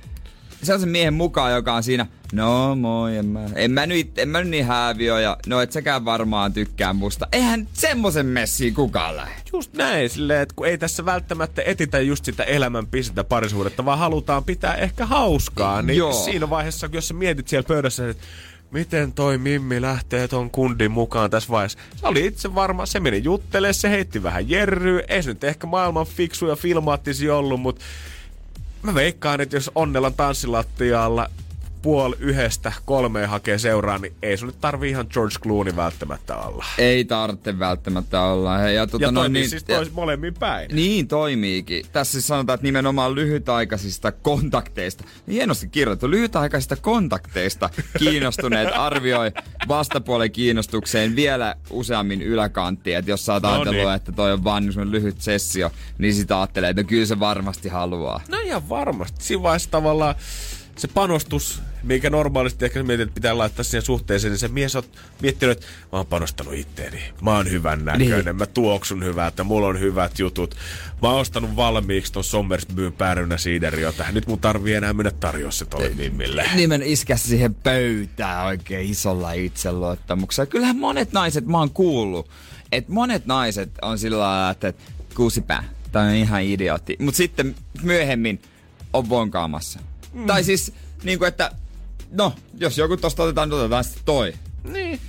sellaisen 0.64 0.90
miehen 0.90 1.14
mukaan, 1.14 1.54
joka 1.54 1.74
on 1.74 1.84
siinä, 1.84 2.06
no 2.34 2.76
moi, 2.76 3.18
en 3.18 3.26
mä, 3.26 3.46
en 3.56 3.72
mä 3.72 3.86
nyt, 3.86 4.20
en 4.20 4.30
mä 4.30 4.40
nyt 4.40 4.50
niin 4.50 4.66
hääviö 4.66 5.20
ja 5.20 5.38
no 5.48 5.62
et 5.62 5.72
säkään 5.72 6.06
varmaan 6.06 6.54
tykkää 6.54 6.94
musta. 6.94 7.28
Eihän 7.32 7.68
semmoisen 7.74 8.26
messiin 8.26 8.74
kukaan 8.74 9.16
lähde. 9.18 9.34
Just 9.54 9.74
näin, 9.74 10.10
silleen, 10.10 10.42
että 10.42 10.56
kun 10.56 10.68
ei 10.68 10.78
tässä 10.78 11.06
välttämättä 11.06 11.62
etitä 11.66 12.00
just 12.00 12.26
sitä 12.26 12.44
elämän 12.44 12.88
pistettä 12.88 13.24
parisuudetta, 13.24 13.86
vaan 13.86 14.00
halutaan 14.00 14.44
pitää 14.44 14.76
ehkä 14.76 15.06
hauskaa, 15.06 15.82
niin 15.82 15.98
Joo. 15.98 16.14
siinä 16.14 16.50
vaiheessa, 16.50 16.90
jos 16.92 17.08
sä 17.08 17.14
mietit 17.14 17.48
siellä 17.48 17.68
pöydässä, 17.68 18.10
että 18.10 18.24
miten 18.72 19.14
toi 19.14 19.38
Mimmi 19.38 19.82
lähtee 19.82 20.28
ton 20.28 20.50
kundin 20.50 20.92
mukaan 20.92 21.30
tässä 21.30 21.50
vaiheessa. 21.50 21.80
Se 21.96 22.08
oli 22.08 22.26
itse 22.26 22.56
varma, 22.56 22.86
se 22.86 23.00
meni 23.00 23.24
juttelemaan, 23.24 23.74
se 23.74 23.90
heitti 23.90 24.24
vähän 24.24 24.50
jerryä, 24.50 25.04
ei 25.08 25.24
se 25.24 25.30
nyt 25.30 25.44
ehkä 25.44 25.68
maailman 25.68 26.06
fiksu 26.06 26.48
ja 26.48 26.56
filmaattisi 26.56 27.30
ollut, 27.30 27.62
mutta 27.62 27.86
mä 28.82 28.94
veikkaan, 28.94 29.42
että 29.42 29.56
jos 29.56 29.72
Onnelan 29.76 30.14
tanssilattialla 30.14 31.30
puoli 31.82 32.16
yhdestä 32.20 32.74
kolmeen 32.86 33.30
hakee 33.30 33.58
seuraa, 33.58 33.98
niin 33.98 34.14
ei 34.22 34.38
sun 34.38 34.48
nyt 34.48 34.62
tarvi 34.62 34.90
ihan 34.90 35.06
George 35.14 35.36
Clooney 35.40 35.76
välttämättä 35.76 36.36
olla. 36.38 36.66
Ei 36.78 37.06
tarvitse 37.06 37.60
välttämättä 37.60 38.22
olla. 38.22 38.58
Hei, 38.58 38.76
Ja, 38.76 38.88
tuota, 38.88 39.06
Ja 39.06 39.12
no, 39.12 39.28
niin, 39.28 39.50
siis 39.50 39.64
tois 39.64 39.94
molemmin 39.94 40.34
päin. 40.34 40.76
Niin 40.76 41.08
toimiikin. 41.08 41.86
Tässä 41.92 42.12
siis 42.12 42.28
sanotaan, 42.28 42.56
että 42.56 42.68
nimenomaan 42.68 43.16
lyhytaikaisista 43.16 44.12
kontakteista. 44.12 45.04
Hienosti 45.28 45.68
kirjoitettu. 45.68 46.10
Lyhytaikaisista 46.10 46.76
kontakteista 46.76 47.70
kiinnostuneet 48.00 48.70
arvioi 48.88 49.32
vastapuolen 49.68 50.32
kiinnostukseen 50.32 51.16
vielä 51.16 51.56
useammin 51.70 52.22
yläkanttia. 52.22 53.00
Että 53.00 53.12
jos 53.12 53.26
sä 53.26 53.34
oot 53.34 53.44
No 53.44 53.50
ajatellut, 53.50 53.84
niin. 53.84 53.96
että 53.96 54.12
toi 54.12 54.34
on 54.34 54.44
vaan 54.44 54.66
niin 54.66 54.92
lyhyt 54.92 55.22
sessio, 55.22 55.72
niin 55.98 56.14
sitä 56.14 56.40
ajattelee, 56.40 56.70
että 56.70 56.82
no 56.82 56.88
kyllä 56.88 57.06
se 57.06 57.20
varmasti 57.20 57.70
haluaa. 57.70 58.22
No 58.28 58.38
ihan 58.40 58.70
varmasti. 58.70 59.24
Siinä 59.24 59.44
tavallaan 59.72 60.16
se 60.78 60.88
panostus, 60.88 61.62
mikä 61.84 62.10
normaalisti 62.10 62.66
ehkä 62.66 62.84
mietit, 62.84 63.04
että 63.08 63.16
pitää 63.16 63.38
laittaa 63.38 63.64
siihen 63.64 63.82
suhteeseen, 63.82 64.32
niin 64.32 64.40
se 64.40 64.48
mies 64.48 64.76
on 64.76 64.84
miettinyt, 65.22 65.58
että 65.58 65.68
mä 65.92 65.98
oon 65.98 66.06
panostanut 66.06 66.54
itteeni. 66.54 67.02
Mä 67.22 67.36
oon 67.36 67.52
hyvän 67.52 67.86
näköinen, 67.86 68.26
Niin. 68.26 68.36
mä 68.36 68.46
tuoksun 68.46 69.04
hyvää, 69.04 69.28
että 69.28 69.44
mulla 69.44 69.68
on 69.68 69.80
hyvät 69.80 70.20
jutut. 70.20 70.56
Mä 71.02 71.10
oon 71.10 71.20
ostanut 71.22 71.56
valmiiksi 71.56 72.14
ton 72.14 72.24
Sommersbyn 72.24 72.94
päärynä 72.94 73.38
siideriä 73.38 73.92
tähän. 73.92 74.14
Nyt 74.14 74.28
mun 74.28 74.40
tarvii 74.40 74.74
enää 74.74 74.94
mennä 74.94 75.12
tarjoa 75.12 75.52
se 75.52 75.66
tolle 75.66 75.90
Mimmille. 75.90 76.46
Nimen 76.56 76.82
iskä 76.84 77.18
siihen 77.18 77.56
pöytään 77.56 78.46
oikein 78.46 78.90
isolla 78.92 79.32
itseluottamuksella. 79.32 80.46
Kyllähän 80.46 80.78
monet 80.78 81.12
naiset, 81.12 81.46
mä 81.46 81.58
oon 81.60 81.72
kuullut, 81.72 82.30
että 82.72 82.92
monet 82.92 83.26
naiset 83.26 83.70
on 83.82 84.00
sillä 84.00 84.20
lailla, 84.20 84.50
että 84.50 84.74
kuusipää, 85.16 85.64
tää 85.92 86.04
on 86.04 86.14
ihan 86.14 86.44
idiootti. 86.44 86.96
Mut 87.00 87.16
sitten 87.16 87.56
myöhemmin 87.82 88.42
on 88.94 89.10
vonkaamassa. 89.10 89.80
Mm. 90.14 90.26
Tai 90.26 90.44
siis, 90.44 90.74
niinku 91.04 91.26
että, 91.26 91.52
no, 92.12 92.34
jos 92.60 92.78
joku 92.78 92.98
tosta 92.98 93.24
otetaan, 93.24 93.50
niin 93.50 93.60
otetaan 93.60 93.84
sitten 93.84 94.04
toi. 94.06 94.34
Niin. 94.74 95.00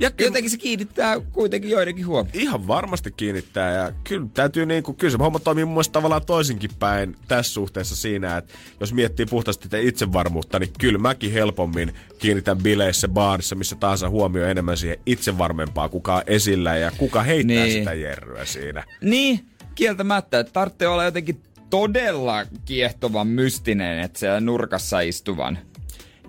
Ja 0.00 0.10
kyllä, 0.10 0.28
Jotenkin 0.28 0.50
se 0.50 0.56
kiinnittää 0.56 1.20
kuitenkin 1.20 1.70
joidenkin 1.70 2.06
huomioon. 2.06 2.40
ihan 2.40 2.66
varmasti 2.66 3.10
kiinnittää 3.16 3.72
ja 3.74 3.92
kyllä 4.04 4.26
täytyy 4.34 4.66
niinku, 4.66 4.92
kyllä 4.94 5.10
se 5.10 5.18
homma 5.18 5.38
toimii 5.38 5.64
mun 5.64 5.74
mielestä 5.74 5.92
tavallaan 5.92 6.26
toisinkin 6.26 6.70
päin 6.78 7.16
tässä 7.28 7.52
suhteessa 7.52 7.96
siinä, 7.96 8.36
että 8.36 8.54
jos 8.80 8.92
miettii 8.92 9.26
puhtaasti 9.26 9.62
sitä 9.62 9.78
itsevarmuutta, 9.78 10.58
niin 10.58 10.72
kyllä 10.80 10.98
mäkin 10.98 11.32
helpommin 11.32 11.94
kiinnitän 12.18 12.58
bileissä, 12.58 13.08
baarissa, 13.08 13.54
missä 13.56 13.76
tahansa 13.76 14.08
huomio 14.08 14.44
enemmän 14.46 14.76
siihen 14.76 14.98
itsevarmempaa, 15.06 15.88
kuka 15.88 16.16
on 16.16 16.22
esillä 16.26 16.76
ja 16.76 16.90
kuka 16.90 17.22
heittää 17.22 17.56
Niin. 17.64 17.72
sitä 17.72 17.94
jerryä 17.94 18.44
siinä. 18.44 18.84
Niin, 19.00 19.40
kieltämättä, 19.74 20.38
että 20.40 20.52
tarvitsee 20.52 20.88
olla 20.88 21.04
jotenkin 21.04 21.42
todella 21.70 22.44
kiehtovan 22.64 23.26
mystinen, 23.26 23.98
että 23.98 24.18
siellä 24.18 24.40
nurkassa 24.40 25.00
istuvan 25.00 25.58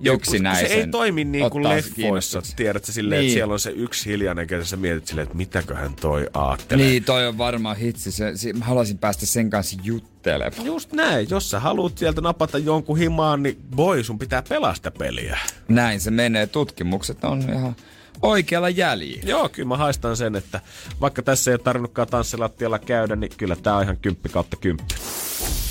yksinäisen. 0.03 0.67
Se 0.67 0.73
ei 0.73 0.88
toimi 0.88 1.23
niin 1.23 1.49
kuin 1.51 1.63
leffoissa, 1.63 1.95
kiinnostuksen. 1.95 2.55
tiedät 2.55 2.85
sä 2.85 2.93
silleen, 2.93 3.19
Niin. 3.19 3.27
että 3.27 3.33
siellä 3.33 3.53
on 3.53 3.59
se 3.59 3.69
yksi 3.71 4.09
hiljainen, 4.09 4.47
ketä 4.47 4.65
sä 4.65 4.77
mietit 4.77 5.07
silleen, 5.07 5.23
että 5.23 5.38
mitäköhän 5.38 5.93
toi 5.93 6.27
aattelee. 6.33 6.85
Niin, 6.85 7.03
toi 7.03 7.27
on 7.27 7.38
varmaan 7.38 7.77
hitsi. 7.77 8.12
Se, 8.12 8.31
se, 8.38 8.53
mä 8.53 8.65
haluaisin 8.65 8.97
päästä 8.97 9.25
sen 9.25 9.49
kanssa 9.49 9.77
juttelemaan. 9.83 10.65
Just 10.65 10.93
näin, 10.93 11.27
jos 11.29 11.49
sä 11.51 11.59
haluat 11.59 11.97
sieltä 11.97 12.21
napata 12.21 12.57
jonkun 12.57 12.97
himaan, 12.97 13.43
niin 13.43 13.57
boy, 13.75 14.03
sun 14.03 14.19
pitää 14.19 14.41
pelasta 14.49 14.91
peliä. 14.91 15.39
Näin 15.67 15.99
se 16.01 16.12
menee. 16.12 16.47
Tutkimukset 16.47 17.23
on 17.23 17.41
ihan 17.41 17.75
oikealla 18.21 18.69
jäljellä. 18.69 19.23
Joo, 19.29 19.49
kyllä 19.49 19.67
mä 19.67 19.77
haistan 19.77 20.17
sen, 20.17 20.35
että 20.35 20.62
vaikka 21.01 21.21
tässä 21.21 21.51
ei 21.51 21.53
ole 21.53 21.62
tarvinnutkaan 21.63 22.07
tanssilattialla 22.07 22.79
käydä, 22.79 23.15
niin 23.15 23.31
kyllä 23.38 23.55
tää 23.55 23.75
on 23.75 23.83
ihan 23.83 23.97
kymppi 23.97 24.29
kautta 24.29 24.57
kymppi. 24.57 24.95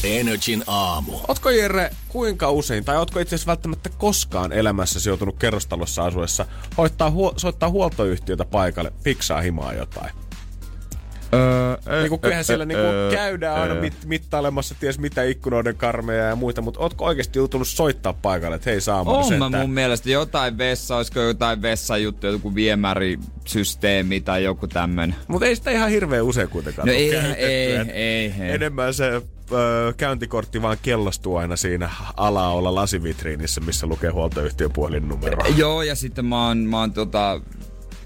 Energin 0.04 0.64
aamu. 0.66 1.12
Ootko 1.28 1.50
Jere 1.50 1.90
kuinka 2.08 2.50
usein, 2.50 2.84
tai 2.84 2.96
ootko 2.96 3.20
itse 3.20 3.34
asiassa 3.34 3.48
välttämättä 3.48 3.90
koskaan 3.98 4.52
elämässäsi 4.52 5.08
joutunut 5.08 5.38
kerrostalossa 5.38 6.04
asuessa 6.04 6.46
hoittaa 6.78 7.10
huo- 7.10 7.34
soittaa 7.36 7.70
huoltoyhtiötä 7.70 8.44
paikalle, 8.44 8.92
fiksaa 9.04 9.40
himaa 9.40 9.72
jotain? 9.72 10.10
Öö, 11.34 12.00
Niin 12.00 12.08
kuin 12.08 12.20
kyllähän 12.20 12.44
siellä 12.44 12.64
niin 12.64 12.78
kuin 12.78 13.18
käydään 13.18 13.60
aina 13.60 13.74
mit, 13.74 13.94
mittailemassa 14.04 14.74
ties 14.80 14.98
mitä 14.98 15.22
ikkunoiden 15.22 15.76
karmeja 15.76 16.24
ja 16.24 16.36
muita, 16.36 16.60
mutta 16.60 16.80
ootko 16.80 17.04
oikeasti 17.04 17.38
joutunut 17.38 17.68
soittaa 17.68 18.12
paikalle, 18.12 18.56
että 18.56 18.70
hei 18.70 18.80
Saamo, 18.80 19.18
On 19.18 19.34
mä 19.34 19.48
mun 19.48 19.70
mielestä 19.70 20.10
jotain 20.10 20.58
vessa, 20.58 20.96
olisiko 20.96 21.20
jotain 21.20 21.62
vessajuttu, 21.62 22.26
joku 22.26 22.54
viemärisysteemi 22.54 24.20
tai 24.20 24.44
joku 24.44 24.66
tämmönen. 24.66 25.14
Mutta 25.28 25.46
ei 25.46 25.56
sitä 25.56 25.70
ihan 25.70 25.90
hirveän 25.90 26.24
usein 26.24 26.48
kuitenkaan 26.48 26.86
No 26.86 26.92
ei, 26.92 27.14
ei, 27.16 27.76
ei, 27.76 28.34
ei. 28.40 28.52
Enemmän 28.52 28.94
se 28.94 29.22
ö, 29.52 29.94
käyntikortti 29.96 30.62
vaan 30.62 30.76
kellastuu 30.82 31.36
aina 31.36 31.56
siinä 31.56 31.90
alaolla 32.16 32.74
lasivitriinissä, 32.74 33.60
missä 33.60 33.86
lukee 33.86 34.10
huoltoyhtiön 34.10 34.72
puhelinnumero. 34.72 35.46
Joo, 35.56 35.82
ja 35.82 35.94
sitten 35.94 36.24
mä 36.24 36.46
oon, 36.46 36.58
mä 36.58 36.80
oon 36.80 36.92
tota, 36.92 37.40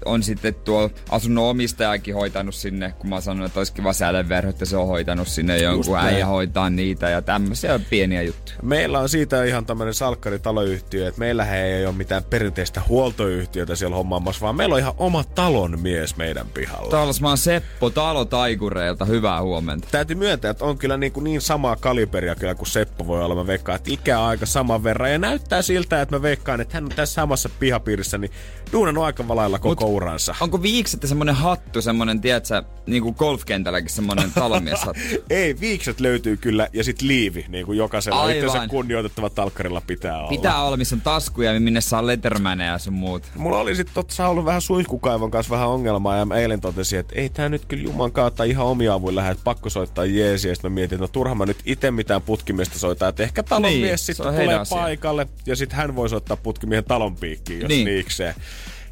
on 0.05 0.23
sitten 0.23 0.55
tuo 0.55 0.89
asunnon 1.09 1.45
omistajakin 1.49 2.15
hoitanut 2.15 2.55
sinne, 2.55 2.93
kun 2.99 3.09
mä 3.09 3.21
sanoin, 3.21 3.45
että 3.45 3.59
olisi 3.59 3.73
kiva 3.73 3.93
säädönverho, 3.93 4.49
että 4.49 4.65
se 4.65 4.77
on 4.77 4.87
hoitanut 4.87 5.27
sinne 5.27 5.57
jonkun 5.57 5.95
näin. 5.95 6.07
äijä 6.07 6.25
hoitaa 6.25 6.69
niitä 6.69 7.09
ja 7.09 7.21
tämmöisiä 7.21 7.79
pieniä 7.89 8.21
juttuja. 8.21 8.57
Meillä 8.61 8.99
on 8.99 9.09
siitä 9.09 9.43
ihan 9.43 9.65
tämmöinen 9.65 9.93
salkkaritaloyhtiö, 9.93 11.07
että 11.07 11.19
meillähän 11.19 11.57
ei 11.57 11.85
ole 11.85 11.95
mitään 11.95 12.23
perinteistä 12.23 12.81
huoltoyhtiötä 12.89 13.75
siellä 13.75 13.95
hommaamassa, 13.95 14.41
vaan 14.41 14.55
meillä 14.55 14.75
on 14.75 14.79
ihan 14.79 14.93
oma 14.97 15.23
talon 15.23 15.79
mies 15.79 16.17
meidän 16.17 16.47
pihalla. 16.53 16.99
Oon 16.99 17.37
Seppo 17.37 17.89
Talo 17.89 18.25
Taikureilta, 18.25 19.05
hyvää 19.05 19.41
huomenta. 19.41 19.87
Täytyy 19.91 20.15
myöntää, 20.15 20.51
että 20.51 20.65
on 20.65 20.77
kyllä 20.77 20.97
niin, 20.97 21.11
kuin 21.11 21.23
niin 21.23 21.41
samaa 21.41 21.75
kaliberia 21.75 22.35
kyllä 22.35 22.55
kuin 22.55 22.67
Seppo 22.67 23.07
voi 23.07 23.23
olla. 23.23 23.35
Mä 23.35 23.47
veikkaan, 23.47 23.75
että 23.75 23.91
ikä 23.91 24.19
on 24.19 24.25
aika 24.25 24.45
saman 24.45 24.83
verran. 24.83 25.11
Ja 25.11 25.17
näyttää 25.17 25.61
siltä, 25.61 26.01
että 26.01 26.15
mä 26.15 26.21
veikkaan, 26.21 26.61
että 26.61 26.77
hän 26.77 26.83
on 26.83 26.89
tässä 26.89 27.13
samassa 27.13 27.49
pihapiirissä, 27.59 28.17
niin 28.17 28.31
duunannut 28.71 29.03
aika 29.03 29.23
lailla 29.27 29.59
koko 29.59 29.85
Mut- 29.85 29.92
uransa. 29.95 30.35
Onko 30.41 30.61
viikset 30.61 31.01
ja 31.01 31.07
semmonen 31.07 31.35
hattu, 31.35 31.81
semmonen, 31.81 32.21
tiedätkö, 32.21 32.63
niin 32.87 33.03
kuin 33.03 33.15
golfkentälläkin 33.17 33.89
semmonen 33.89 34.31
talonmieshattu? 34.31 35.01
Ei, 35.29 35.59
viikset 35.59 35.99
löytyy 35.99 36.37
kyllä 36.37 36.67
ja 36.73 36.83
sit 36.83 37.01
liivi, 37.01 37.45
niin 37.47 37.65
kuin 37.65 37.77
jokaisella 37.77 38.21
Aivan. 38.21 38.35
itsensä 38.45 38.67
kunnioitettava 38.67 39.29
talkkarilla 39.29 39.81
pitää 39.87 40.19
olla. 40.19 40.29
Pitää 40.29 40.63
olla, 40.63 40.77
missä 40.77 40.95
on 40.95 41.01
taskuja, 41.01 41.59
minne 41.59 41.81
saa 41.81 42.07
lettermaneja 42.07 42.71
ja 42.71 42.77
sun 42.77 42.93
muut. 42.93 43.23
Mulla 43.35 43.57
oli 43.57 43.75
sitten 43.75 43.93
totta 43.93 44.27
ollut 44.27 44.45
vähän 44.45 44.61
suihkukaivon 44.61 45.31
kanssa 45.31 45.51
vähän 45.51 45.67
ongelmaa 45.69 46.17
ja 46.17 46.25
mä 46.25 46.35
eilen 46.35 46.61
totesin, 46.61 46.99
että 46.99 47.15
ei 47.15 47.29
tää 47.29 47.49
nyt 47.49 47.65
kyllä 47.65 47.83
juman 47.83 48.11
kautta 48.11 48.43
ihan 48.43 48.65
omia 48.65 48.93
avuin 48.93 49.15
lähde, 49.15 49.31
että 49.31 49.43
pakko 49.43 49.69
soittaa 49.69 50.05
jeesiä. 50.05 50.51
Ja 50.51 50.55
sit 50.55 50.63
mä 50.63 50.69
mietin, 50.69 50.95
että 50.95 51.03
no 51.03 51.07
turha 51.07 51.35
mä 51.35 51.45
nyt 51.45 51.57
itse 51.65 51.91
mitään 51.91 52.21
putkimiestä 52.21 52.79
soitaa, 52.79 53.09
että 53.09 53.23
ehkä 53.23 53.43
talonmies 53.43 53.81
Niin, 53.81 53.97
sitten 53.97 54.25
tulee 54.25 54.55
asia. 54.55 54.77
paikalle 54.77 55.27
ja 55.45 55.55
sitten 55.55 55.77
hän 55.77 55.95
voi 55.95 56.09
soittaa 56.09 56.37
putkimiehen 56.37 56.83
talon 56.83 57.15
piikkiin, 57.15 57.61
jos 57.61 57.69
niin. 57.69 57.85
niikseen. 57.85 58.35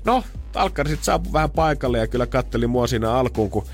No, 0.06 0.24
talkkari 0.52 0.90
sitten 0.90 1.06
saapui 1.06 1.34
vähän 1.34 1.52
paikalle 1.52 1.98
ja 1.98 2.08
kyllä 2.08 2.28
katteli 2.28 2.68
mua 2.68 2.88
siinä 2.88 3.12
alkuun, 3.14 3.50
kun 3.50 3.66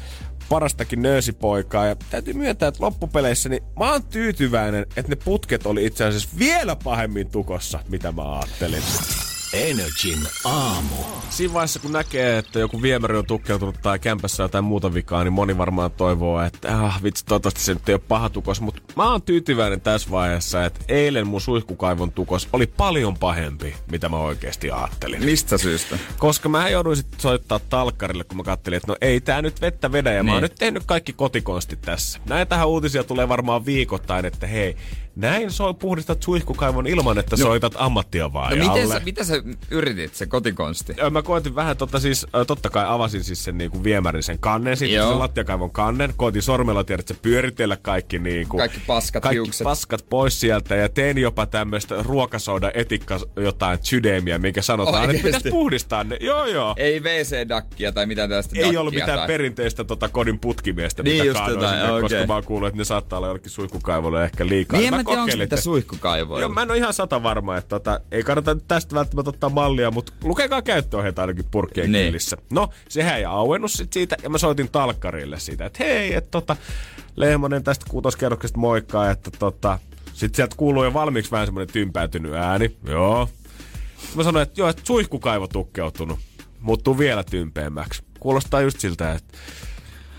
parastakin 0.49 1.01
nöösipoikaa. 1.01 1.85
Ja 1.85 1.95
täytyy 2.09 2.33
myöntää, 2.33 2.67
että 2.67 2.83
loppupeleissä 2.83 3.49
niin 3.49 3.63
mä 3.79 3.91
oon 3.91 4.03
tyytyväinen, 4.03 4.85
että 4.95 5.11
ne 5.11 5.15
putket 5.15 5.65
oli 5.65 5.85
itse 5.85 6.05
asiassa 6.05 6.29
vielä 6.39 6.75
pahemmin 6.75 7.29
tukossa, 7.29 7.79
mitä 7.89 8.11
mä 8.11 8.33
ajattelin. 8.33 8.83
Energin 9.57 10.19
aamu. 10.43 10.95
Siinä 11.29 11.53
vaiheessa, 11.53 11.79
kun 11.79 11.91
näkee, 11.91 12.37
että 12.37 12.59
joku 12.59 12.81
viemäri 12.81 13.17
on 13.17 13.25
tukkeutunut 13.25 13.75
tai 13.81 13.99
kämpässä 13.99 14.43
jotain 14.43 14.63
muuta 14.63 14.93
vikaa, 14.93 15.23
niin 15.23 15.33
moni 15.33 15.57
varmaan 15.57 15.91
toivoo, 15.91 16.41
että 16.41 16.77
ah, 16.85 17.03
vitsi, 17.03 17.25
toivottavasti 17.25 17.61
se 17.61 17.73
nyt 17.73 17.89
ei 17.89 17.93
ole 17.95 18.01
paha 18.07 18.29
tukos. 18.29 18.61
Mutta 18.61 18.81
mä 18.95 19.11
oon 19.11 19.21
tyytyväinen 19.21 19.81
tässä 19.81 20.11
vaiheessa, 20.11 20.65
että 20.65 20.79
eilen 20.87 21.27
mun 21.27 21.41
suihkukaivon 21.41 22.11
tukos 22.11 22.47
oli 22.53 22.67
paljon 22.67 23.17
pahempi, 23.17 23.75
mitä 23.91 24.09
mä 24.09 24.17
oikeasti 24.17 24.71
ajattelin. 24.71 25.25
Mistä 25.25 25.57
syystä? 25.57 25.97
Koska 26.17 26.49
mä 26.49 26.69
jouduin 26.69 26.95
sitten 26.97 27.19
soittaa 27.19 27.59
talkkarille, 27.59 28.23
kun 28.23 28.37
mä 28.37 28.43
kattelin, 28.43 28.77
että 28.77 28.91
no 28.91 28.95
ei 29.01 29.21
tää 29.21 29.41
nyt 29.41 29.61
vettä 29.61 29.91
vedä 29.91 30.13
ja 30.13 30.23
mä 30.23 30.31
oon 30.31 30.37
Niin. 30.37 30.49
nyt 30.49 30.55
tehnyt 30.59 30.83
kaikki 30.85 31.13
kotikonstit 31.13 31.81
tässä. 31.81 32.19
Näitähän 32.29 32.67
uutisia 32.67 33.03
tulee 33.03 33.29
varmaan 33.29 33.65
viikoittain, 33.65 34.25
että 34.25 34.47
hei, 34.47 34.77
näin 35.17 35.51
soi 35.51 35.73
puhdistat 35.73 36.23
suihkukaivon 36.23 36.87
ilman, 36.87 37.17
että 37.17 37.35
no, 37.35 37.44
soitat 37.44 37.73
ammattiavaajalle. 37.77 38.63
No 38.63 38.73
miten 38.73 38.87
sä, 38.87 39.02
mitä 39.06 39.23
sä 39.23 39.33
yritit, 39.71 40.15
se 40.15 40.25
kotikonsti? 40.25 40.96
Mä 41.12 41.21
koetin 41.21 41.56
vähän, 41.56 41.77
totta, 41.77 42.00
siis, 42.00 42.27
totta 42.48 42.69
kai 42.69 42.85
avasin 42.87 43.23
siis 43.23 43.44
sen 43.44 43.58
niinku 43.58 43.83
viemärin 43.83 44.23
sen 44.23 44.39
kannen, 44.39 44.77
sitten 44.77 45.08
sen 45.08 45.19
lattiakaivon 45.19 45.71
kannen. 45.71 46.13
Koitin 46.17 46.41
sormella 46.41 46.83
tiedät, 46.83 47.00
että 47.00 47.13
se 47.13 47.19
pyöritellä 47.21 47.77
kaikki 47.77 48.19
niinku, 48.19 48.58
Kaikki 48.58 48.79
paskat 48.87 49.23
kaikki 49.23 49.35
hiukset. 49.35 49.65
paskat 49.65 50.06
pois 50.10 50.39
sieltä 50.39 50.75
ja 50.75 50.89
tein 50.89 51.17
jopa 51.17 51.46
tämmöistä 51.46 51.96
ruokasoda 52.04 52.71
etikka 52.73 53.19
jotain 53.35 53.79
sydämiä, 53.81 54.37
minkä 54.37 54.62
sanotaan, 54.62 54.96
Oikeesti? 54.96 55.27
että 55.27 55.37
pitäisi 55.37 55.50
puhdistaa 55.50 56.04
ne. 56.04 56.17
Joo, 56.21 56.46
joo. 56.46 56.73
Ei 56.77 57.00
WC-dakkia 57.00 57.91
tai 57.91 58.06
mitään 58.06 58.29
tästä 58.29 58.60
Ei 58.60 58.77
ollut 58.77 58.94
mitään 58.94 59.19
tai... 59.19 59.27
perinteistä 59.27 59.83
tota 59.83 60.10
kodin 60.10 60.39
putkimiestä, 60.39 61.04
Niin 61.04 61.23
mitä 61.23 61.33
kaadoin 61.33 61.69
sinne, 61.69 62.02
koska 62.02 62.27
mä 62.27 62.33
oon 62.33 62.44
kuullut, 62.44 62.67
että 62.67 62.77
ne 62.77 62.85
saattaa 62.85 63.17
olla 63.17 63.27
jollekin 63.27 63.52
suihkukaivolle 63.52 64.23
ehkä 64.23 64.48
liikaa. 64.48 64.79
Niin 64.79 64.94
mä 64.94 65.04
tiedä, 65.08 65.21
onko 65.21 65.43
että- 65.43 65.62
suihkukaivoilla. 65.62 66.41
Joo, 66.41 66.49
mä 66.49 66.62
en 66.62 66.71
ole 66.71 66.77
ihan 66.77 66.93
sata 66.93 67.23
varma, 67.23 67.58
että 67.58 67.69
tota, 67.69 67.99
ei 68.12 68.23
kannata 68.23 68.53
nyt 68.53 68.63
tästä 68.67 68.95
välttämättä 68.95 69.29
ottaa 69.29 69.49
mallia, 69.49 69.91
mutta 69.91 70.13
lukekaa 70.23 70.62
käyttöohjeita 70.62 71.21
ainakin 71.21 71.45
purkkien 71.51 71.91
Niin. 71.91 72.05
kyllissä. 72.08 72.37
No, 72.51 72.69
sehän 72.89 73.17
ei 73.17 73.25
auennut 73.25 73.71
sit 73.71 73.93
siitä, 73.93 74.15
ja 74.23 74.29
mä 74.29 74.37
soitin 74.37 74.69
talkkarille 74.71 75.39
siitä, 75.39 75.65
että 75.65 75.83
hei, 75.83 76.13
että 76.13 76.31
tota, 76.31 76.55
Lehmonen 77.15 77.63
tästä 77.63 77.85
kuutoskerroksesta 77.89 78.58
moikkaa, 78.58 79.12
että 79.12 79.31
tota, 79.39 79.79
sit 80.13 80.35
sieltä 80.35 80.55
kuuluu 80.58 80.83
jo 80.83 80.93
valmiiksi 80.93 81.31
vähän 81.31 81.47
semmonen 81.47 81.67
tympäytynyt 81.67 82.33
ääni. 82.33 82.77
Joo. 82.87 83.29
Mä 84.15 84.23
sanoin, 84.23 84.43
että 84.43 84.62
joo, 84.62 84.69
että 84.69 84.81
suihkukaivo 84.85 85.47
tukkeutunut. 85.47 86.19
Muuttuu 86.60 86.97
vielä 86.97 87.23
tympeämmäksi. 87.23 88.03
Kuulostaa 88.19 88.62
just 88.62 88.79
siltä, 88.79 89.12
että 89.12 89.37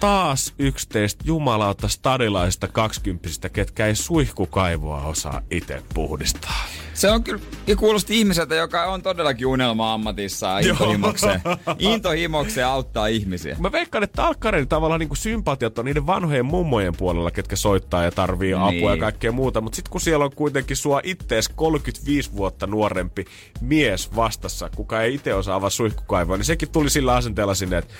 taas 0.01 0.55
yksi 0.59 0.88
teistä 0.88 1.24
jumalauta 1.26 1.88
stadilaisista 1.88 2.68
kaksikymppisistä, 2.68 3.49
ketkä 3.49 3.86
ei 3.86 3.94
suihkukaivoa 3.94 5.03
osaa 5.03 5.40
itse 5.51 5.82
puhdistaa. 5.94 6.64
Se 6.94 7.11
on 7.11 7.24
kyllä, 7.24 7.42
ja 7.66 7.76
kuulosti 7.76 8.18
ihmiseltä, 8.18 8.55
joka 8.55 8.84
on 8.84 9.03
todellakin 9.03 9.46
unelma 9.46 9.94
ammatissaan 9.94 10.64
intohimokseen. 10.66 11.40
intohimokseen 11.78 12.66
auttaa 12.66 13.07
ihmisiä. 13.07 13.57
Mä 13.59 13.72
veikkaan, 13.72 14.05
että 14.05 14.26
alkkareiden 14.26 14.68
tavallaan 14.68 15.01
niin 15.01 15.16
sympatiat 15.16 15.78
on 15.78 15.84
niiden 15.84 16.07
vanhojen 16.07 16.46
mummojen 16.46 16.96
puolella, 16.96 17.30
ketkä 17.30 17.57
soittaa 17.57 18.05
ja 18.05 18.11
tarvii 18.11 18.55
apua 18.55 18.70
Niin. 18.70 18.90
ja 18.90 18.96
kaikkea 18.96 19.32
muuta. 19.32 19.61
Mutta 19.61 19.76
sitten 19.76 19.90
kun 19.90 20.01
siellä 20.01 20.24
on 20.24 20.34
kuitenkin 20.34 20.76
sua 20.76 21.01
ittees 21.05 21.49
35 21.49 22.32
vuotta 22.32 22.66
nuorempi 22.66 23.24
mies 23.61 24.16
vastassa, 24.16 24.70
kuka 24.76 25.03
ei 25.03 25.14
itse 25.14 25.34
osaa 25.34 25.57
avaa 25.57 25.70
suihkukaivoa, 25.70 26.36
niin 26.36 26.44
sekin 26.44 26.70
tuli 26.70 26.90
sillä 26.90 27.14
asenteella 27.14 27.55
sinne, 27.55 27.78
että 27.78 27.94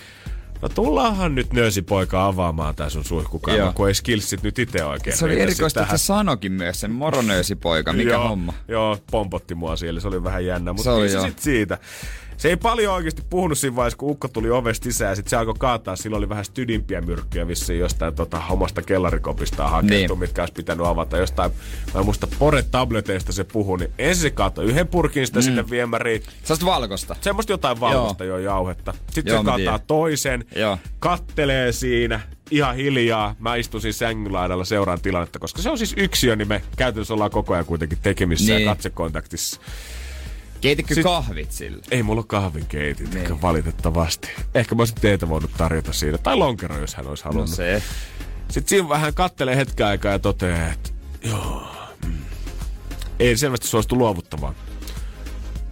No 0.63 0.69
tullaanhan 0.69 1.35
nyt 1.35 1.53
nöösipoika 1.53 2.27
avaamaan 2.27 2.75
tää 2.75 2.91
sun 2.91 3.05
suihkukaivo, 3.05 3.59
Joo. 3.59 3.73
kun 3.73 3.89
ei 3.89 3.95
skillsit 3.95 4.43
nyt 4.43 4.59
itse 4.59 4.85
oikein. 4.85 5.17
Se 5.17 5.25
oli 5.25 5.41
erikoista, 5.41 5.83
että 5.83 5.97
se 5.97 6.05
sanokin 6.05 6.53
myös, 6.53 6.81
sen 6.81 6.91
moronöösipoika, 6.91 7.93
mikä 7.93 8.11
joo, 8.11 8.29
homma. 8.29 8.55
Joo, 8.69 8.99
pompotti 9.11 9.55
mua 9.55 9.77
siellä, 9.77 10.01
se 10.01 10.09
oli 10.09 10.25
vähän 10.25 10.47
jännä, 10.47 10.71
Se 10.71 10.75
mutta 10.75 10.93
oli 10.93 11.03
ei 11.03 11.09
se 11.09 11.21
sit 11.21 11.39
siitä. 11.39 11.79
Se 12.39 12.49
ei 12.49 12.57
paljon 12.57 12.95
oikeasti 12.95 13.23
puhunut 13.31 13.59
siinä 13.59 13.77
vaiheessa, 13.77 13.97
kun 13.97 14.11
Ukko 14.11 14.29
tuli 14.29 14.51
ovesta 14.51 14.85
sisään 14.85 15.09
ja 15.11 15.15
sitten 15.17 15.31
se 15.31 15.37
alkoi 15.37 15.55
kaataa. 15.59 15.97
Silloin 15.97 16.19
oli 16.19 16.29
vähän 16.29 16.45
stydimpiä 16.45 17.01
myrkkyjä 17.01 17.49
vissiin 17.49 17.79
jostain 17.79 18.15
tota, 18.15 18.43
omasta 18.51 18.83
kellarikopistaan 18.83 19.71
hakeutu, 19.71 20.15
Niin. 20.15 20.19
mitkä 20.19 20.43
olisi 20.43 20.53
pitänyt 20.53 20.87
avata. 20.87 21.17
Jostain, 21.17 21.51
mä 21.95 22.03
muista, 22.03 22.27
Pore-tableteista 22.39 23.33
se 23.33 23.45
puhui, 23.45 23.79
niin 23.79 23.91
ensin 23.99 24.23
se 24.23 24.31
kaatoi 24.31 24.65
yhden 24.65 24.89
purkin 24.89 25.27
sitä 25.27 25.39
mm. 25.39 25.43
sinne 25.43 25.71
viemäriin. 25.71 26.23
Sellaista 26.43 26.67
valkosta. 26.67 27.17
Semmoista 27.21 27.53
jotain 27.53 27.81
valkoista 27.81 28.25
jo 28.25 28.39
jauhetta. 28.39 28.95
Sitten 29.11 29.33
Joo, 29.33 29.41
se 29.41 29.45
kaataa 29.45 29.57
tiedän. 29.57 29.81
toisen, 29.87 30.45
Joo. 30.57 30.79
kattelee 30.99 31.73
siinä 31.73 32.21
ihan 32.51 32.77
hiljaa. 32.77 33.35
Mä 33.39 33.57
istun 33.57 33.81
siinä 33.81 33.93
sängyn 33.93 34.33
laidalla 34.33 34.65
seuraan 34.65 35.01
tilannetta, 35.01 35.39
koska 35.39 35.63
se 35.63 35.71
on 35.71 35.79
siis 35.79 35.95
yksiö, 35.97 36.37
niin 36.37 36.49
me 36.49 36.63
käytännössä 36.77 37.15
ollaan 37.15 37.31
koko 37.31 37.53
ajan 37.55 37.67
kuitenkin 37.67 37.99
tekemissä 38.03 38.53
Niin. 38.53 38.65
ja 38.65 38.71
katsekontaktissa. 38.71 39.61
Keititkö 40.61 40.95
Sit- 40.95 41.03
kahvit 41.05 41.53
sille? 41.53 41.83
Ei 41.91 42.03
mulla 42.03 42.19
ole 42.19 42.27
kahvinkeitit, 42.29 43.15
Niin. 43.15 43.25
niin. 43.25 43.43
valitettavasti. 43.43 44.29
Ehkä 44.55 44.75
mä 44.75 44.81
olisin 44.81 44.97
teitä 45.01 45.29
voinut 45.29 45.51
tarjota 45.59 45.93
siinä. 45.93 46.19
Tai 46.19 46.37
lonkero, 46.37 46.79
jos 46.79 46.95
hän 46.95 47.07
olisi 47.07 47.25
No 47.25 47.31
halunnut. 47.33 47.55
se. 47.57 47.83
Sitten 48.49 48.69
siinä 48.69 48.89
vähän 48.89 49.15
kattelee 49.15 49.57
hetken 49.57 49.87
aikaa 49.87 50.13
ja 50.13 50.19
toteaa, 50.19 50.73
että 50.73 50.91
joo, 51.25 51.63
mm. 52.07 52.13
ei 53.19 53.37
selvästi 53.37 53.67
suostu 53.67 53.99
luovuttamaan. 53.99 54.55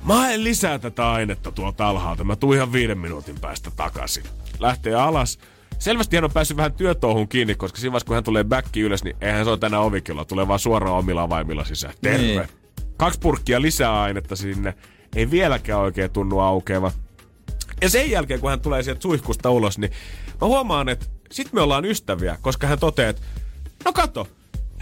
Mä 0.04 0.30
en 0.30 0.44
lisää 0.44 0.78
tätä 0.78 1.10
ainetta 1.12 1.52
tuolta 1.52 1.88
alhaalta. 1.88 2.24
Mä 2.24 2.36
tuun 2.36 2.54
ihan 2.54 2.72
viiden 2.72 2.98
minuutin 2.98 3.40
päästä 3.40 3.70
takaisin. 3.76 4.24
Lähtee 4.58 4.94
alas. 4.94 5.38
Selvästi 5.78 6.16
hän 6.16 6.24
on 6.24 6.30
päässyt 6.32 6.56
vähän 6.56 6.72
työtouhun 6.72 7.28
kiinni, 7.28 7.54
koska 7.54 7.78
siinä 7.78 7.92
vaiheessa, 7.92 8.06
kun 8.06 8.14
hän 8.14 8.24
tulee 8.24 8.44
backi 8.44 8.80
ylös, 8.80 9.04
niin 9.04 9.16
eihän 9.20 9.44
se 9.44 9.50
ole 9.50 9.58
tänään 9.58 9.82
ovikilla. 9.82 10.24
Tulee 10.24 10.48
vaan 10.48 10.58
suoraan 10.58 10.96
omilla 10.98 11.22
avaimilla 11.22 11.64
sisään. 11.64 11.94
Terve. 12.02 12.18
Niin. 12.18 12.42
Kaksi 12.96 13.20
purkkia 13.20 13.62
lisää 13.62 14.02
ainetta 14.02 14.36
sinne. 14.36 14.74
Ei 15.16 15.30
vieläkään 15.30 15.80
oikein 15.80 16.10
tunnu 16.10 16.38
aukeava. 16.38 16.92
Ja 17.82 17.90
sen 17.90 18.10
jälkeen, 18.10 18.40
kun 18.40 18.50
hän 18.50 18.60
tulee 18.60 18.82
sieltä 18.82 19.02
suihkusta 19.02 19.50
ulos, 19.50 19.78
niin 19.78 19.92
mä 20.40 20.46
huomaan, 20.46 20.88
että 20.88 21.06
sit 21.30 21.52
me 21.52 21.60
ollaan 21.60 21.84
ystäviä, 21.84 22.38
koska 22.42 22.66
hän 22.66 22.78
toteaa, 22.78 23.10
että 23.10 23.22
no 23.84 23.92
kato, 23.92 24.28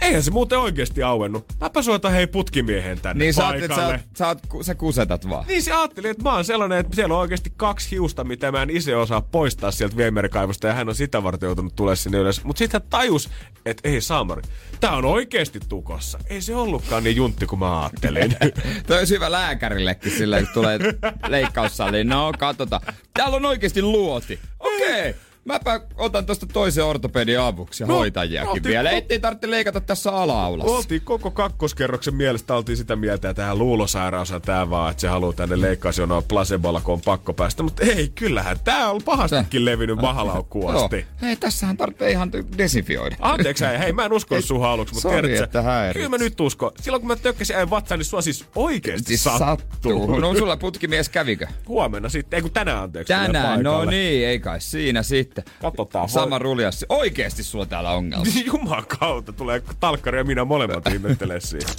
eihän 0.01 0.23
se 0.23 0.31
muuten 0.31 0.59
oikeasti 0.59 1.03
auennut. 1.03 1.45
Mäpä 1.61 1.81
soitan 1.81 2.11
hei 2.11 2.27
putkimiehen 2.27 2.99
tänne 3.01 3.23
Niin 3.23 3.33
sä 3.33 3.49
että 3.49 3.75
sä, 3.75 3.99
sä, 4.17 4.27
oot, 4.27 4.39
sä 4.61 4.75
kusetat 4.75 5.29
vaan. 5.29 5.47
Niin 5.47 5.63
se 5.63 5.73
ajatteli, 5.73 6.07
että 6.07 6.23
mä 6.23 6.33
oon 6.33 6.45
sellainen, 6.45 6.77
että 6.77 6.95
siellä 6.95 7.15
on 7.15 7.21
oikeasti 7.21 7.53
kaksi 7.57 7.91
hiusta, 7.91 8.23
mitä 8.23 8.51
mä 8.51 8.61
en 8.61 8.69
itse 8.69 8.95
osaa 8.95 9.21
poistaa 9.21 9.71
sieltä 9.71 9.97
viemerikaivosta, 9.97 10.67
ja 10.67 10.73
hän 10.73 10.89
on 10.89 10.95
sitä 10.95 11.23
varten 11.23 11.47
joutunut 11.47 11.75
tulemaan 11.75 11.97
sinne 11.97 12.17
ylös. 12.17 12.43
Mutta 12.43 12.59
sitten 12.59 12.81
hän 12.81 12.89
tajus, 12.89 13.29
että 13.65 13.89
ei 13.89 14.01
Saamari, 14.01 14.41
tää 14.79 14.95
on 14.95 15.05
oikeasti 15.05 15.59
tukossa. 15.69 16.19
Ei 16.29 16.41
se 16.41 16.55
ollutkaan 16.55 17.03
niin 17.03 17.15
juntti 17.15 17.45
kuin 17.45 17.59
mä 17.59 17.81
ajattelin. 17.81 18.35
Toi 18.87 18.97
olisi 18.97 19.15
hyvä 19.15 19.31
lääkärillekin 19.31 20.11
sillä, 20.11 20.39
kun 20.39 20.49
tulee 20.53 20.79
leikkaussaliin. 21.27 22.07
No, 22.07 22.31
katsotaan. 22.39 22.81
Täällä 23.13 23.35
on 23.35 23.45
oikeasti 23.45 23.81
luoti. 23.81 24.39
Okei. 24.59 25.09
Okay. 25.09 25.13
Mäpä 25.45 25.81
otan 25.97 26.25
tosta 26.25 26.45
toisen 26.45 26.83
ortopedin 26.85 27.39
avuksi 27.39 27.83
ja 27.83 27.87
No, 27.87 27.95
hoitajiakin 27.95 28.49
oltiin 28.49 28.63
vielä. 28.63 28.89
ko- 28.91 28.93
Ettei 28.93 29.19
tarvitse 29.19 29.49
leikata 29.51 29.81
tässä 29.81 30.11
ala-aulassa. 30.11 30.73
Oltiin 30.73 31.01
koko 31.01 31.31
kakkoskerroksen 31.31 32.15
mielestä 32.15 32.55
oltiin 32.55 32.77
sitä 32.77 32.95
mieltä, 32.95 33.29
että 33.29 33.41
tähän 33.41 33.57
luulosairaus 33.59 34.31
on 34.31 34.41
tää 34.41 34.69
vaan, 34.69 34.91
että 34.91 35.01
se 35.01 35.07
haluaa 35.07 35.33
tänne 35.33 35.61
leikkausjonoa 35.61 36.21
placebolla, 36.21 36.81
kun 36.81 36.93
on 36.93 37.01
pakko 37.05 37.33
päästä. 37.33 37.63
Mutta 37.63 37.83
ei, 37.85 38.09
kyllähän 38.15 38.57
tää 38.63 38.91
on 38.91 39.01
pahastikin 39.05 39.65
levinnyt 39.65 39.97
mahalaukkuun 40.01 40.75
asti. 40.75 41.05
Hei, 41.21 41.35
tässähän 41.35 41.77
tarvitsee 41.77 42.11
ihan 42.11 42.31
desinfioida. 42.57 43.15
Anteeksi, 43.19 43.65
hei, 43.79 43.93
mä 43.93 44.05
en 44.05 44.13
uskonut 44.13 44.45
sun 44.45 44.65
aluksi, 44.65 44.93
mutta 44.93 45.09
Sori, 45.09 45.37
että 45.37 45.61
häiritsit. 45.61 45.97
kyllä 45.99 46.09
mä 46.09 46.17
nyt 46.17 46.41
uskon. 46.41 46.71
Silloin 46.81 47.01
kun 47.01 47.07
mä 47.07 47.15
tökkäsin 47.15 47.55
äin 47.55 47.69
vatsaan, 47.69 47.99
niin 47.99 48.05
sua 48.05 48.21
siis 48.21 48.45
oikeesti 48.55 49.07
Siis 49.17 49.23
sattuu. 49.37 50.19
No 50.19 50.35
sulla 50.35 50.57
putkimies 50.57 51.09
kävikö? 51.09 51.47
Huomenna 51.67 52.09
sitten, 52.09 52.37
ei 52.37 52.41
kun 52.41 52.51
tänään 52.51 52.83
anteeksi. 52.83 53.13
Tänään, 53.13 53.63
no 53.63 53.85
niin, 53.85 54.27
ei 54.27 54.39
kai 54.39 54.61
siinä 54.61 55.03
sitten. 55.03 55.34
Katsotaan. 55.61 56.09
Sama 56.09 56.39
ruljassi. 56.39 56.85
Oikeesti 56.89 57.43
sulla 57.43 57.65
täällä 57.65 57.91
ongelma. 57.91 58.25
Juman 58.45 58.85
kautta 58.99 59.33
tulee 59.33 59.61
talkkari 59.79 60.17
ja 60.17 60.23
minä 60.23 60.45
molemmat 60.45 60.87
ihmettelee 60.87 61.39
siihen. 61.39 61.69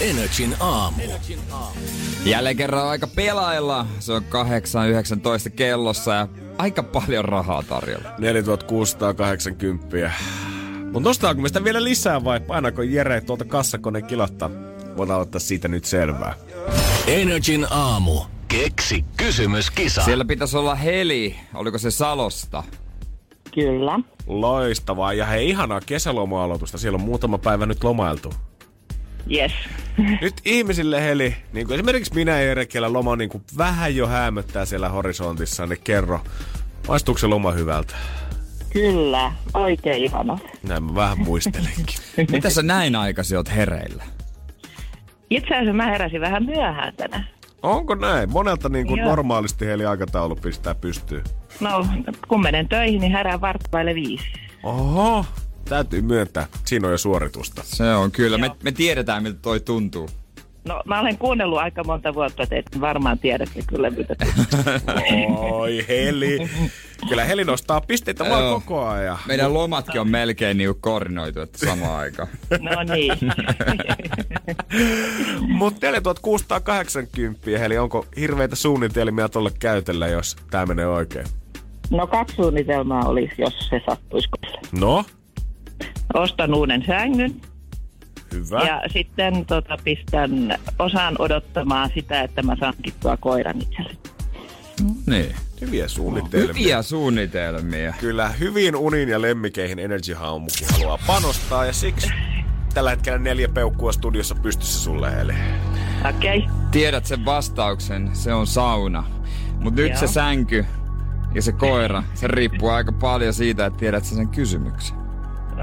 Energin 0.00 0.56
aamu. 0.60 1.02
Jälleen 2.24 2.56
kerran 2.56 2.88
aika 2.88 3.06
pelailla. 3.06 3.86
Se 3.98 4.12
on 4.12 4.22
8.19 4.22 5.50
kellossa 5.56 6.14
ja 6.14 6.28
aika 6.58 6.82
paljon 6.82 7.24
rahaa 7.24 7.62
tarjolla. 7.62 8.08
4680. 8.18 10.12
Mutta 10.92 11.08
nostaako 11.08 11.40
me 11.40 11.48
sitä 11.48 11.64
vielä 11.64 11.84
lisää 11.84 12.24
vai 12.24 12.40
painako 12.40 12.82
Jere 12.82 13.20
tuolta 13.20 13.44
kassakone 13.44 14.02
kilahtaa? 14.02 14.50
Voidaan 14.96 15.20
ottaa 15.20 15.40
siitä 15.40 15.68
nyt 15.68 15.84
selvää. 15.84 16.34
Energin 17.06 17.66
aamu. 17.70 18.20
Keksi 18.52 19.04
kysymyskisa. 19.16 20.02
Siellä 20.02 20.24
pitäisi 20.24 20.56
olla 20.56 20.74
heli. 20.74 21.36
Oliko 21.54 21.78
se 21.78 21.90
Salosta? 21.90 22.64
Kyllä. 23.54 23.98
Loistavaa. 24.26 25.12
Ja 25.12 25.26
hei, 25.26 25.48
ihanaa 25.48 25.80
kesäloma-aloitusta. 25.86 26.78
Siellä 26.78 26.96
on 26.96 27.02
muutama 27.04 27.38
päivä 27.38 27.66
nyt 27.66 27.84
lomailtu. 27.84 28.34
Yes. 29.30 29.52
Nyt 30.20 30.34
ihmisille 30.44 31.02
heli, 31.02 31.36
niin 31.52 31.66
kuin 31.66 31.74
esimerkiksi 31.74 32.14
minä 32.14 32.32
ja 32.40 32.42
Jere, 32.46 32.66
loma 32.88 33.16
niin 33.16 33.30
kuin 33.30 33.44
vähän 33.58 33.96
jo 33.96 34.06
hämöttää 34.06 34.64
siellä 34.64 34.88
horisontissa, 34.88 35.66
niin 35.66 35.80
kerro, 35.84 36.20
maistuuko 36.88 37.18
se 37.18 37.26
loma 37.26 37.52
hyvältä? 37.52 37.94
Kyllä. 38.72 39.32
Oikein 39.54 40.04
ihana. 40.04 40.38
Näin 40.62 40.82
mä 40.82 40.94
vähän 40.94 41.18
muistelenkin. 41.18 41.96
Mitä 42.32 42.50
sä 42.50 42.62
näin 42.62 42.96
aikaisin 42.96 43.36
oot 43.36 43.54
hereillä? 43.54 44.04
Itse 45.30 45.54
asiassa 45.54 45.72
mä 45.72 45.86
heräsin 45.86 46.20
vähän 46.20 46.44
myöhään 46.44 46.96
tänään. 46.96 47.28
Onko 47.62 47.94
näin? 47.94 48.30
Monelta 48.32 48.68
niin 48.68 48.86
kuin 48.86 48.98
Joo. 48.98 49.08
normaalisti 49.08 49.66
heli 49.66 49.86
aikataulu 49.86 50.36
pistää 50.36 50.74
pystyyn. 50.74 51.24
No, 51.60 51.86
kun 52.28 52.42
menen 52.42 52.68
töihin, 52.68 53.00
niin 53.00 53.12
herään 53.12 53.40
vartvaille 53.40 53.94
viisi. 53.94 54.24
Oho, 54.62 55.24
täytyy 55.68 56.02
myöntää. 56.02 56.46
Siinä 56.64 56.88
on 56.88 56.92
jo 56.92 56.98
suoritusta. 56.98 57.62
Se 57.64 57.94
on 57.94 58.12
kyllä. 58.12 58.38
Me, 58.38 58.50
me 58.62 58.72
tiedetään, 58.72 59.22
miltä 59.22 59.38
toi 59.42 59.60
tuntuu. 59.60 60.08
No 60.64 60.82
mä 60.86 61.00
olen 61.00 61.18
kuunnellut 61.18 61.58
aika 61.58 61.84
monta 61.84 62.14
vuotta, 62.14 62.42
että 62.42 62.80
varmaan 62.80 63.18
tiedätte 63.18 63.62
kyllä 63.66 63.90
mitä. 63.90 64.14
Oi 65.50 65.84
Heli. 65.88 66.50
Kyllä 67.08 67.24
Heli 67.24 67.44
nostaa 67.44 67.80
pisteitä 67.80 68.24
vaan 68.28 68.54
koko 68.54 68.86
ajan. 68.86 69.18
Meidän 69.26 69.54
lomatkin 69.54 70.00
on 70.00 70.08
melkein 70.08 70.56
niinku 70.56 70.78
koordinoitu, 70.80 71.40
että 71.40 71.66
samaan 71.66 71.98
aikaan. 71.98 72.28
No 72.60 72.82
niin. 72.94 73.12
Mutta 75.58 75.86
4680, 75.86 77.58
Heli, 77.58 77.78
onko 77.78 78.06
hirveitä 78.16 78.56
suunnitelmia 78.56 79.28
tuolle 79.28 79.50
käytöllä, 79.58 80.08
jos 80.08 80.36
tämä 80.50 80.66
menee 80.66 80.86
oikein? 80.86 81.26
No 81.90 82.06
kaksi 82.06 82.36
suunnitelmaa 82.36 83.04
olisi, 83.04 83.34
jos 83.38 83.68
se 83.70 83.80
sattuisi. 83.86 84.28
No, 84.80 85.04
Ostan 86.14 86.54
uuden 86.54 86.84
sängyn 86.86 87.40
hyvä. 88.32 88.62
ja 88.62 88.82
sitten 88.92 89.46
tota, 89.46 89.78
pistän 89.84 90.58
osaan 90.78 91.16
odottamaan 91.18 91.90
sitä, 91.94 92.22
että 92.22 92.42
mä 92.42 92.56
saan 92.60 92.74
kittua 92.82 93.16
koiran 93.16 93.62
itselle. 93.62 93.96
Niin. 95.06 95.34
Hyviä 95.60 95.88
suunnitelmia. 95.88 96.54
Hyviä 96.54 96.82
suunnitelmia. 96.82 97.94
Kyllä, 98.00 98.28
hyvin 98.28 98.76
unin 98.76 99.08
ja 99.08 99.22
lemmikeihin 99.22 99.78
Energy 99.78 100.14
Haumukin 100.14 100.66
haluaa 100.72 100.98
panostaa 101.06 101.64
ja 101.64 101.72
siksi 101.72 102.10
tällä 102.74 102.90
hetkellä 102.90 103.18
neljä 103.18 103.48
peukkua 103.48 103.92
studiossa 103.92 104.34
pystyssä 104.34 104.80
sulle, 104.80 105.16
Heli. 105.16 105.34
Okei, 106.08 106.38
okay. 106.38 106.50
Tiedät 106.70 107.06
sen 107.06 107.24
vastauksen, 107.24 108.10
se 108.12 108.34
on 108.34 108.46
sauna. 108.46 109.04
Mutta 109.60 109.80
nyt 109.80 109.90
Joo. 109.90 110.00
se 110.00 110.06
sänky 110.06 110.66
ja 111.34 111.42
se 111.42 111.52
koira, 111.52 112.02
se 112.14 112.26
riippuu 112.26 112.68
aika 112.68 112.92
paljon 112.92 113.34
siitä, 113.34 113.66
että 113.66 113.78
tiedät 113.78 114.04
sä 114.04 114.14
sen 114.14 114.28
kysymyksen. 114.28 114.96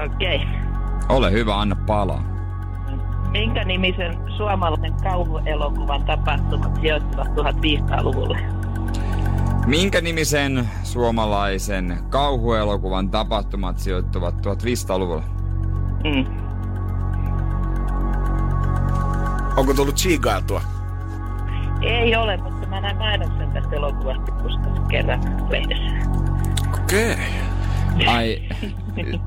okei. 0.04 0.36
Okay. 0.36 0.46
Ole 1.08 1.32
hyvä, 1.32 1.60
anna 1.60 1.76
palaa. 1.86 2.29
Minkä 3.30 3.64
nimisen 3.64 4.18
suomalaisen 4.36 4.94
kauhuelokuvan 5.02 6.04
tapahtumat 6.04 6.80
sijoittuvat 6.80 7.28
1500-luvulle? 7.28 8.38
Minkä 9.66 10.00
nimisen 10.00 10.68
suomalaisen 10.82 11.98
kauhuelokuvan 12.08 13.10
tapahtumat 13.10 13.78
sijoittuvat 13.78 14.34
1500-luvulla? 14.34 15.22
Mm. 16.04 16.26
Onko 19.56 19.74
tullut 19.74 19.96
chiigailtua? 19.96 20.62
Ei 21.82 22.16
ole, 22.16 22.36
mutta 22.36 22.66
mä 22.66 22.80
näin 22.80 22.96
mainoksen 22.96 23.50
tästä 23.50 23.76
elokuvasta 23.76 24.32
joskus 24.42 24.80
kerran 24.88 25.20
lehdessä. 25.50 26.10
Okei. 26.82 27.16
Ai, 28.06 28.48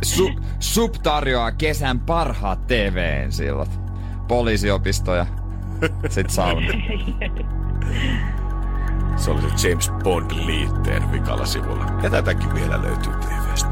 su, 0.02 0.32
Sub 0.60 0.94
tarjoaa 1.04 1.52
kesän 1.52 2.00
parhaat 2.00 2.68
TV-sillat. 2.68 3.83
Poliisiopisto 4.34 5.16
ja 5.16 5.26
sit 6.10 6.30
sauna. 6.30 6.68
Se 9.16 9.32
oli 9.32 9.42
se 9.42 9.70
James 9.70 9.92
Bond 10.04 10.32
liitteen 10.32 11.12
vikalla 11.12 11.46
sivulla. 11.46 11.86
Ja 12.04 12.10
tätäkin 12.10 12.54
vielä 12.54 12.82
löytyy 12.82 13.14
TVstä. 13.14 13.70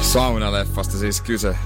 Saunaleffasta 0.00 0.98
siis 0.98 1.20
kyse. 1.20 1.56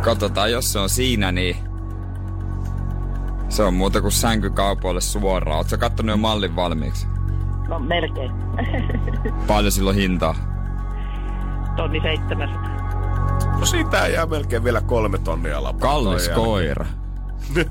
Katsotaan, 0.00 0.52
jos 0.52 0.72
se 0.72 0.78
on 0.78 0.88
siinä, 0.88 1.32
niin 1.32 1.56
se 3.48 3.62
on 3.62 3.74
muuta 3.74 4.00
kuin 4.00 4.12
sänkykaupoille 4.12 5.00
suoraan. 5.00 5.58
Oletko 5.58 5.78
kattonut 5.78 6.10
jo 6.10 6.16
mallin 6.16 6.56
valmiiksi? 6.56 7.06
No 7.68 7.78
melkein. 7.78 8.32
Paljon 9.46 9.72
silloin 9.72 9.96
hintaa? 9.96 10.34
Tonni 11.76 12.00
700. 12.00 12.83
No 13.58 13.66
siitä 13.66 14.06
jää 14.06 14.26
melkein 14.26 14.64
vielä 14.64 14.80
kolme 14.80 15.18
tonnia 15.18 15.62
lapaa. 15.62 15.80
Kallis 15.80 16.28
koira. 16.28 16.86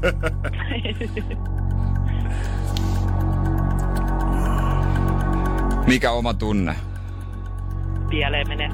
Mikä 5.87 6.11
oma 6.11 6.33
tunne? 6.33 6.75
Pieleen 8.09 8.47
menee. 8.47 8.69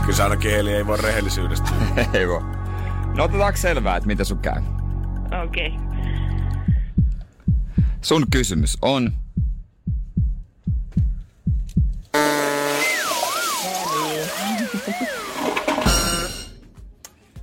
Kyllä 0.00 0.12
se 0.16 0.22
ainakin 0.22 0.50
Heli 0.50 0.74
ei 0.74 0.86
voi 0.86 0.96
rehellisyydestä. 0.96 1.70
Ei 2.14 2.28
voi. 2.28 2.42
No 3.16 3.24
otetaanko 3.24 3.56
selvää, 3.56 3.96
että 3.96 4.06
mitä 4.06 4.24
sun 4.24 4.38
käy? 4.38 4.62
Okei. 5.44 5.68
Okay. 5.68 5.80
Sun 8.00 8.26
kysymys 8.30 8.78
on... 8.82 9.12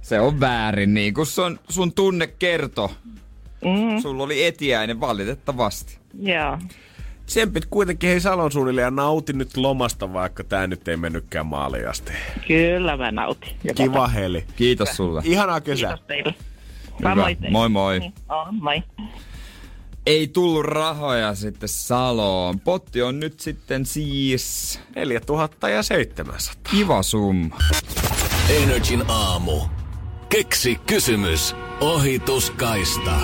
Se 0.07 0.19
on 0.19 0.39
väärin, 0.39 0.93
niin 0.93 1.13
kuin 1.13 1.25
sun, 1.25 1.59
sun 1.69 1.93
tunne 1.93 2.27
kertoo. 2.27 2.91
Mm, 3.65 4.01
Sulla 4.01 4.23
oli 4.23 4.45
etiäinen 4.45 4.99
valitettavasti. 4.99 5.97
joo. 6.19 6.57
Tsempit 7.25 7.65
kuitenkin 7.65 8.09
hei 8.09 8.19
Salon 8.19 8.51
suunnille 8.51 8.81
ja 8.81 8.91
nauti 8.91 9.33
nyt 9.33 9.57
lomasta, 9.57 10.13
vaikka 10.13 10.43
tää 10.43 10.67
nyt 10.67 10.87
ei 10.87 10.97
mennytkään 10.97 11.45
maaliin 11.45 11.89
asti. 11.89 12.11
Kyllä 12.47 12.97
mä 12.97 13.11
nautin. 13.11 13.49
Joka 13.63 13.83
Kiva 13.83 14.07
Heli. 14.07 14.43
Kiitos 14.55 14.89
sulle. 14.89 15.21
Ihanaa 15.25 15.61
kesää. 15.61 15.89
Kiitos 15.89 16.07
teille. 16.07 16.35
Hyvä. 16.99 17.15
Teille. 17.25 17.49
Moi 17.49 17.69
moi. 17.69 17.99
Niin, 17.99 18.13
on, 18.29 18.55
moi. 18.55 18.83
Ei 20.05 20.27
tullut 20.27 20.65
rahoja 20.65 21.35
sitten 21.35 21.69
Saloon. 21.69 22.59
Potti 22.59 23.01
on 23.01 23.19
nyt 23.19 23.39
sitten 23.39 23.85
siis 23.85 24.79
4700. 24.95 26.29
kiva 26.71 27.03
summa. 27.03 27.57
Energin 28.49 29.03
aamu. 29.07 29.59
Keksi 30.29 30.75
kysymys. 30.75 31.55
Ohituskaista. 31.81 33.19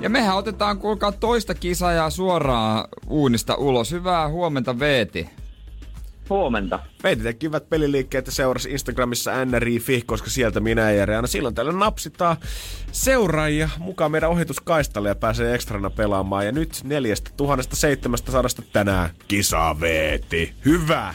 Ja 0.00 0.10
mehän 0.10 0.36
otetaan 0.36 0.78
kuulkaa 0.78 1.12
toista 1.12 1.54
kisajaa 1.54 2.10
suoraan 2.10 2.88
uunista 3.06 3.54
ulos. 3.54 3.90
Hyvää 3.90 4.28
huomenta 4.28 4.78
Veeti. 4.78 5.28
Huomenta. 6.30 6.78
Meitä 7.02 7.22
tekivät 7.22 7.68
peliliikkeet 7.68 8.26
ja 8.26 8.32
seurasi 8.32 8.70
Instagramissa 8.70 9.44
NRI.fi, 9.44 10.02
koska 10.06 10.30
sieltä 10.30 10.60
minä 10.60 10.82
ja 10.82 10.96
Jere 10.96 11.16
aina 11.16 11.28
silloin 11.28 11.54
tällöin 11.54 11.78
napsitaan 11.78 12.36
seuraajia 12.92 13.68
mukaan 13.78 14.10
meidän 14.10 14.30
ohituskaistalle 14.30 15.08
ja 15.08 15.14
pääsee 15.14 15.54
ekstrana 15.54 15.90
pelaamaan. 15.90 16.46
Ja 16.46 16.52
nyt 16.52 16.80
4700 16.84 18.42
tänään 18.72 19.10
kisa 19.28 19.76
veeti. 19.80 20.54
Hyvä! 20.64 21.14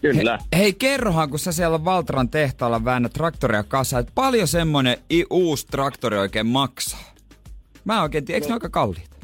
Kyllä. 0.00 0.38
He, 0.56 0.58
hei, 0.58 0.72
kerrohan, 0.72 1.30
kun 1.30 1.38
sä 1.38 1.52
siellä 1.52 1.84
Valtran 1.84 2.28
tehtaalla 2.28 2.84
väännät 2.84 3.12
traktoria 3.12 3.62
kasaan, 3.62 4.00
että 4.00 4.12
paljon 4.14 4.48
semmonen 4.48 4.96
i- 5.12 5.24
uusi 5.30 5.66
traktori 5.66 6.18
oikein 6.18 6.46
maksaa? 6.46 7.14
Mä 7.84 7.96
en 7.96 8.02
oikein 8.02 8.24
tiedä, 8.24 8.36
eikö 8.36 8.46
ne 8.48 8.52
aika 8.54 8.68
kalliita? 8.68 9.16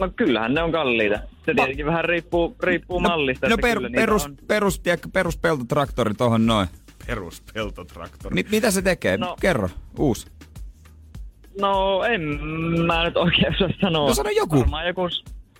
No 0.00 0.10
kyllähän 0.16 0.54
ne 0.54 0.62
on 0.62 0.72
kalliita. 0.72 1.18
Se 1.46 1.54
tietenkin 1.54 1.86
vähän 1.86 2.04
riippuu, 2.04 2.56
riippuu 2.62 3.00
mallista. 3.00 3.48
no 3.48 3.56
per, 3.62 3.78
perus, 3.94 4.24
on. 4.24 4.36
perus, 4.46 4.78
tiedätkö, 4.80 5.08
perus 5.12 5.36
peltotraktori 5.36 6.14
tohon 6.14 6.46
noin. 6.46 6.68
Peruspeltotraktori. 7.06 8.34
Mi- 8.34 8.46
mitä 8.50 8.70
se 8.70 8.82
tekee? 8.82 9.16
No. 9.16 9.36
Kerro, 9.40 9.68
uusi. 9.98 10.26
No 11.60 12.04
en 12.04 12.20
mä 12.86 13.04
nyt 13.04 13.16
oikein 13.16 13.54
osaa 13.54 13.68
sanoa. 13.80 14.08
No 14.08 14.14
sano 14.14 14.30
joku. 14.30 14.58
Varmaan 14.60 14.86
joku 14.86 15.08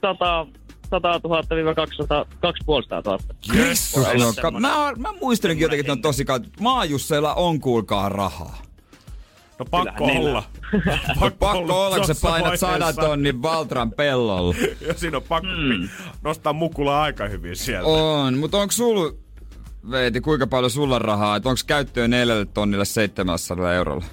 100, 0.00 0.46
100 0.90 1.20
000 1.24 1.74
200, 1.74 2.24
250 2.40 3.10
000. 3.10 3.18
Kristus 3.50 4.02
Voi 4.02 4.12
olla 4.12 4.24
luokka. 4.24 4.42
semmonen. 4.42 4.70
Mä, 4.70 4.92
mä 4.96 5.18
muistelinkin 5.20 5.62
jotenkin, 5.62 5.80
että 5.80 5.88
ne 5.90 5.92
on 5.92 6.02
tosi 6.02 6.24
kalliita. 6.24 6.56
Maajusseilla 6.60 7.34
on 7.34 7.60
kuulkaa 7.60 8.08
rahaa. 8.08 8.64
No 9.58 9.64
pakko 9.70 10.06
Kyllähän 10.06 10.22
olla. 10.22 10.42
Pakko 11.38 11.84
olla, 11.84 11.96
kun 11.96 12.06
sä 12.06 12.14
painat 12.22 12.60
sadan 12.60 12.94
tonnin 12.94 13.42
Valtran 13.42 13.90
pellolla. 13.90 14.54
Ja 14.86 14.94
siinä 14.94 15.16
on 15.16 15.22
pakko 15.22 15.48
mm. 15.48 15.88
nostaa 16.22 16.52
mukula 16.52 17.02
aika 17.02 17.28
hyvin 17.28 17.56
sieltä. 17.56 17.88
On, 17.88 18.38
mutta 18.38 18.58
onko 18.58 18.72
sul, 18.72 19.10
Veeti, 19.90 20.20
kuinka 20.20 20.46
paljon 20.46 20.70
sulla 20.70 20.98
rahaa? 20.98 21.36
Että 21.36 21.48
onko 21.48 21.60
käyttöön 21.66 22.10
neljälle 22.10 22.46
tonnille 22.46 22.84
700 22.84 23.72
eurolla? 23.72 24.04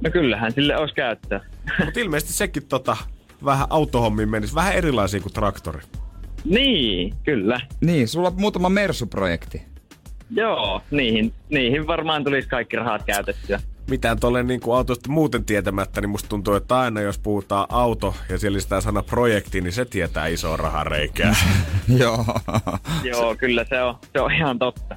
No 0.00 0.10
kyllähän 0.10 0.52
sille 0.52 0.76
olisi 0.76 0.94
käyttöä. 0.94 1.40
Mutta 1.84 2.00
ilmeisesti 2.00 2.32
sekin 2.32 2.66
tota, 2.66 2.96
vähän 3.44 3.66
autohommiin 3.70 4.28
menisi. 4.28 4.54
Vähän 4.54 4.74
erilaisia 4.74 5.20
kuin 5.20 5.32
traktori. 5.32 5.80
niin, 6.44 7.14
kyllä. 7.24 7.60
Niin, 7.80 8.08
sulla 8.08 8.28
on 8.28 8.34
muutama 8.36 8.68
Mersu-projekti. 8.68 9.62
Joo, 10.30 10.82
niihin, 10.90 11.32
niihin 11.48 11.86
varmaan 11.86 12.24
tulisi 12.24 12.48
kaikki 12.48 12.76
rahat 12.76 13.02
käytettyä. 13.02 13.60
mitään 13.90 14.20
tolle 14.20 14.42
niin 14.42 14.60
kuin 14.60 14.76
autosta 14.76 15.10
muuten 15.10 15.44
tietämättä, 15.44 16.00
niin 16.00 16.10
musta 16.10 16.28
tuntuu, 16.28 16.54
että 16.54 16.78
aina 16.78 17.00
jos 17.00 17.18
puhutaan 17.18 17.66
auto 17.68 18.14
ja 18.28 18.38
siellä 18.38 18.60
sitä 18.60 18.80
sana 18.80 19.02
projekti, 19.02 19.60
niin 19.60 19.72
se 19.72 19.84
tietää 19.84 20.26
isoa 20.26 20.56
rahareikää. 20.56 21.36
Joo. 22.00 22.24
Joo, 23.02 23.36
kyllä 23.36 23.64
se 23.68 23.82
on, 23.82 23.94
se 24.12 24.20
on 24.20 24.32
ihan 24.32 24.58
totta. 24.58 24.96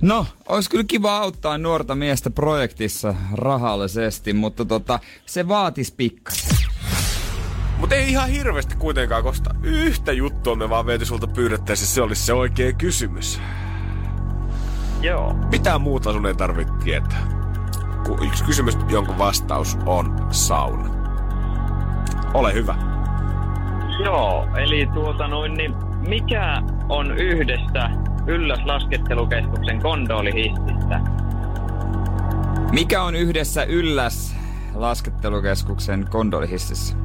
No, 0.00 0.26
olisi 0.48 0.70
kyllä 0.70 0.84
kiva 0.88 1.16
auttaa 1.16 1.58
nuorta 1.58 1.94
miestä 1.94 2.30
projektissa 2.30 3.14
rahallisesti, 3.32 4.32
mutta 4.32 4.64
tota, 4.64 5.00
se 5.26 5.48
vaatis 5.48 5.92
pikkasen. 5.92 6.65
Mutta 7.78 7.94
ei 7.94 8.10
ihan 8.10 8.28
hirveästi 8.28 8.76
kuitenkaan, 8.76 9.22
koska 9.22 9.50
yhtä 9.62 10.12
juttua 10.12 10.54
me 10.56 10.70
vaan 10.70 10.86
Veeti 10.86 11.04
sulta 11.04 11.26
pyydettäisiin, 11.26 11.88
se 11.88 12.02
olisi 12.02 12.26
se 12.26 12.32
oikea 12.32 12.72
kysymys. 12.72 13.40
Joo. 15.00 15.34
Mitä 15.50 15.78
muuta 15.78 16.12
sun 16.12 16.26
ei 16.26 16.34
tarvitse 16.34 16.74
tietää? 16.84 17.26
Kun 18.06 18.26
yksi 18.26 18.44
kysymys, 18.44 18.78
jonka 18.88 19.18
vastaus 19.18 19.78
on 19.86 20.26
sauna. 20.30 20.90
Ole 22.34 22.54
hyvä. 22.54 22.74
Joo, 24.04 24.46
eli 24.56 24.88
tuota 24.94 25.28
noin, 25.28 25.54
niin 25.54 25.74
mikä 26.08 26.62
on 26.88 27.18
yhdestä 27.18 27.90
Ylläs 28.26 28.60
laskettelukeskuksen 28.64 29.82
kondolihissistä? 29.82 31.00
Mikä 32.72 33.02
on 33.02 33.14
yhdessä 33.14 33.64
ylläs 33.64 34.36
laskettelukeskuksen 34.74 36.06
kondolihississä? 36.10 36.96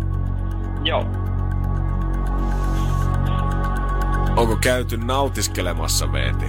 Joo. 0.83 1.05
Onko 4.35 4.57
käyty 4.61 4.97
nautiskelemassa 4.97 6.11
VT? 6.11 6.43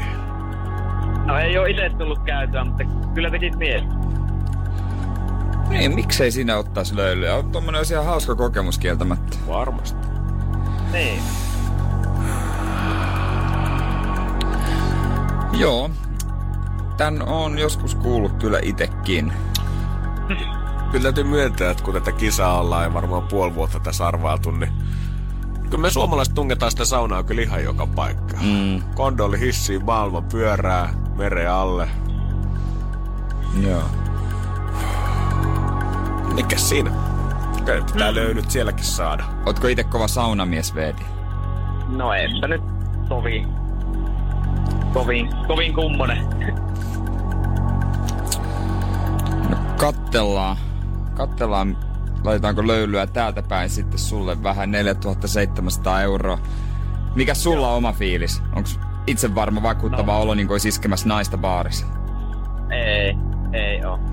No 1.27 1.39
ei 1.39 1.59
ole 1.59 1.71
itse 1.71 1.91
tullut 1.99 2.19
käytyä, 2.19 2.65
mutta 2.65 2.85
kyllä 3.15 3.31
tekit 3.31 3.57
mies. 3.57 3.83
Niin, 5.69 5.95
miksei 5.95 6.31
siinä 6.31 6.57
ottaisi 6.57 6.97
löylyä? 6.97 7.37
On 7.37 7.51
tommonen 7.51 7.79
olisi 7.79 7.95
ihan 7.95 8.07
hauska 8.07 8.35
kokemus 8.35 8.79
kieltämättä. 8.79 9.37
Varmasti. 9.49 10.09
Niin. 10.93 11.23
Joo. 15.59 15.91
Tän 16.97 17.23
on 17.23 17.59
joskus 17.59 17.95
kuullut 17.95 18.33
kyllä 18.33 18.59
itekin. 18.63 19.33
Kyllä 20.93 21.03
täytyy 21.03 21.25
myöntää, 21.25 21.71
että 21.71 21.85
kun 21.85 21.95
tätä 21.95 22.13
kisaa 22.13 22.61
ollaan 22.61 22.85
ja 22.85 22.95
varmaan 22.95 23.23
puoli 23.23 23.55
vuotta 23.55 23.81
tässä 23.81 24.07
arvailtu, 24.07 24.51
niin 24.51 24.73
kyllä 25.71 25.83
me 25.83 25.91
suomalaiset 25.91 26.35
tungetaan 26.35 26.71
sitä 26.71 26.85
saunaa 26.85 27.23
kyllä 27.23 27.43
ihan 27.43 27.65
joka 27.65 27.87
paikka. 27.87 28.37
Mm. 28.43 28.83
Kondoli 28.95 29.41
hissiin, 29.41 29.85
maailma 29.85 30.23
pyörää, 30.23 30.95
meren 31.17 31.51
alle. 31.51 31.89
Joo. 33.61 33.83
Mikä 36.35 36.57
siinä? 36.57 36.91
Kyllä 37.65 37.85
pitää 37.93 38.11
mm. 38.11 38.15
löydyt 38.15 38.51
sielläkin 38.51 38.85
saada. 38.85 39.25
Ootko 39.47 39.67
itse 39.67 39.85
kova 39.85 40.09
saunamies, 40.09 40.75
Veeti? 40.75 41.03
No 41.89 42.13
enpä 42.13 42.49
nyt 42.49 42.63
tovi. 43.09 43.47
Kovin, 44.93 45.29
kovin 45.47 45.75
kummonen. 45.75 46.19
No 49.49 49.57
kattellaan. 49.77 50.57
Kattellaan, 51.15 51.77
laitetaanko 52.25 52.67
löylyä 52.67 53.07
täältä 53.07 53.43
päin 53.43 53.71
sitten 53.71 53.99
sulle 53.99 54.43
vähän 54.43 54.71
4700 54.71 56.03
euroa. 56.03 56.39
Mikä 57.15 57.35
sulla 57.35 57.69
on 57.69 57.77
oma 57.77 57.93
fiilis? 57.93 58.43
Onks 58.57 58.81
itse 59.07 59.35
varma 59.35 59.63
vakuuttava 59.63 60.13
no. 60.13 60.21
olo, 60.21 60.35
niin 60.35 60.47
kuin 60.47 60.55
olisi 60.55 60.69
iskemässä 60.69 61.09
naista 61.09 61.39
baarissa? 61.39 61.87
Ei, 62.71 63.17
ei 63.53 63.85
oo. 63.85 63.99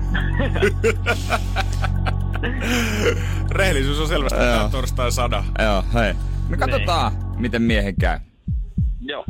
Rehellisyys 3.50 4.00
on 4.00 4.08
selvästi 4.08 4.38
Joo. 4.38 4.68
torstai 4.68 5.12
sada. 5.12 5.44
Joo, 5.58 5.84
hei. 5.94 6.14
Me 6.48 6.56
katsotaan, 6.56 7.12
miten 7.36 7.62
miehen 7.62 7.94
käy. 7.96 8.18
Joo. 9.00 9.24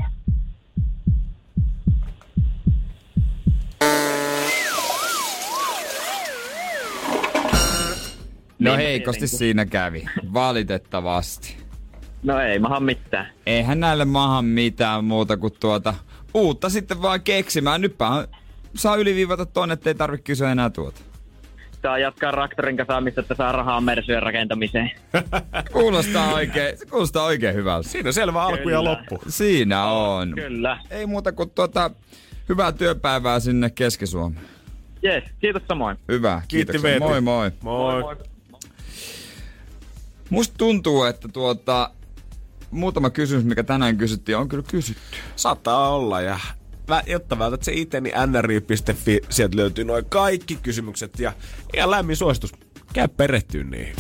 No 8.61 8.76
Niin, 8.76 8.86
heikosti 8.86 9.20
tietenkin. 9.20 9.38
siinä 9.38 9.66
kävi. 9.66 10.04
Valitettavasti. 10.34 11.56
No 12.22 12.40
ei 12.40 12.58
maha 12.58 12.80
mitään. 12.80 13.26
Eihän 13.46 13.80
näille 13.80 14.04
maahan 14.04 14.44
mitään 14.44 15.04
muuta 15.04 15.36
kuin 15.36 15.52
tuota 15.61 15.94
uutta 16.34 16.68
sitten 16.68 17.02
vaan 17.02 17.20
keksimään. 17.22 17.80
Nytpä 17.80 18.28
saa 18.76 18.96
yliviivata 18.96 19.46
tonne, 19.46 19.72
ettei 19.72 19.94
tarvitse 19.94 20.24
kysyä 20.24 20.52
enää 20.52 20.70
tuota. 20.70 21.00
Saa 21.82 21.98
jatkaa 21.98 22.30
traktorin 22.32 22.76
kasaamista, 22.76 23.20
että 23.20 23.34
saa 23.34 23.52
rahaa 23.52 23.80
Mersyjen 23.80 24.22
rakentamiseen. 24.22 24.90
Kuulostaa 25.72 26.34
oikein, 26.34 26.78
se 26.78 26.86
kuulostaa 26.86 27.24
oikein 27.24 27.54
hyvältä. 27.54 27.88
Siinä 27.88 28.08
on 28.08 28.12
selvä 28.12 28.42
alku 28.42 28.68
ja 28.68 28.78
Kyllä. 28.78 28.84
loppu. 28.90 29.18
Siinä 29.28 29.84
on. 29.84 30.32
Kyllä. 30.34 30.78
Ei 30.90 31.06
muuta 31.06 31.32
kuin 31.32 31.50
tuota, 31.50 31.90
hyvää 32.48 32.72
työpäivää 32.72 33.40
sinne 33.40 33.70
Keski-Suomeen. 33.70 34.44
Jes, 35.02 35.24
kiitos 35.40 35.62
samoin. 35.68 35.96
Hyvä, 36.08 36.42
Kiitti 36.48 36.72
kiitoksia. 36.72 36.82
Veeti. 36.82 36.98
Moi 37.04 37.20
moi. 37.20 37.50
Moi. 37.62 38.16
Musta 40.31 40.55
tuntuu, 40.59 41.05
että 41.05 41.28
tuota, 41.28 41.91
muutama 42.70 43.11
kysymys, 43.11 43.45
mikä 43.45 43.62
tänään 43.62 43.97
kysyttiin, 43.97 44.39
on 44.39 44.49
kyllä 44.49 44.64
kysytty. 44.68 45.16
Saattaa 45.37 45.89
olla 45.89 46.20
ja 46.20 46.41
jotta 47.07 47.39
vältät 47.39 47.62
se 47.62 47.72
itse, 47.72 48.01
niin 48.01 48.14
nri.fi, 48.26 49.20
sieltä 49.31 49.57
löytyy 49.57 49.85
noin 49.85 50.05
kaikki 50.05 50.59
kysymykset 50.62 51.18
ja 51.18 51.33
ihan 51.74 51.91
lämmin 51.91 52.16
suositus. 52.16 52.53
Käy 52.93 53.09
perehtyä 53.09 53.64
niihin. 53.64 53.97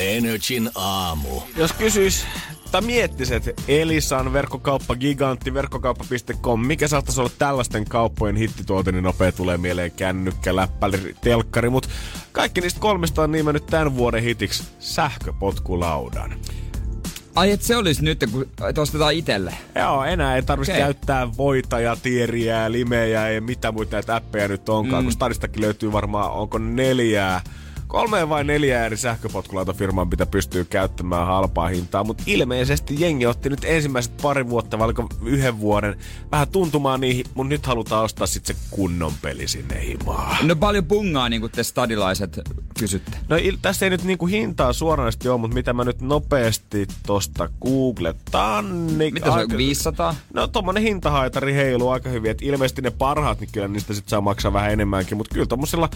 Energin 0.00 0.70
aamu. 0.74 1.40
Jos 1.56 1.72
kysyis 1.72 2.26
tai 2.72 2.80
miettis, 2.80 3.30
että 3.30 3.50
Elisan 3.68 4.32
verkkokauppa 4.32 4.96
gigantti, 4.96 5.54
verkkokauppa.com, 5.54 6.66
mikä 6.66 6.88
saattaisi 6.88 7.20
olla 7.20 7.30
tällaisten 7.38 7.84
kauppojen 7.84 8.36
hittituote, 8.36 8.92
niin 8.92 9.04
nopea 9.04 9.32
tulee 9.32 9.58
mieleen 9.58 9.90
kännykkä, 9.90 10.56
läppäli, 10.56 11.14
telkkari, 11.20 11.70
mutta 11.70 11.88
kaikki 12.32 12.60
niistä 12.60 12.80
kolmesta 12.80 13.22
on 13.22 13.32
nimennyt 13.32 13.66
tämän 13.66 13.96
vuoden 13.96 14.22
hitiksi 14.22 14.64
sähköpotkulaudan. 14.78 16.34
Ai 17.34 17.50
et 17.50 17.62
se 17.62 17.76
olisi 17.76 18.04
nyt, 18.04 18.24
kun 18.32 18.46
et 18.68 18.78
ostetaan 18.78 19.14
itelle. 19.14 19.54
Joo, 19.74 20.04
enää 20.04 20.36
ei 20.36 20.42
tarvitse 20.42 20.72
Okei. 20.72 20.82
käyttää 20.82 21.36
voita 21.36 21.80
ja 21.80 21.96
tieriä, 21.96 22.72
limeä 22.72 23.06
ja 23.06 23.40
mitä 23.40 23.72
muita 23.72 23.96
näitä 23.96 24.16
appeja 24.16 24.48
nyt 24.48 24.68
onkaan, 24.68 25.02
mm. 25.02 25.06
kun 25.06 25.12
Stadistakin 25.12 25.62
löytyy 25.62 25.92
varmaan, 25.92 26.32
onko 26.32 26.58
neljää, 26.58 27.40
kolme 27.92 28.28
vai 28.28 28.44
neljä 28.44 28.86
eri 28.86 28.96
sähköpotkulautafirmaa, 28.96 30.04
mitä 30.04 30.26
pystyy 30.26 30.64
käyttämään 30.64 31.26
halpaa 31.26 31.68
hintaa, 31.68 32.04
mutta 32.04 32.22
ilmeisesti 32.26 32.94
jengi 32.98 33.26
otti 33.26 33.48
nyt 33.48 33.64
ensimmäiset 33.64 34.16
pari 34.22 34.48
vuotta, 34.48 34.78
vai 34.78 34.84
oliko 34.84 35.08
yhden 35.24 35.58
vuoden, 35.58 35.98
vähän 36.32 36.48
tuntumaan 36.48 37.00
niihin, 37.00 37.26
mutta 37.34 37.48
nyt 37.48 37.66
halutaan 37.66 38.04
ostaa 38.04 38.26
sitten 38.26 38.56
se 38.56 38.62
kunnon 38.70 39.12
peli 39.22 39.48
sinne 39.48 39.86
himaan. 39.86 40.48
No 40.48 40.56
paljon 40.56 40.84
pungaa, 40.84 41.28
niin 41.28 41.40
kuin 41.40 41.52
te 41.52 41.62
stadilaiset 41.62 42.40
kysytte. 42.78 43.18
No 43.28 43.36
il, 43.36 43.56
tässä 43.62 43.86
ei 43.86 43.90
nyt 43.90 44.04
niinku 44.04 44.26
hintaa 44.26 44.72
suoranaisesti 44.72 45.28
ole, 45.28 45.40
mutta 45.40 45.54
mitä 45.54 45.72
mä 45.72 45.84
nyt 45.84 46.00
nopeasti 46.00 46.86
tosta 47.06 47.48
googletan, 47.62 48.98
niin... 48.98 49.14
Mitä 49.14 49.26
se 49.26 49.32
on, 49.32 49.38
aika- 49.38 49.56
500? 49.56 50.14
No 50.34 50.46
tommonen 50.46 50.82
hintahaitari 50.82 51.54
heiluu 51.54 51.88
aika 51.88 52.08
hyvin, 52.08 52.30
että 52.30 52.44
ilmeisesti 52.44 52.82
ne 52.82 52.90
parhaat, 52.90 53.40
niin 53.40 53.50
kyllä 53.52 53.68
niistä 53.68 53.94
sit 53.94 54.08
saa 54.08 54.20
maksaa 54.20 54.52
vähän 54.52 54.72
enemmänkin, 54.72 55.16
mutta 55.16 55.34
kyllä 55.34 55.46
tommosella 55.46 55.88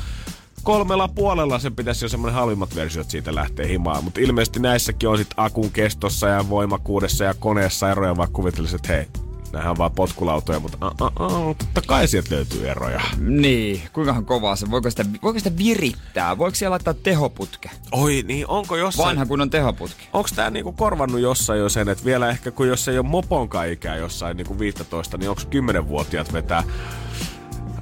kolmella 0.66 1.08
puolella 1.08 1.58
sen 1.58 1.76
pitäisi 1.76 2.04
jo 2.04 2.08
semmonen 2.08 2.34
halvimmat 2.34 2.74
versiot 2.74 3.10
siitä 3.10 3.34
lähtee 3.34 3.68
himaan, 3.68 4.04
mutta 4.04 4.20
ilmeisesti 4.20 4.60
näissäkin 4.60 5.08
on 5.08 5.18
sit 5.18 5.34
akun 5.36 5.70
kestossa 5.70 6.28
ja 6.28 6.48
voimakuudessa 6.48 7.24
ja 7.24 7.34
koneessa 7.34 7.90
eroja, 7.90 8.16
vaikka 8.16 8.34
kuvittelisit, 8.34 8.74
että 8.74 8.92
hei, 8.92 9.06
nämähän 9.52 9.70
on 9.70 9.78
vaan 9.78 9.92
potkulautoja, 9.92 10.60
mutta 10.60 10.78
uh, 10.86 11.10
uh, 11.20 11.48
uh, 11.48 11.56
totta 11.56 11.82
kai 11.86 12.08
sieltä 12.08 12.34
löytyy 12.34 12.68
eroja. 12.68 13.00
Niin, 13.18 13.82
kuinkahan 13.92 14.24
kovaa 14.24 14.56
se? 14.56 14.70
Voiko 14.70 14.90
sitä, 14.90 15.04
voiko 15.22 15.38
sitä 15.38 15.58
virittää? 15.58 16.38
Voiko 16.38 16.54
siellä 16.54 16.72
laittaa 16.72 16.94
tehoputke? 16.94 17.70
Oi, 17.92 18.24
niin 18.26 18.46
onko 18.48 18.76
jossain... 18.76 19.08
Vanha 19.08 19.26
kunnon 19.26 19.50
tehoputke. 19.50 20.02
Onko 20.12 20.28
tämä 20.36 20.50
niinku 20.50 20.72
korvannut 20.72 21.20
jossain 21.20 21.60
jo 21.60 21.68
sen, 21.68 21.88
että 21.88 22.04
vielä 22.04 22.30
ehkä 22.30 22.50
kun 22.50 22.68
jos 22.68 22.88
ei 22.88 22.98
ole 22.98 23.06
moponkaan 23.06 23.68
ikää 23.68 23.96
jossain 23.96 24.36
niinku 24.36 24.58
15, 24.58 25.18
niin 25.18 25.30
onko 25.30 25.42
10-vuotiaat 25.42 26.32
vetää 26.32 26.64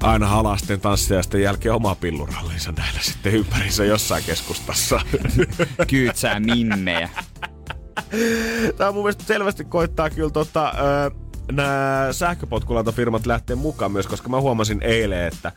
aina 0.05 0.27
halasten 0.27 0.81
tanssijaisten 0.81 1.41
jälkeen 1.41 1.75
oma 1.75 1.95
pillurallinsa 1.95 2.71
näillä 2.71 2.99
sitten 3.01 3.33
ympärissä 3.33 3.85
jossain 3.85 4.23
keskustassa. 4.23 5.01
Kyytsää 5.87 6.39
mimmejä. 6.39 7.09
Tämä 8.77 8.91
mun 8.91 9.03
mielestä 9.03 9.23
selvästi 9.23 9.65
koittaa 9.65 10.09
kyllä 10.09 10.29
tota, 10.29 10.73
ö, 11.05 11.11
nämä 11.51 12.07
sähköpotkulautafirmat 12.11 13.25
lähtee 13.25 13.55
mukaan 13.55 13.91
myös, 13.91 14.07
koska 14.07 14.29
mä 14.29 14.41
huomasin 14.41 14.81
eilen, 14.81 15.27
että 15.27 15.51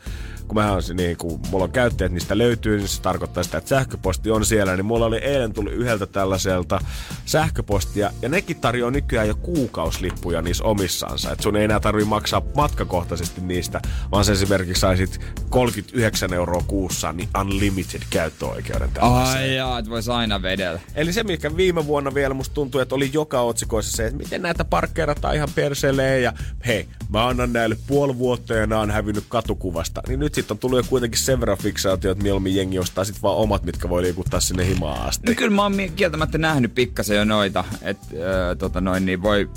kun 0.47 0.55
mä 0.55 0.71
on, 0.71 0.81
niin 0.93 1.17
kun 1.17 1.39
mulla 1.51 1.63
on 1.63 1.71
käyttäjät, 1.71 2.11
niistä 2.11 2.37
löytyy, 2.37 2.77
niin 2.77 2.87
se 2.87 3.01
tarkoittaa 3.01 3.43
sitä, 3.43 3.57
että 3.57 3.69
sähköposti 3.69 4.31
on 4.31 4.45
siellä, 4.45 4.75
niin 4.75 4.85
mulla 4.85 5.05
oli 5.05 5.17
eilen 5.17 5.53
tullut 5.53 5.73
yhdeltä 5.73 6.05
tällaiselta 6.05 6.79
sähköpostia, 7.25 8.11
ja 8.21 8.29
nekin 8.29 8.61
tarjoaa 8.61 8.91
nykyään 8.91 9.27
jo 9.27 9.35
kuukauslippuja 9.35 10.41
niissä 10.41 10.63
omissansa, 10.63 11.31
että 11.31 11.43
sun 11.43 11.55
ei 11.55 11.63
enää 11.63 11.79
tarvi 11.79 12.05
maksaa 12.05 12.41
matkakohtaisesti 12.55 13.41
niistä, 13.41 13.81
vaan 14.11 14.25
sä 14.25 14.31
esimerkiksi 14.31 14.81
saisit 14.81 15.19
39 15.49 16.33
euroa 16.33 16.63
kuussa, 16.67 17.13
niin 17.13 17.29
unlimited 17.41 18.01
käyttöoikeuden 18.09 18.91
tällaiseen. 18.91 19.43
Ai 19.43 19.55
jaa, 19.55 19.79
että 19.79 19.91
vois 19.91 20.09
aina 20.09 20.41
vedellä. 20.41 20.79
Eli 20.95 21.13
se, 21.13 21.23
mikä 21.23 21.55
viime 21.55 21.87
vuonna 21.87 22.13
vielä 22.13 22.33
musta 22.33 22.53
tuntui, 22.53 22.81
että 22.81 22.95
oli 22.95 23.09
joka 23.13 23.41
otsikoissa 23.41 23.97
se, 23.97 24.05
että 24.05 24.17
miten 24.17 24.41
näitä 24.41 24.65
parkkeerataan 24.65 25.35
ihan 25.35 25.49
perseleen 25.81 26.23
ja 26.23 26.33
hei, 26.67 26.87
mä 27.09 27.27
annan 27.27 27.53
näille 27.53 27.77
puoli 27.87 28.17
vuotta 28.17 28.53
ja 28.53 28.67
nämä 28.67 28.81
on 28.81 28.91
hävinnyt 28.91 29.23
katukuvasta. 29.27 30.01
Niin 30.07 30.19
nyt 30.19 30.33
sitten 30.33 30.55
on 30.55 30.59
tullut 30.59 30.79
jo 30.79 30.83
kuitenkin 30.89 31.19
sen 31.19 31.39
verran 31.39 31.57
fiksaatio, 31.57 32.11
että 32.11 32.23
mieluummin 32.23 32.55
jengi 32.55 32.79
ostaa 32.79 33.03
sitten 33.03 33.21
vaan 33.21 33.37
omat, 33.37 33.63
mitkä 33.63 33.89
voi 33.89 34.01
liikuttaa 34.01 34.39
sinne 34.39 34.65
himaan 34.65 35.07
asti. 35.07 35.27
No 35.27 35.33
kyllä 35.37 35.55
mä 35.55 35.63
oon 35.63 35.73
kieltämättä 35.95 36.37
nähnyt 36.37 36.75
pikkasen 36.75 37.17
jo 37.17 37.25
noita, 37.25 37.63
että 37.81 38.05
äh, 38.05 38.57
tota 38.57 38.81
noin, 38.81 39.05
niin 39.05 39.21
voi 39.21 39.49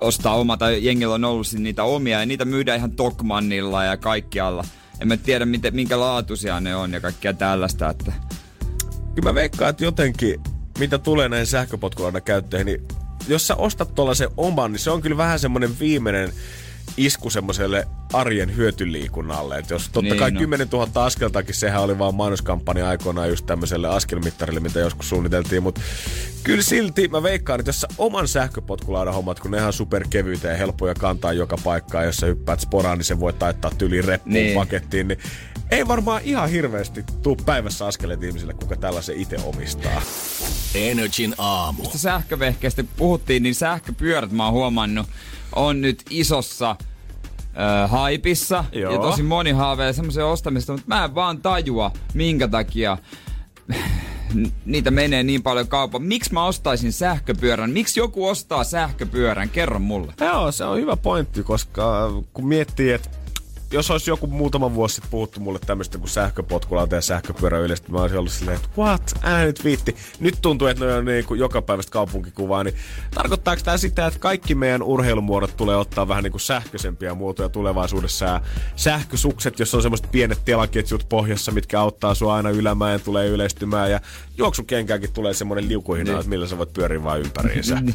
ostaa 0.00 0.34
oma, 0.34 0.56
tai 0.56 0.84
jengillä 0.84 1.14
on 1.14 1.24
ollut 1.24 1.46
sit 1.46 1.60
niitä 1.60 1.84
omia, 1.84 2.20
ja 2.20 2.26
niitä 2.26 2.44
myydään 2.44 2.78
ihan 2.78 2.92
Tokmannilla 2.92 3.84
ja 3.84 3.96
kaikkialla. 3.96 4.64
En 5.00 5.08
mä 5.08 5.16
tiedä, 5.16 5.46
miten, 5.46 5.74
minkä 5.74 6.00
laatuisia 6.00 6.60
ne 6.60 6.76
on 6.76 6.92
ja 6.92 7.00
kaikkea 7.00 7.32
tällaista, 7.32 7.90
että... 7.90 8.12
Kyllä 9.14 9.28
mä 9.30 9.34
veikkaan, 9.34 9.70
että 9.70 9.84
jotenkin, 9.84 10.40
mitä 10.78 10.98
tulee 10.98 11.28
näihin 11.28 11.46
sähköpotkulaudan 11.46 12.22
käyttöihin, 12.22 12.66
niin 12.66 13.05
jos 13.28 13.46
sä 13.46 13.56
ostat 13.56 13.94
tuollaisen 13.94 14.28
oman, 14.36 14.72
niin 14.72 14.80
se 14.80 14.90
on 14.90 15.02
kyllä 15.02 15.16
vähän 15.16 15.38
semmoinen 15.38 15.78
viimeinen 15.78 16.32
isku 16.96 17.30
semmoiselle 17.30 17.88
arjen 18.12 18.56
hyötyliikunnalle. 18.56 19.58
Et 19.58 19.70
jos 19.70 19.82
totta 19.88 20.00
Niin, 20.00 20.18
kai 20.18 20.30
no. 20.30 20.40
10 20.40 20.68
000 20.72 21.04
askeltakin, 21.04 21.54
sehän 21.54 21.82
oli 21.82 21.98
vaan 21.98 22.14
mainoskampanja 22.14 22.88
aikoinaan 22.88 23.28
just 23.28 23.46
tämmöiselle 23.46 23.88
askelmittarille, 23.88 24.60
mitä 24.60 24.78
joskus 24.80 25.08
suunniteltiin, 25.08 25.62
mutta 25.62 25.80
kyllä 26.42 26.62
silti 26.62 27.08
mä 27.08 27.22
veikkaan, 27.22 27.60
että 27.60 27.68
jos 27.68 27.80
sä 27.80 27.88
oman 27.98 28.28
sähköpotkulaudan 28.28 29.14
hommat, 29.14 29.40
kun 29.40 29.50
ne 29.50 29.58
ihan 29.58 29.72
superkevyitä 29.72 30.48
ja 30.48 30.56
helppoja 30.56 30.94
kantaa 30.94 31.32
joka 31.32 31.56
paikkaan, 31.64 32.04
jos 32.04 32.16
sä 32.16 32.26
hyppäät 32.26 32.60
sporaan, 32.60 32.98
niin 32.98 33.04
se 33.04 33.20
voi 33.20 33.32
taittaa 33.32 33.70
tyliin 33.78 34.04
reppuun 34.04 34.32
Niin. 34.34 34.44
niin. 34.44 34.54
pakettiin, 34.58 35.08
niin 35.08 35.18
ei 35.70 35.88
varmaan 35.88 36.22
ihan 36.24 36.48
hirveästi 36.50 37.04
tuu 37.22 37.36
päivässä 37.36 37.86
askeleet 37.86 38.22
ihmisille, 38.22 38.54
kuka 38.54 38.76
tällaisen 38.76 39.16
itse 39.16 39.36
omistaa. 39.44 40.02
Energin 40.74 41.34
aamu. 41.38 41.82
Tästä 41.82 41.98
sähkövehkeistä 41.98 42.84
puhuttiin, 42.96 43.42
niin 43.42 43.54
sähköpyörät 43.54 44.32
mä 44.32 44.44
oon 44.44 44.52
huomannut 44.52 45.06
on 45.52 45.80
nyt 45.80 46.02
isossa 46.10 46.76
ö, 46.80 47.86
haipissa. 47.86 48.64
Joo. 48.72 48.92
Ja 48.92 48.98
tosi 48.98 49.22
moni 49.22 49.50
haaveilee 49.50 49.92
semmoisen 49.92 50.24
ostamista, 50.24 50.72
mutta 50.72 50.86
mä 50.86 51.04
en 51.04 51.14
vaan 51.14 51.42
tajua, 51.42 51.90
minkä 52.14 52.48
takia 52.48 52.98
niitä 54.64 54.90
menee 54.90 55.22
niin 55.22 55.42
paljon 55.42 55.68
kaupan. 55.68 56.02
Miksi 56.02 56.32
mä 56.32 56.44
ostaisin 56.44 56.92
sähköpyörän? 56.92 57.70
Miksi 57.70 58.00
joku 58.00 58.26
ostaa 58.28 58.64
sähköpyörän? 58.64 59.50
Kerro 59.50 59.78
mulle. 59.78 60.14
Joo, 60.20 60.52
se 60.52 60.64
on 60.64 60.78
hyvä 60.78 60.96
pointti, 60.96 61.42
koska 61.42 62.10
kun 62.32 62.48
miettii, 62.48 62.92
että 62.92 63.08
jos 63.72 63.90
olisi 63.90 64.10
joku 64.10 64.26
muutama 64.26 64.74
vuosi 64.74 64.94
sitten 64.94 65.10
puhuttu 65.10 65.40
mulle 65.40 65.58
tämmöistä 65.66 65.98
kuin 65.98 66.08
sähköpotkulauta 66.10 66.94
ja 66.94 67.00
sähköpyörä 67.00 67.58
yleisesti, 67.58 67.92
mä 67.92 68.00
olisin 68.00 68.18
ollut 68.18 68.32
silleen, 68.32 68.56
että 68.56 68.68
what, 68.78 69.02
älä 69.22 69.44
nyt 69.44 69.64
viitti. 69.64 69.96
Nyt 70.20 70.34
tuntuu, 70.42 70.68
että 70.68 70.84
ne 70.84 70.94
on 70.94 71.04
niin 71.04 71.24
kuin 71.24 71.40
jokapäiväistä 71.40 71.92
kaupunkikuvaa, 71.92 72.64
niin 72.64 72.74
tarkoittaako 73.14 73.62
tämä 73.64 73.76
sitä, 73.76 74.06
että 74.06 74.18
kaikki 74.18 74.54
meidän 74.54 74.82
urheilumuodot 74.82 75.56
tulee 75.56 75.76
ottaa 75.76 76.08
vähän 76.08 76.24
niin 76.24 76.30
kuin 76.32 76.40
sähköisempiä 76.40 77.14
muotoja 77.14 77.48
tulevaisuudessa 77.48 78.24
ja 78.24 78.40
sähkösukset, 78.76 79.58
jos 79.58 79.74
on 79.74 79.82
semmoiset 79.82 80.08
pienet 80.12 80.44
telaketjut 80.44 81.06
pohjassa, 81.08 81.52
mitkä 81.52 81.80
auttaa 81.80 82.14
sua 82.14 82.34
aina 82.34 82.50
ylämäen, 82.50 83.00
tulee 83.00 83.28
yleistymään 83.28 83.90
ja 83.90 84.00
juoksukenkääkin 84.38 85.12
tulee 85.12 85.34
semmoinen 85.34 85.68
liukuhina, 85.68 86.10
Niin. 86.10 86.18
että 86.18 86.30
millä 86.30 86.46
sä 86.46 86.58
voit 86.58 86.72
pyöriä 86.72 87.02
vaan 87.04 87.20
ympäriinsä. 87.20 87.78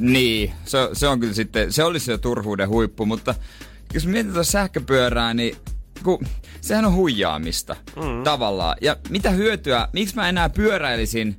Niin, 0.00 0.52
se, 0.64 0.78
se 0.92 1.08
on 1.08 1.20
kyllä 1.20 1.34
sitten, 1.34 1.72
se 1.72 1.84
olisi 1.84 2.10
jo 2.10 2.18
turhuuden 2.18 2.68
huippu, 2.68 3.06
mutta 3.06 3.34
jos 3.94 4.06
mietit 4.06 4.32
tuota 4.32 4.50
sähköpyörää, 4.50 5.34
niin 5.34 5.56
kun, 6.02 6.26
sehän 6.60 6.84
on 6.84 6.94
huijaamista 6.94 7.76
mm. 7.96 8.24
tavallaan. 8.24 8.76
Ja 8.80 8.96
mitä 9.10 9.30
hyötyä, 9.30 9.88
miksi 9.92 10.14
mä 10.14 10.28
enää 10.28 10.48
pyöräilisin, 10.48 11.38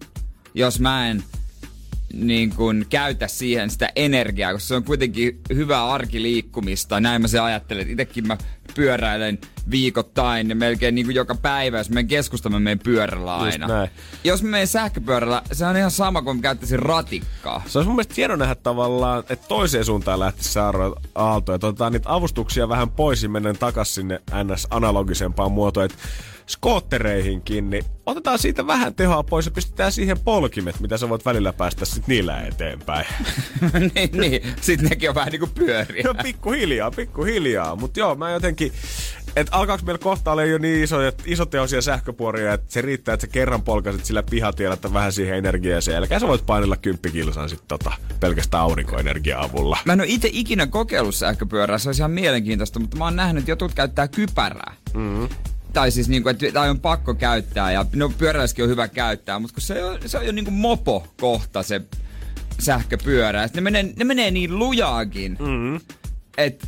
jos 0.53 0.79
mä 0.79 1.07
en 1.09 1.23
niin 2.13 2.49
kun, 2.49 2.85
käytä 2.89 3.27
siihen 3.27 3.69
sitä 3.69 3.89
energiaa, 3.95 4.53
koska 4.53 4.67
se 4.67 4.75
on 4.75 4.83
kuitenkin 4.83 5.39
hyvää 5.53 5.87
arkiliikkumista. 5.87 6.99
Näin 6.99 7.21
mä 7.21 7.27
se 7.27 7.39
ajattelen, 7.39 7.81
että 7.81 7.93
itekin 7.93 8.27
mä 8.27 8.37
pyöräilen 8.79 9.39
viikoittain 9.71 10.49
ja 10.49 10.55
melkein 10.55 10.95
niin 10.95 11.05
kuin 11.05 11.15
joka 11.15 11.35
päivä, 11.35 11.77
jos 11.77 11.89
menen 11.89 12.07
keskustaan, 12.07 12.53
mä 12.53 12.59
menen 12.59 12.79
pyörällä 12.79 13.37
aina. 13.37 13.67
Jos 14.23 14.43
mä 14.43 14.49
menen 14.49 14.67
sähköpyörällä, 14.67 15.41
se 15.51 15.65
on 15.65 15.77
ihan 15.77 15.91
sama 15.91 16.21
kuin 16.21 16.37
mä 16.37 16.41
käyttäisin 16.41 16.79
ratikkaa. 16.79 17.63
Se 17.67 17.77
olisi 17.77 17.87
mun 17.87 17.95
mielestä 17.95 18.13
hieno 18.17 18.35
nähdä 18.35 18.55
tavallaan, 18.55 19.19
että 19.29 19.47
toiseen 19.47 19.85
suuntaan 19.85 20.19
lähtisi 20.19 20.49
se 20.49 20.59
Aaro- 20.59 21.01
aalto. 21.15 21.53
Että 21.53 21.67
otetaan 21.67 21.91
niitä 21.91 22.13
avustuksia 22.13 22.69
vähän 22.69 22.89
pois 22.89 23.23
ja 23.23 23.29
mennään 23.29 23.57
takaisin 23.57 23.93
sinne 23.93 24.21
NS-analogisempaan 24.31 25.51
muotoon. 25.51 25.85
Että 25.85 25.97
skoottereihinkin, 26.49 27.69
niin 27.69 27.83
otetaan 28.05 28.39
siitä 28.39 28.67
vähän 28.67 28.95
tehoa 28.95 29.23
pois 29.23 29.45
ja 29.45 29.51
pistetään 29.51 29.91
siihen 29.91 30.19
polkimet, 30.19 30.79
mitä 30.79 30.97
sä 30.97 31.09
voit 31.09 31.25
välillä 31.25 31.53
päästä 31.53 31.85
sit 31.85 32.07
niillä 32.07 32.41
eteenpäin. 32.41 33.05
niin, 33.95 34.09
niin. 34.11 34.41
Sitten 34.61 34.89
nekin 34.89 35.09
on 35.09 35.15
vähän 35.15 35.31
niinku 35.31 35.47
pyöriä. 35.47 36.03
No 36.03 36.13
pikkuhiljaa, 36.23 36.91
pikkuhiljaa. 36.91 37.75
Mutta 37.75 37.99
joo, 37.99 38.15
mä 38.15 38.31
jotenkin, 38.31 38.68
että 39.35 39.55
alkaako 39.55 39.83
meillä 39.85 40.03
kohta 40.03 40.31
olla 40.31 40.43
jo 40.43 40.57
niin 40.57 40.83
isoja, 40.83 41.11
isotehoisia 41.25 41.81
sähköpuoria, 41.81 42.53
että 42.53 42.73
se 42.73 42.81
riittää, 42.81 43.13
että 43.13 43.27
sä 43.27 43.31
kerran 43.31 43.61
polkasit 43.61 44.05
sillä 44.05 44.23
pihatiellä, 44.23 44.73
että 44.73 44.93
vähän 44.93 45.13
siihen 45.13 45.37
energiaa 45.37 45.81
sen 45.81 45.93
jälkeen. 45.93 46.19
Sä 46.19 46.27
voit 46.27 46.45
painella 46.45 46.77
kymppikilsan 46.77 47.49
sit 47.49 47.63
tota, 47.67 47.91
pelkästään 48.19 48.63
aurinkoenergia 48.63 49.41
avulla. 49.41 49.77
Mä 49.85 49.93
en 49.93 50.01
ole 50.01 50.07
itse 50.07 50.29
ikinä 50.31 50.67
kokeillut 50.67 51.15
sähköpyörää, 51.15 51.77
se 51.77 51.89
olisi 51.89 52.01
ihan 52.01 52.11
mielenkiintoista, 52.11 52.79
mutta 52.79 52.97
mä 52.97 53.03
oon 53.03 53.15
nähnyt, 53.15 53.41
että 53.41 53.51
jotkut 53.51 53.73
käyttää 53.73 54.07
kypärää. 54.07 54.75
Mm-hmm. 54.93 55.29
Tai 55.73 55.91
siis 55.91 56.09
niinku, 56.09 56.29
että 56.29 56.45
tai 56.53 56.69
on 56.69 56.79
pakko 56.79 57.13
käyttää 57.13 57.71
ja 57.71 57.85
no 57.95 58.09
pyöräilyskin 58.17 58.63
on 58.63 58.69
hyvä 58.69 58.87
käyttää, 58.87 59.39
mutta 59.39 59.53
kun 59.53 59.61
se 59.61 59.83
on, 59.83 59.97
se 60.05 60.17
on 60.17 60.25
jo 60.25 60.31
niinku 60.31 60.51
mopo 60.51 61.07
kohta 61.21 61.63
se 61.63 61.81
sähköpyörä. 62.59 63.49
Ne 63.53 63.61
menee, 63.61 63.93
ne 63.95 64.05
menee 64.05 64.31
niin 64.31 64.59
lujaakin, 64.59 65.37
mm-hmm. 65.39 65.79
että 66.37 66.67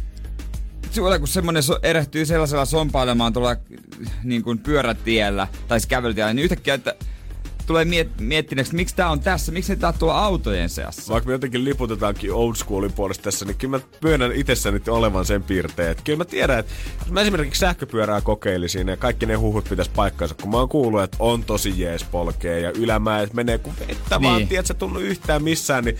sulla 0.91 1.19
kun 1.19 1.27
semmonen 1.27 1.63
so, 1.63 1.79
erehtyy 1.83 2.25
sellaisella 2.25 2.65
sompailemaan 2.65 3.33
tuolla 3.33 3.55
niin 4.23 4.43
kuin 4.43 4.59
pyörätiellä 4.59 5.47
tai 5.67 5.79
siis 5.79 5.87
kävelytiellä, 5.87 6.33
niin 6.33 6.43
yhtäkkiä, 6.43 6.73
että 6.73 6.95
tulee 7.71 7.85
miet, 7.85 8.09
miettineeksi, 8.19 8.75
miksi 8.75 8.95
tää 8.95 9.09
on 9.09 9.19
tässä, 9.19 9.51
miksi 9.51 9.75
tää 9.75 9.89
on 9.89 9.99
tuolla 9.99 10.19
autojen 10.19 10.69
seassa. 10.69 11.13
Vaikka 11.13 11.27
me 11.27 11.33
jotenkin 11.33 11.65
liputetaankin 11.65 12.33
old 12.33 12.55
schoolin 12.55 12.93
puolesta 12.93 13.23
tässä, 13.23 13.45
niin 13.45 13.57
kyllä 13.57 13.77
mä 13.77 13.83
myönnän 14.03 14.31
itsessäni 14.31 14.81
olevan 14.89 15.25
sen 15.25 15.43
piirteen. 15.43 15.91
Että 15.91 16.03
kyllä 16.03 16.17
mä 16.17 16.25
tiedän, 16.25 16.59
että 16.59 16.73
jos 16.99 17.11
mä 17.11 17.21
esimerkiksi 17.21 17.59
sähköpyörää 17.59 18.21
kokeilisin 18.21 18.87
ja 18.87 18.97
kaikki 18.97 19.25
ne 19.25 19.35
huhut 19.35 19.69
pitäisi 19.69 19.91
paikkansa, 19.95 20.35
kun 20.41 20.51
mä 20.51 20.57
oon 20.57 20.69
kuullut, 20.69 21.03
että 21.03 21.17
on 21.19 21.43
tosi 21.43 21.81
jees 21.81 22.03
polkee 22.03 22.59
ja 22.59 22.71
ylämäet 22.71 23.33
menee 23.33 23.57
kuin 23.57 23.75
vettä 23.79 24.17
niin. 24.17 24.29
vaan, 24.29 24.47
tiedät 24.47 24.65
sä 24.65 24.73
tunnu 24.73 24.99
yhtään 24.99 25.43
missään, 25.43 25.83
niin 25.83 25.97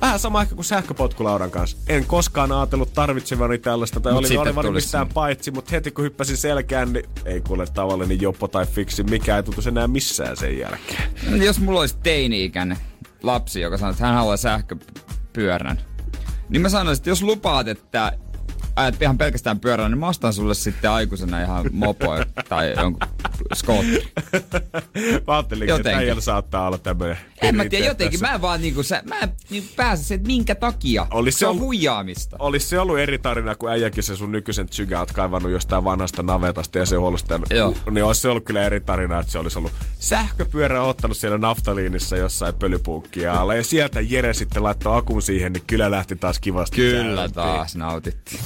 Vähän 0.00 0.18
sama 0.18 0.42
ehkä 0.42 0.54
kuin 0.54 0.64
sähköpotkulaudan 0.64 1.50
kanssa. 1.50 1.76
En 1.88 2.06
koskaan 2.06 2.52
ajatellut 2.52 2.92
tarvitsevani 2.92 3.58
tällaista 3.58 4.00
tai 4.00 4.12
Mut 4.12 4.18
oli 4.18 4.28
sitten 4.28 4.40
olevani 4.40 4.66
tuli 4.66 4.74
mistään 4.74 5.08
paitsi, 5.08 5.50
mutta 5.50 5.70
heti 5.70 5.90
kun 5.90 6.04
hyppäsin 6.04 6.36
selkään, 6.36 6.92
niin 6.92 7.04
ei 7.24 7.40
kuule 7.40 7.66
tavallinen 7.66 8.20
joppo 8.20 8.48
tai 8.48 8.66
fiksi, 8.66 9.02
mikä 9.02 9.36
ei 9.36 9.42
tuntu 9.42 9.60
enää 9.68 9.88
missään 9.88 10.36
sen 10.36 10.58
jälkeen. 10.58 11.02
Jos 11.42 11.60
mulla 11.60 11.80
olisi 11.80 11.96
teini-ikäinen 12.02 12.78
lapsi, 13.22 13.60
joka 13.60 13.78
sanoo, 13.78 13.90
että 13.90 14.04
hän 14.06 14.14
haluaa 14.14 14.36
sähköpyörän, 14.36 15.80
niin 16.48 16.62
mä 16.62 16.68
sanoisin, 16.68 17.00
että 17.00 17.10
jos 17.10 17.22
lupaat, 17.22 17.68
että 17.68 18.12
ajat 18.80 19.02
ihan 19.02 19.18
pelkästään 19.18 19.60
pyörällä, 19.60 19.88
niin 19.88 19.98
mä 19.98 20.08
ostan 20.08 20.32
sulle 20.32 20.54
sitten 20.54 20.90
aikuisena 20.90 21.40
ihan 21.42 21.66
mopo 21.72 22.06
tai 22.48 22.74
jonkun 22.76 23.08
skootteri. 23.54 24.12
Mä 25.26 25.34
ajattelin, 25.34 25.62
että 25.62 25.72
Jotenkin. 25.78 25.98
äijällä 25.98 26.20
saattaa 26.22 26.66
olla 26.66 26.78
tämmöinen 26.78 27.16
En 27.42 27.56
mä 27.56 27.64
tiedä, 27.64 27.86
jotenkin 27.86 28.20
mä 28.20 28.34
en 28.34 28.42
vaan 28.42 28.60
niinku, 28.60 28.82
sä, 28.82 29.02
mä 29.06 29.16
niinku 29.50 29.68
pääse 29.76 30.04
se, 30.04 30.14
että 30.14 30.26
minkä 30.26 30.54
takia. 30.54 31.06
Olis 31.10 31.34
se 31.34 31.38
se 31.38 31.46
on 31.46 31.50
ollut- 31.50 31.64
huijaamista. 31.64 32.36
Olisi 32.38 32.66
se 32.68 32.78
ollut 32.78 32.98
eri 32.98 33.18
tarina, 33.18 33.54
kun 33.54 33.70
äijäkin 33.70 34.02
se 34.02 34.16
sun 34.16 34.32
nykyisen 34.32 34.68
tsygä 34.68 34.98
oot 35.00 35.12
kaivannut 35.12 35.52
jostain 35.52 35.84
vanhasta 35.84 36.22
navetasta 36.22 36.78
ja 36.78 36.86
se 36.86 36.96
huolesta. 36.96 37.40
Joo. 37.50 37.74
Niin 37.90 38.04
olisi 38.04 38.20
se 38.20 38.28
ollut 38.28 38.44
kyllä 38.44 38.62
eri 38.62 38.80
tarina, 38.80 39.20
että 39.20 39.32
se 39.32 39.38
olisi 39.38 39.58
ollut 39.58 39.72
sähköpyörä 39.98 40.82
ottanut 40.82 41.16
siellä 41.16 41.38
naftaliinissa 41.38 42.16
jossain 42.16 42.54
pölypuukkia 42.54 43.34
alle. 43.34 43.56
Ja 43.56 43.64
sieltä 43.64 44.00
Jere 44.00 44.34
sitten 44.34 44.62
laittoi 44.62 44.98
akun 44.98 45.22
siihen, 45.22 45.52
niin 45.52 45.62
kyllä 45.66 45.90
lähti 45.90 46.16
taas 46.16 46.38
kivasti 46.38 46.76
Kyllä 46.76 47.14
käyntiin. 47.16 47.34
taas 47.34 47.76
nautittiin. 47.76 48.40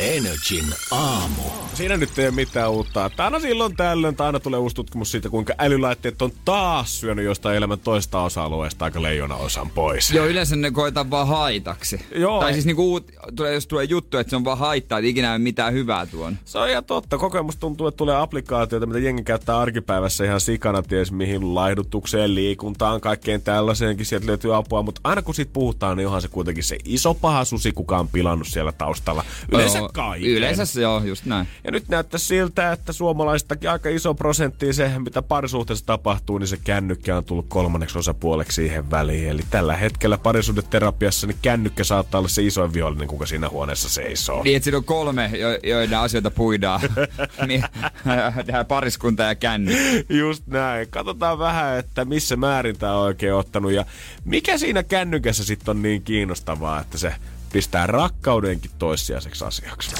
Energin 0.00 0.64
aamu. 0.90 1.42
Siinä 1.74 1.96
nyt 1.96 2.18
ei 2.18 2.26
ole 2.26 2.34
mitään 2.34 2.70
uutta. 2.70 3.10
Aina 3.18 3.40
silloin 3.40 3.76
tällöin, 3.76 4.16
tai 4.16 4.26
aina 4.26 4.40
tulee 4.40 4.60
uusi 4.60 4.76
tutkimus 4.76 5.10
siitä, 5.10 5.28
kuinka 5.28 5.54
älylaitteet 5.58 6.22
on 6.22 6.32
taas 6.44 7.00
syönyt 7.00 7.24
jostain 7.24 7.56
elämän 7.56 7.78
toista 7.78 8.22
osa-alueesta 8.22 8.84
aika 8.84 9.02
leijona 9.02 9.34
osan 9.34 9.70
pois. 9.70 10.12
Joo, 10.12 10.26
yleensä 10.26 10.56
ne 10.56 10.70
koetaan 10.70 11.10
vaan 11.10 11.28
haitaksi. 11.28 12.00
Joo. 12.14 12.40
Tai 12.40 12.52
siis 12.52 12.66
niinku 12.66 12.90
uut, 12.90 13.10
tulee, 13.36 13.54
jos 13.54 13.66
tulee 13.66 13.84
juttu, 13.84 14.18
että 14.18 14.30
se 14.30 14.36
on 14.36 14.44
vaan 14.44 14.58
haittaa, 14.58 14.98
että 14.98 15.08
ikinä 15.08 15.28
ei 15.28 15.32
ole 15.32 15.38
mitään 15.38 15.72
hyvää 15.72 16.06
tuon. 16.06 16.38
Se 16.44 16.58
on 16.58 16.68
ihan 16.68 16.84
totta. 16.84 17.18
Kokemus 17.18 17.56
tuntuu, 17.56 17.86
että 17.86 17.96
tulee 17.96 18.16
applikaatioita, 18.16 18.86
mitä 18.86 18.98
jengi 18.98 19.22
käyttää 19.22 19.58
arkipäivässä 19.58 20.24
ihan 20.24 20.40
sikana, 20.40 20.82
ties 20.82 21.12
mihin 21.12 21.54
laihdutukseen, 21.54 22.34
liikuntaan, 22.34 23.00
kaikkeen 23.00 23.42
tällaiseenkin. 23.42 24.06
Sieltä 24.06 24.26
löytyy 24.26 24.56
apua, 24.56 24.82
mutta 24.82 25.00
aina 25.04 25.22
kun 25.22 25.34
siitä 25.34 25.52
puhutaan, 25.52 25.96
niin 25.96 26.06
onhan 26.06 26.22
se 26.22 26.28
kuitenkin 26.28 26.64
se 26.64 26.78
iso 26.84 27.14
paha 27.14 27.44
susi, 27.44 27.72
kuka 27.72 27.98
on 27.98 28.08
pilannut 28.08 28.48
siellä 28.48 28.72
taustalla. 28.72 29.24
Yleensä 29.52 29.85
On. 29.86 29.92
kaiken. 29.92 30.30
Yleensä 30.30 30.64
se 30.66 30.82
joo, 30.82 31.02
just 31.04 31.24
näin. 31.24 31.48
Ja 31.64 31.70
nyt 31.70 31.88
näyttää 31.88 32.18
siltä, 32.18 32.72
että 32.72 32.92
suomalaistakin 32.92 33.70
aika 33.70 33.88
iso 33.88 34.14
prosentti 34.14 34.72
se, 34.72 34.90
mitä 34.98 35.22
parisuhteessa 35.22 35.86
tapahtuu, 35.86 36.38
niin 36.38 36.48
se 36.48 36.56
kännykkä 36.56 37.16
on 37.16 37.24
tullut 37.24 37.46
kolmanneksi 37.48 37.98
osapuoleksi 37.98 38.54
siihen 38.54 38.90
väliin. 38.90 39.28
Eli 39.28 39.42
tällä 39.50 39.76
hetkellä 39.76 40.18
parisuhdeterapiassa 40.18 41.26
niin 41.26 41.38
kännykkä 41.42 41.84
saattaa 41.84 42.18
olla 42.18 42.28
se 42.28 42.42
isoin 42.42 42.72
vihollinen, 42.72 43.08
kuka 43.08 43.26
siinä 43.26 43.48
huoneessa 43.48 43.88
seisoo. 43.88 44.42
Niin, 44.42 44.56
että 44.56 44.64
siinä 44.64 44.78
on 44.78 44.84
kolme, 44.84 45.30
jo- 45.38 45.58
joiden 45.62 45.98
asioita 45.98 46.30
puidaan. 46.30 46.80
niin, 47.46 47.64
tehdään 48.46 48.66
pariskunta 48.66 49.22
ja 49.22 49.34
känny. 49.34 49.72
Just 50.08 50.46
näin. 50.46 50.88
Katsotaan 50.90 51.38
vähän, 51.38 51.78
että 51.78 52.04
missä 52.04 52.36
määrin 52.36 52.78
tämä 52.78 52.96
on 52.96 53.02
oikein 53.02 53.34
ottanut 53.34 53.72
ja 53.72 53.84
mikä 54.24 54.58
siinä 54.58 54.82
kännykässä 54.82 55.44
sitten 55.44 55.76
on 55.76 55.82
niin 55.82 56.02
kiinnostavaa, 56.02 56.80
että 56.80 56.98
se 56.98 57.14
pistää 57.56 57.86
rakkaudenkin 57.86 58.70
toissijaiseksi 58.78 59.44
asiaksi. 59.44 59.96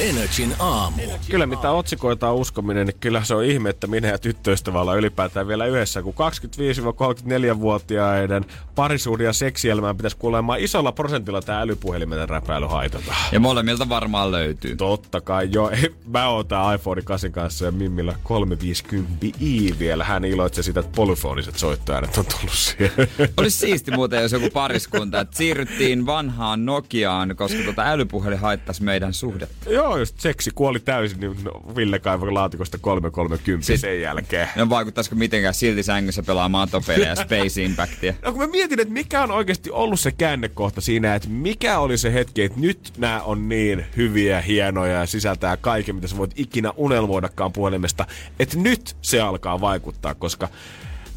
Energin 0.00 0.54
aamu. 0.58 1.02
Kyllä 1.30 1.46
mitä 1.46 1.70
otsikoita 1.70 2.30
on 2.30 2.36
uskominen, 2.36 2.86
niin 2.86 2.96
kyllä 3.00 3.24
se 3.24 3.34
on 3.34 3.44
ihme, 3.44 3.70
että 3.70 3.86
minä 3.86 4.08
ja 4.08 4.18
tyttöystävä 4.18 4.80
ollaan 4.80 4.98
ylipäätään 4.98 5.48
vielä 5.48 5.66
yhdessä, 5.66 6.02
kun 6.02 6.14
25-34-vuotiaiden 6.14 8.44
parisuuden 8.74 9.24
ja 9.24 9.32
seksielämään 9.32 9.96
pitäisi 9.96 10.16
kuulemaan 10.16 10.60
isolla 10.60 10.92
prosentilla 10.92 11.42
tämä 11.42 11.60
älypuhelimen 11.60 12.28
räpäily 12.28 12.66
haitata. 12.66 13.14
Ja 13.32 13.40
molemmilta 13.40 13.88
varmaan 13.88 14.30
löytyy. 14.30 14.76
Totta 14.76 15.20
kai, 15.20 15.48
joo. 15.52 15.70
Mä 16.06 16.28
oon 16.28 16.46
tää 16.46 16.74
iPhone 16.74 17.02
8 17.02 17.32
kanssa 17.32 17.64
ja 17.64 17.72
Mimmillä 17.72 18.14
350i 18.24 19.78
vielä. 19.78 20.04
Hän 20.04 20.24
iloitsee 20.24 20.62
sitä, 20.62 20.80
että 20.80 20.92
polyfoniset 20.96 21.58
soittoäänet 21.58 22.18
on 22.18 22.26
tullut 22.26 22.52
siihen. 22.52 22.92
Olisi 23.36 23.58
siisti 23.58 23.90
muuten, 23.90 24.22
jos 24.22 24.32
joku 24.32 24.50
pariskunta, 24.50 25.20
että 25.20 25.36
siirryttiin 25.36 26.06
vanhaan 26.06 26.53
Nokiaan, 26.56 27.36
koska 27.36 27.58
tota 27.64 27.82
älypuhelin 27.82 28.38
haittaisi 28.38 28.82
meidän 28.82 29.12
suhdetta. 29.12 29.70
joo, 29.70 29.96
just 29.96 30.20
seksi 30.20 30.50
kuoli 30.54 30.80
täysin, 30.80 31.20
niin 31.20 31.36
no, 31.44 31.50
Ville 31.76 31.98
kaivoi 31.98 32.30
laatikosta 32.32 32.78
330 32.78 33.66
Siis- 33.66 33.80
sen 33.80 34.00
jälkeen. 34.00 34.48
No 34.56 34.68
vaikuttaisiko 34.68 35.16
mitenkään 35.16 35.54
silti 35.54 35.82
sängyssä 35.82 36.22
pelaa 36.22 36.48
matopelejä 36.48 37.08
ja 37.08 37.14
Space 37.16 37.62
Impactia? 37.62 38.14
No 38.24 38.32
kun 38.32 38.40
mä 38.40 38.46
mietin, 38.46 38.80
että 38.80 38.94
mikä 38.94 39.22
on 39.22 39.30
oikeasti 39.30 39.70
ollut 39.70 40.00
se 40.00 40.12
käännekohta 40.12 40.80
siinä, 40.80 41.14
että 41.14 41.28
mikä 41.28 41.78
oli 41.78 41.98
se 41.98 42.12
hetki, 42.12 42.42
että 42.42 42.60
nyt 42.60 42.92
nämä 42.98 43.20
on 43.22 43.48
niin 43.48 43.84
hyviä, 43.96 44.40
hienoja 44.40 44.98
ja 44.98 45.06
sisältää 45.06 45.56
kaiken, 45.56 45.94
mitä 45.94 46.08
sä 46.08 46.16
voit 46.16 46.32
ikinä 46.36 46.72
unelmoidakaan 46.76 47.52
puhelimesta, 47.52 48.06
että 48.38 48.58
nyt 48.58 48.96
se 49.02 49.20
alkaa 49.20 49.60
vaikuttaa, 49.60 50.14
koska 50.14 50.48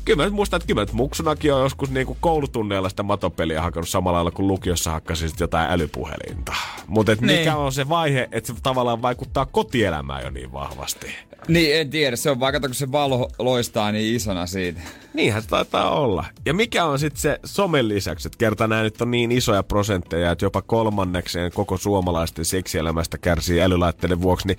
Kyllä 0.07 0.17
mä 0.17 0.25
nyt 0.25 0.33
muistan, 0.33 0.57
että 0.57 0.67
kyllä 0.67 0.79
mä 0.81 0.85
nyt 0.85 0.93
muksunakin 0.93 1.53
on 1.53 1.61
joskus 1.61 1.89
niinku 1.91 2.17
koulutunneilla 2.19 2.89
sitä 2.89 3.03
matopeliä 3.03 3.61
hakannut 3.61 3.89
samalla 3.89 4.15
lailla 4.15 4.31
kuin 4.31 4.47
lukiossa 4.47 4.91
hakkasin 4.91 5.29
sit 5.29 5.39
jotain 5.39 5.71
älypuhelinta. 5.71 6.53
Mutta 6.87 7.15
Niin. 7.21 7.39
mikä 7.39 7.55
on 7.55 7.71
se 7.71 7.89
vaihe, 7.89 8.29
että 8.31 8.53
se 8.53 8.59
tavallaan 8.63 9.01
vaikuttaa 9.01 9.45
kotielämään 9.45 10.23
jo 10.23 10.29
niin 10.29 10.53
vahvasti. 10.53 11.07
Niin, 11.47 11.75
en 11.75 11.89
tiedä. 11.89 12.15
Se 12.15 12.29
on 12.31 12.39
vaikka, 12.39 12.59
kun 12.59 12.73
se 12.73 12.91
valo 12.91 13.29
loistaa 13.39 13.91
niin 13.91 14.15
isona 14.15 14.45
siitä. 14.45 14.81
Niinhän 15.13 15.41
se 15.41 15.47
taitaa 15.47 15.89
olla. 15.89 16.25
Ja 16.45 16.53
mikä 16.53 16.85
on 16.85 16.99
sitten 16.99 17.21
se 17.21 17.39
somen 17.45 17.87
lisäksi, 17.87 18.27
että 18.27 18.37
kerta 18.37 18.67
nämä 18.67 18.83
nyt 18.83 19.01
on 19.01 19.11
niin 19.11 19.31
isoja 19.31 19.63
prosentteja, 19.63 20.31
että 20.31 20.45
jopa 20.45 20.61
kolmannekseen 20.61 21.51
koko 21.51 21.77
suomalaisten 21.77 22.45
seksielämästä 22.45 23.17
kärsii 23.17 23.61
älylaitteiden 23.61 24.21
vuoksi, 24.21 24.47
niin 24.47 24.57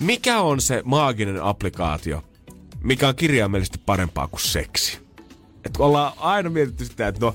mikä 0.00 0.40
on 0.40 0.60
se 0.60 0.82
maaginen 0.84 1.42
applikaatio, 1.42 2.22
mikä 2.82 3.08
on 3.08 3.16
kirjaimellisesti 3.16 3.80
parempaa 3.86 4.28
kuin 4.28 4.40
seksi? 4.40 4.98
Et 5.64 5.76
kun 5.76 5.86
ollaan 5.86 6.12
aina 6.16 6.50
mietitty 6.50 6.84
sitä, 6.84 7.08
että 7.08 7.20
no 7.20 7.34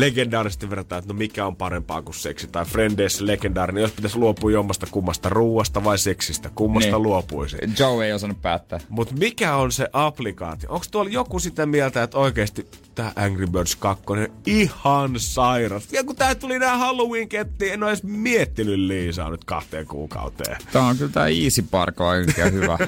legendaarisesti 0.00 0.70
verrataan, 0.70 0.98
että 0.98 1.12
no 1.12 1.18
mikä 1.18 1.46
on 1.46 1.56
parempaa 1.56 2.02
kuin 2.02 2.14
seksi. 2.14 2.46
Tai 2.46 2.64
Frendeissä 2.64 3.26
legendaarinen, 3.26 3.80
jos 3.82 3.92
pitäisi 3.92 4.18
luopua 4.18 4.50
jommasta 4.50 4.86
kummasta 4.90 5.28
ruuasta 5.28 5.84
vai 5.84 5.98
seksistä, 5.98 6.50
kummasta 6.54 6.90
Niin. 6.90 7.02
luopuisi. 7.02 7.56
Joe 7.78 8.06
ei 8.06 8.12
osannut 8.12 8.42
päättää. 8.42 8.80
Mutta 8.88 9.14
mikä 9.14 9.56
on 9.56 9.72
se 9.72 9.88
applikaatio? 9.92 10.70
Onko 10.72 10.86
tuolla 10.90 11.10
joku 11.10 11.38
sitä 11.38 11.66
mieltä, 11.66 12.02
että 12.02 12.18
oikeasti 12.18 12.66
tämä 12.94 13.12
Angry 13.16 13.46
Birds 13.46 13.76
2 13.76 14.04
ihan 14.46 15.10
sairas? 15.16 15.92
Ja 15.92 16.04
kun 16.04 16.16
tää 16.16 16.34
tuli 16.34 16.58
nää 16.58 16.78
Halloween-kettiin, 16.78 17.72
en 17.72 17.82
ole 17.82 17.90
edes 17.90 18.02
miettinyt 18.02 18.78
Liisaa 18.78 19.30
nyt 19.30 19.44
kahteen 19.44 19.86
kuukauteen. 19.86 20.56
Tää 20.72 20.82
on 20.82 20.96
kyllä 20.96 21.12
tää 21.12 21.28
Easy 21.28 21.64
Park 21.70 22.00
on 22.00 22.06
oikein 22.06 22.52
hyvä. 22.52 22.78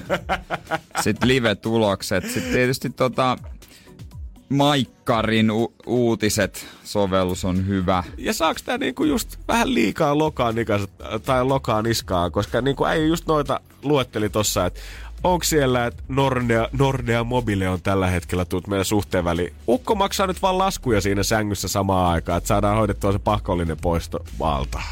Sitten 1.05 1.29
live-tulokset. 1.29 2.25
Sitten 2.25 2.53
tietysti 2.53 2.91
tota, 2.91 3.39
Maikkarin 4.51 5.51
u- 5.51 5.75
uutiset 5.87 6.67
sovellus 6.85 7.45
on 7.45 7.67
hyvä. 7.67 8.05
Ja 8.19 8.33
saaks 8.33 8.63
tää 8.63 8.79
niinku 8.79 9.05
just 9.05 9.37
vähän 9.49 9.75
liikaa 9.75 10.19
lokaa 10.19 10.53
nikas, 10.53 10.81
tai 11.25 11.45
lokaa 11.45 11.83
niskaa, 11.83 12.31
koska 12.31 12.61
niinku 12.61 12.85
ei 12.85 13.09
just 13.09 13.27
noita 13.27 13.61
luetteli 13.83 14.29
tossa, 14.29 14.67
että 14.67 14.81
onko 15.25 15.45
siellä, 15.45 15.87
että 15.87 16.03
Nordea, 16.09 16.69
Nordea 16.79 17.25
Mobile 17.25 17.69
on 17.69 17.83
tällä 17.83 18.07
hetkellä 18.07 18.45
tullut 18.45 18.67
meidän 18.67 18.85
suhteen 18.85 19.25
väliin. 19.25 19.53
Ukko 19.69 19.95
maksaa 19.95 20.27
nyt 20.27 20.43
vaan 20.43 20.59
laskuja 20.59 21.01
siinä 21.01 21.23
sängyssä 21.23 21.69
samaan 21.69 22.13
aikaan, 22.13 22.39
että 22.39 22.49
saadaan 22.49 22.77
hoidettua 22.77 23.13
se 23.13 23.19
pakollinen 23.19 23.77
poisto 23.83 24.19
maalta. 24.39 24.83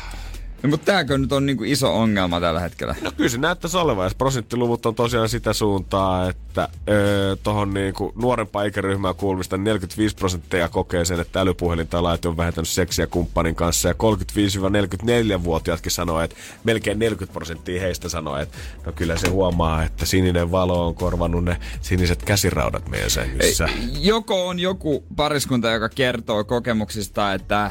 No, 0.63 0.69
mutta 0.69 0.93
tääkö 0.93 1.19
nyt 1.19 1.33
on 1.33 1.47
niinku 1.47 1.65
iso 1.65 1.97
ongelma 1.97 2.41
tällä 2.41 2.61
hetkellä? 2.61 2.95
No 3.03 3.13
kyllä 3.17 3.31
se 3.31 3.39
näyttäisi 3.39 3.77
olevan, 3.77 4.07
ja 4.07 4.11
prosenttiluvut 4.19 4.87
on 4.87 4.95
tosiaan 4.95 5.29
sitä 5.29 5.53
suuntaa, 5.53 6.29
että 6.29 6.69
öö, 6.89 7.37
tuohon 7.43 7.75
niinku 7.75 8.13
nuorempaan 8.23 8.67
ikäryhmään 8.67 9.15
kuuluvista 9.15 9.57
45 9.57 10.17
prosenttia 10.17 10.69
kokee 10.69 11.05
sen, 11.05 11.21
että 11.21 11.41
älypuhelin 11.41 11.89
tai 11.89 12.03
laite 12.03 12.29
on 12.29 12.37
vähentänyt 12.37 12.69
seksiä 12.69 13.07
kumppanin 13.07 13.55
kanssa, 13.55 13.89
ja 13.89 13.95
35-44-vuotiaatkin 13.95 15.93
sanoo, 15.93 16.21
että 16.21 16.37
melkein 16.65 16.99
40 16.99 17.33
prosenttia 17.33 17.81
heistä 17.81 18.09
sanoo, 18.09 18.37
että 18.37 18.59
no 18.87 18.93
kyllä 18.93 19.17
se 19.17 19.29
huomaa, 19.29 19.83
että 19.83 20.07
sininen 20.07 20.51
valo 20.51 20.87
on 20.87 20.95
korvannut 20.95 21.45
ne 21.45 21.57
siniset 21.81 22.23
käsiraudat 22.23 22.89
meidän 22.89 23.11
sängyssä. 23.11 23.69
Joko 24.01 24.49
on 24.49 24.61
joku 24.61 25.05
pariskunta, 25.17 25.71
joka 25.71 25.89
kertoo 25.89 26.45
kokemuksista, 26.45 27.35
että 27.35 27.71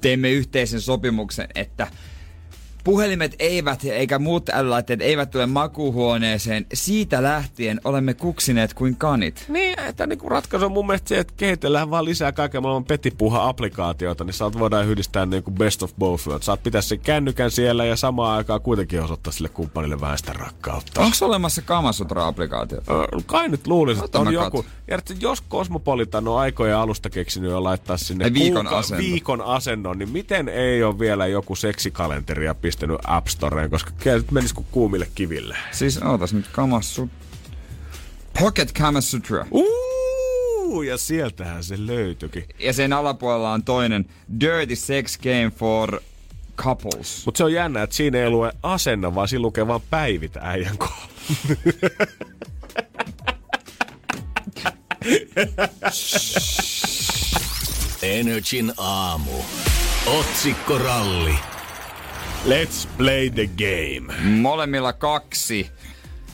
teemme 0.00 0.30
yhteisen 0.30 0.80
sopimuksen, 0.80 1.48
että 1.54 1.86
puhelimet 2.88 3.34
eivät 3.38 3.84
eikä 3.84 4.18
muut 4.18 4.48
älylaitteet 4.48 5.02
eivät 5.02 5.30
tule 5.30 5.46
makuuhuoneeseen. 5.46 6.66
Siitä 6.74 7.22
lähtien 7.22 7.80
olemme 7.84 8.14
kuksineet 8.14 8.74
kuin 8.74 8.96
kanit. 8.96 9.44
Niin, 9.48 9.80
että 9.80 10.06
niinku 10.06 10.28
ratkaisu 10.28 10.66
on 10.66 10.72
mun 10.72 10.86
mielestä 10.86 11.08
se, 11.08 11.18
että 11.18 11.34
kehitellään 11.36 11.90
vaan 11.90 12.04
lisää 12.04 12.32
kaiken 12.32 12.62
maailman 12.62 12.84
petipuha-applikaatioita, 12.84 14.24
niin 14.24 14.34
saat 14.34 14.58
voidaan 14.58 14.86
yhdistää 14.86 15.26
niinku 15.26 15.50
best 15.50 15.82
of 15.82 15.92
both 15.98 16.26
worlds. 16.26 16.46
Saat 16.46 16.62
pitää 16.62 16.80
sen 16.80 17.00
kännykän 17.00 17.50
siellä 17.50 17.84
ja 17.84 17.96
samaan 17.96 18.36
aikaan 18.36 18.60
kuitenkin 18.60 19.02
osoittaa 19.02 19.32
sille 19.32 19.48
kumppanille 19.48 20.00
vähän 20.00 20.18
sitä 20.18 20.32
rakkautta. 20.32 21.00
Onko 21.00 21.16
olemassa 21.20 21.62
Kamasutra-applikaatio? 21.62 22.78
Ö, 22.90 23.22
Kai 23.26 23.48
nyt 23.48 23.66
luulisin, 23.66 24.04
että 24.04 24.18
on 24.18 24.32
joku. 24.32 24.64
Ja 24.88 24.96
että 24.96 25.14
jos 25.20 25.42
Cosmopolitan 25.50 26.28
on 26.28 26.38
aikojen 26.40 26.76
alusta 26.76 27.10
keksinyt 27.10 27.50
jo 27.50 27.64
laittaa 27.64 27.96
sinne 27.96 28.34
viikon 28.34 28.66
asento. 28.66 29.02
viikon 29.02 29.40
asennon, 29.42 29.98
niin 29.98 30.10
miten 30.10 30.48
ei 30.48 30.82
ole 30.82 30.98
vielä 30.98 31.26
joku 31.26 31.56
seksikalenteria 31.56 32.54
pistänyt 32.78 33.00
App 33.04 33.26
Storeen, 33.26 33.70
koska 33.70 33.90
kyllä 33.90 34.16
nyt 34.16 34.30
menisi 34.30 34.54
kuin 34.54 34.66
kuumille 34.70 35.08
kiville. 35.14 35.56
Siis 35.72 36.02
ootas 36.02 36.32
nyt 36.32 36.48
Kamasu... 36.52 37.10
Pocket 38.40 38.72
Kamasutra. 38.72 39.46
Uuu, 39.50 40.82
ja 40.82 40.98
sieltähän 40.98 41.64
se 41.64 41.86
löytyikin. 41.86 42.44
Ja 42.58 42.72
sen 42.72 42.92
alapuolella 42.92 43.52
on 43.52 43.62
toinen 43.62 44.06
Dirty 44.40 44.76
Sex 44.76 45.18
Game 45.18 45.52
for 45.56 46.00
Couples. 46.56 47.22
Mutta 47.26 47.38
se 47.38 47.44
on 47.44 47.52
jännä, 47.52 47.82
että 47.82 47.96
siinä 47.96 48.18
ei 48.18 48.30
lue 48.30 48.52
asenna, 48.62 49.14
vaan 49.14 49.28
siinä 49.28 49.42
lukee 49.42 49.66
vaan 49.66 49.80
päivitä 49.90 50.40
äijän 50.42 50.78
kohdalla. 50.78 51.08
Energin 58.02 58.72
aamu. 58.76 59.42
Otsikkoralli. 60.06 61.34
Let's 62.44 62.88
play 62.96 63.30
the 63.30 63.46
game. 63.46 64.14
Molemmilla 64.40 64.92
kaksi. 64.92 65.70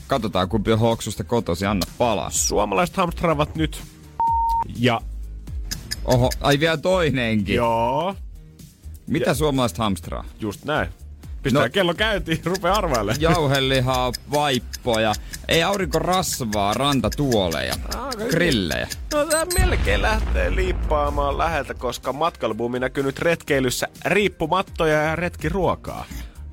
Katsotaan 0.07 0.49
kumpi 0.49 0.71
on 0.71 0.79
hoksusta 0.79 1.23
kotosi, 1.23 1.65
anna 1.65 1.85
palaa. 1.97 2.29
Suomalaiset 2.29 2.97
hamstraavat 2.97 3.55
nyt. 3.55 3.83
Ja 4.79 5.01
Oho, 6.05 6.29
ai 6.41 6.59
vielä 6.59 6.77
toinenkin. 6.77 7.55
joo, 7.55 8.15
Mitä 9.07 9.33
suomalaiset 9.33 9.77
hamstraa? 9.77 10.23
just 10.39 10.65
näin. 10.65 10.89
Pistää 11.45 11.63
no. 11.63 11.69
Kello 11.69 11.93
käyntiin, 11.93 12.39
rupea 12.55 12.73
arvailemaan. 12.73 13.21
Jauhelihaa, 13.21 14.11
vaippoja, 14.31 15.13
ei 15.47 15.63
aurinkorasvaa, 15.63 16.73
rantatuoleja, 16.73 17.73
grillejä. 18.29 18.87
No 19.13 19.25
tää 19.25 19.45
melkein 19.59 20.01
lähtee 20.01 20.55
liippaamaan 20.55 21.37
läheltä, 21.37 21.73
koska 21.73 22.13
matkailubuumi 22.13 22.79
näkyy 22.79 23.03
nyt 23.03 23.19
retkeilyssä 23.19 23.87
riippumattoja 24.05 25.01
ja 25.01 25.15
retkiruokaa. 25.15 26.05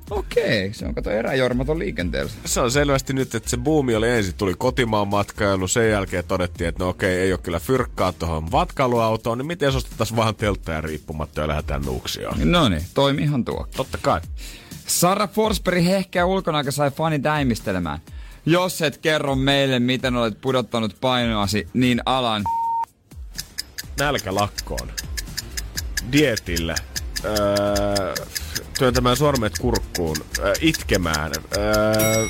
Okei, 0.09 0.73
se 0.73 0.85
on 0.85 0.95
kato 0.95 1.09
eräjormaton 1.09 1.79
liikenteellä. 1.79 2.31
Se 2.45 2.61
on 2.61 2.71
selvästi 2.71 3.13
nyt, 3.13 3.35
että 3.35 3.49
se 3.49 3.57
buumi 3.57 3.95
oli 3.95 4.09
ensin, 4.09 4.33
tuli 4.33 4.53
kotimaan 4.57 5.07
matkailu, 5.07 5.67
sen 5.67 5.89
jälkeen 5.89 6.23
todettiin, 6.27 6.67
että 6.67 6.83
no 6.83 6.89
okei, 6.89 7.19
ei 7.19 7.33
ole 7.33 7.39
kyllä 7.43 7.59
fyrkkaa 7.59 8.11
tuohon 8.13 8.47
matkailuautoon, 8.51 9.37
niin 9.37 9.47
miten 9.47 9.67
jos 9.67 9.75
ostettaisiin 9.75 10.17
vaan 10.17 10.35
teltta 10.35 10.71
ja 10.71 10.81
riippumatta 10.81 11.41
ja 11.41 11.47
lähdetään 11.47 11.81
nuuksioon? 11.81 12.51
No 12.51 12.69
niin, 12.69 12.85
toimiihan 12.93 13.45
tuo. 13.45 13.67
Totta 13.75 13.97
kai. 14.01 14.21
Sara 14.87 15.27
Forsberg 15.27 15.85
hehkeä 15.85 16.25
ulkona, 16.25 16.57
aika 16.57 16.71
sai 16.71 16.91
fanit 16.91 17.25
äimistelemään. 17.25 17.99
Jos 18.45 18.81
et 18.81 18.97
kerro 18.97 19.35
meille, 19.35 19.79
miten 19.79 20.15
olet 20.15 20.41
pudottanut 20.41 20.97
painoasi, 21.01 21.67
niin 21.73 22.01
alan. 22.05 22.43
Nälkälakkoon. 23.99 24.87
Dietille. 26.11 26.75
Öö, 27.25 28.13
työntämään 28.79 29.17
sormet 29.17 29.59
kurkkuun. 29.59 30.17
Öö, 30.39 30.53
itkemään. 30.61 31.31
Öö, 31.57 32.27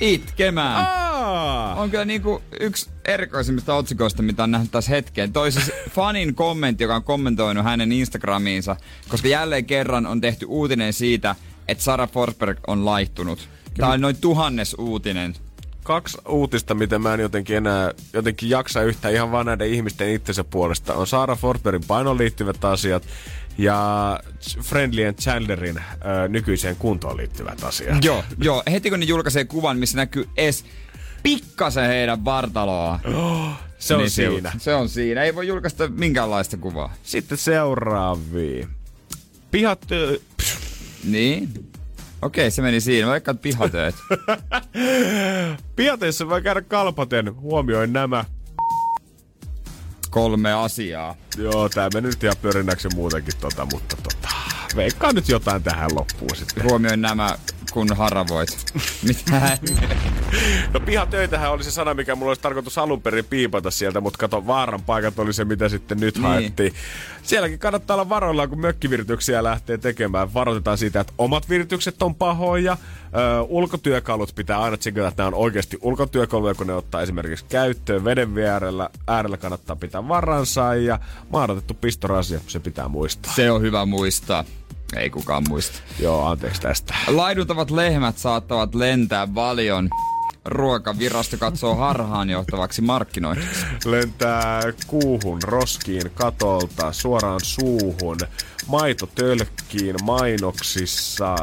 Itkemään. 0.00 0.86
aa! 0.86 1.74
On 1.74 1.90
kyllä 1.90 2.04
niinku 2.04 2.42
yksi 2.60 2.90
erikoisimmista 3.04 3.74
otsikoista, 3.74 4.22
mitä 4.22 4.42
on 4.42 4.50
nähnyt 4.50 4.70
tässä 4.70 4.90
hetkeen. 4.90 5.32
Toi 5.32 5.52
siis 5.52 5.72
fanin 5.96 6.34
kommentti, 6.34 6.84
joka 6.84 6.96
on 6.96 7.04
kommentoinut 7.04 7.64
hänen 7.64 7.92
Instagramiinsa, 7.92 8.76
koska 9.08 9.28
jälleen 9.28 9.64
kerran 9.64 10.06
on 10.06 10.20
tehty 10.20 10.46
uutinen 10.46 10.92
siitä, 10.92 11.34
että 11.68 11.84
Sara 11.84 12.06
Forsberg 12.06 12.58
on 12.66 12.84
laihtunut. 12.84 13.48
Tämä 13.76 13.92
on 13.92 14.00
noin 14.00 14.16
tuhannes 14.20 14.74
uutinen. 14.78 15.34
kaksi 15.82 16.18
uutista, 16.28 16.74
mitä 16.74 16.98
mä 16.98 17.14
en 17.14 17.20
jotenkin 17.20 17.56
enää 17.56 17.92
jotenkin 18.12 18.50
jaksa 18.50 18.82
yhtä 18.82 19.08
ihan 19.08 19.32
vaan 19.32 19.46
näiden 19.46 19.68
ihmisten 19.68 20.10
itsensä 20.10 20.44
puolesta, 20.44 20.94
on 20.94 21.06
Saara 21.06 21.36
Forsbergin 21.36 21.84
painoon 21.88 22.18
liittyvät 22.18 22.64
asiat 22.64 23.02
ja 23.58 24.20
Friendly 24.62 25.06
and 25.06 25.14
Chandlerin 25.16 25.78
ö, 25.78 26.28
nykyiseen 26.28 26.76
kuntoon 26.76 27.16
liittyvät 27.16 27.64
asiat. 27.64 28.04
Joo, 28.04 28.24
joo. 28.38 28.62
Heti 28.70 28.90
kun 28.90 29.00
ne 29.00 29.06
julkaisee 29.06 29.44
kuvan, 29.44 29.78
missä 29.78 29.96
näkyy 29.96 30.28
edes 30.36 30.64
pikkasen 31.22 31.86
heidän 31.86 32.24
vartaloa. 32.24 33.00
Se 33.78 33.94
on 33.94 34.00
niin 34.00 34.10
siinä. 34.10 34.52
Se 34.58 34.74
on 34.74 34.88
siinä. 34.88 35.22
Ei 35.22 35.34
voi 35.34 35.46
julkaista 35.46 35.88
minkäänlaista 35.88 36.56
kuvaa. 36.56 36.94
Sitten 37.02 37.38
seuraavia. 37.38 38.66
Pihatyö... 39.50 40.18
Niin. 41.04 41.48
Okei, 42.22 42.50
se 42.50 42.62
meni 42.62 42.80
siinä. 42.80 43.08
Vaikka 43.08 43.30
että 43.30 43.42
pihatööt. 43.42 43.94
Pihateissa 45.76 46.28
voi 46.28 46.42
käydä 46.42 46.60
kalpaten. 46.60 47.36
Huomioin 47.36 47.92
nämä. 47.92 48.24
Kolme 50.10 50.52
asiaa. 50.52 51.16
Joo, 51.38 51.68
tää 51.68 51.88
meni 51.94 52.06
nyt 52.06 52.24
ihan 52.24 52.36
pyörinnäksi 52.42 52.88
muutenkin 52.94 53.34
tota, 53.40 53.66
mutta 53.72 53.96
tota... 53.96 54.28
Veikkaa 54.76 55.12
nyt 55.12 55.28
jotain 55.28 55.62
tähän 55.62 55.90
loppuun 55.94 56.36
sitten. 56.36 56.64
Huomioin 56.64 57.02
nämä, 57.02 57.38
kun 57.72 57.88
haravoit. 57.96 58.56
Mitä? 59.02 59.58
No 60.74 60.80
pihatöitähän 60.80 61.50
oli 61.52 61.64
se 61.64 61.70
sana, 61.70 61.94
mikä 61.94 62.14
mulla 62.14 62.30
olisi 62.30 62.42
tarkoitus 62.42 62.78
alun 62.78 63.02
perin 63.02 63.24
piipata 63.24 63.70
sieltä, 63.70 64.00
mutta 64.00 64.18
kato, 64.18 64.46
vaaran 64.46 64.82
paikat 64.82 65.18
oli 65.18 65.32
se, 65.32 65.44
mitä 65.44 65.68
sitten 65.68 66.00
nyt 66.00 66.14
Niin. 66.14 66.24
haettiin. 66.26 66.72
Sielläkin 67.22 67.58
kannattaa 67.58 67.94
olla 67.94 68.08
varoillaan, 68.08 68.48
kun 68.48 68.60
mökkivirityksiä 68.60 69.42
lähtee 69.42 69.78
tekemään. 69.78 70.34
Varoitetaan 70.34 70.78
siitä, 70.78 71.00
että 71.00 71.12
omat 71.18 71.48
viritykset 71.48 72.02
on 72.02 72.14
pahoja. 72.14 72.76
Ö, 73.14 73.42
ulkotyökalut 73.42 74.32
pitää 74.34 74.60
aina 74.60 74.76
tsekata, 74.76 75.08
että 75.08 75.22
nämä 75.22 75.28
on 75.36 75.42
oikeasti 75.42 75.78
ulkotyökaluja, 75.80 76.54
kun 76.54 76.66
ne 76.66 76.74
ottaa 76.74 77.02
esimerkiksi 77.02 77.44
käyttöön. 77.48 78.04
Veden 78.04 78.38
äärellä, 78.38 78.90
äärellä 79.08 79.36
kannattaa 79.36 79.76
pitää 79.76 80.08
varansa 80.08 80.74
ja 80.74 80.98
maadotettu 81.30 81.74
pistorasia, 81.74 82.40
se 82.46 82.60
pitää 82.60 82.88
muistaa. 82.88 83.32
Se 83.34 83.50
on 83.50 83.62
hyvä 83.62 83.86
muistaa. 83.86 84.44
Ei 84.96 85.10
kukaan 85.10 85.42
muista. 85.48 85.78
Joo, 85.98 86.26
anteeksi 86.26 86.60
tästä. 86.60 86.94
Laiduntavat 87.06 87.70
lehmät 87.70 88.18
saattavat 88.18 88.74
lentää 88.74 89.34
valion. 89.34 89.88
Ruokavirasto 90.44 91.36
katsoo 91.36 91.74
harhaan 91.74 92.30
johtavaksi 92.30 92.82
markkinoinniksi. 92.82 93.66
lentää 93.84 94.62
kuuhun, 94.86 95.42
roskiin, 95.42 96.10
katolta, 96.14 96.92
suoraan 96.92 97.40
suuhun, 97.42 98.18
maitotölkkiin, 98.66 99.96
mainoksissa, 100.04 101.32
äh, 101.34 101.38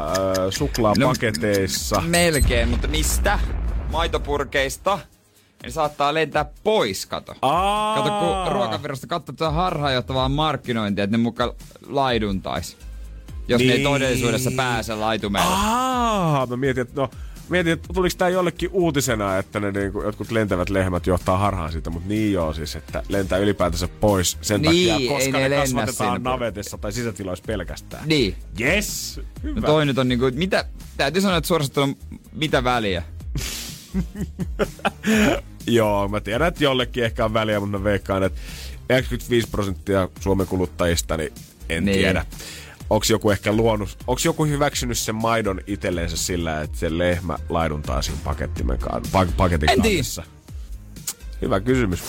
suklaapaketeissa. 0.50 2.00
Melkein, 2.00 2.68
mutta 2.68 2.88
mistä? 2.88 3.38
Maitopurkeista. 3.90 4.98
Ne 5.62 5.70
saattaa 5.70 6.14
lentää 6.14 6.44
pois, 6.64 7.06
kato. 7.06 7.34
Aa! 7.42 7.94
Kato, 7.96 8.10
kun 8.10 8.52
ruokavirasto 8.52 9.06
katsoo 9.06 9.34
tätä 9.34 9.50
harhaanjohtavaa 9.50 10.28
markkinointia, 10.28 11.04
että 11.04 11.16
ne 11.16 11.22
muka 11.22 11.54
laiduntais. 11.86 12.76
Jos 13.48 13.58
niin. 13.58 13.68
ne 13.68 13.74
ei 13.74 13.82
todellisuudessa 13.82 14.50
pääse 14.50 14.94
laitumelle. 14.94 15.46
Aa, 15.50 16.46
mä 16.46 16.56
mietin, 16.56 16.80
että 16.80 17.00
no, 17.00 17.10
mietin, 17.48 17.72
että 17.72 17.88
tuliko 17.94 18.14
tää 18.18 18.28
jollekin 18.28 18.70
uutisena, 18.72 19.38
että 19.38 19.60
ne 19.60 19.70
niinku, 19.72 20.02
jotkut 20.02 20.30
lentävät 20.30 20.70
lehmät 20.70 21.06
johtaa 21.06 21.38
harhaan 21.38 21.72
siitä, 21.72 21.90
mutta 21.90 22.08
niin 22.08 22.32
joo 22.32 22.52
siis, 22.52 22.76
että 22.76 23.02
lentää 23.08 23.38
ylipäätänsä 23.38 23.88
pois 23.88 24.38
sen 24.40 24.62
Niin, 24.62 24.92
takia, 24.92 25.08
koska 25.10 25.38
ne 25.38 25.48
ne, 25.48 25.56
kasvatetaan 25.56 26.16
sinne. 26.16 26.30
navetissa 26.30 26.78
tai 26.78 26.92
sisätiloissa 26.92 27.44
pelkästään. 27.46 28.08
Niin. 28.08 28.34
Yes! 28.60 29.20
Hyvä. 29.42 29.60
No 29.60 29.66
toi 29.66 29.86
nyt 29.86 29.98
on 29.98 30.08
niinku, 30.08 30.30
mitä, 30.34 30.64
täytyy 30.96 31.22
sanoa, 31.22 31.36
että 31.36 31.48
suorastaan 31.48 31.88
on 31.88 31.96
mitä 32.32 32.64
väliä. 32.64 33.02
Joo, 35.66 36.08
mä 36.08 36.20
tiedän, 36.20 36.48
että 36.48 36.64
jollekin 36.64 37.04
ehkä 37.04 37.24
on 37.24 37.34
väliä, 37.34 37.60
mutta 37.60 37.78
mä 37.78 37.84
veikkaan, 37.84 38.22
että 38.22 38.40
95 38.90 39.48
prosenttia 39.50 40.08
Suomen 40.20 40.46
kuluttajista, 40.46 41.16
niin 41.16 41.32
en 41.68 41.84
niin. 41.84 41.98
tiedä. 41.98 42.26
Onko 42.90 43.06
joku 43.10 43.30
ehkä 43.30 43.52
luonut, 43.52 43.98
onko 44.06 44.20
joku 44.24 44.44
hyväksynyt 44.44 44.98
sen 44.98 45.14
maidon 45.14 45.60
itselleensä 45.66 46.16
sillä, 46.16 46.60
että 46.60 46.78
se 46.78 46.98
lehmä 46.98 47.38
laiduntaa 47.48 48.02
siinä 48.02 48.20
pakettimen 48.24 48.78
ka- 48.78 49.00
pa- 49.12 49.32
paketin 49.36 49.70
En 49.70 49.82
kannessa? 49.82 50.22
Hyvä 51.42 51.60
kysymys. 51.60 52.00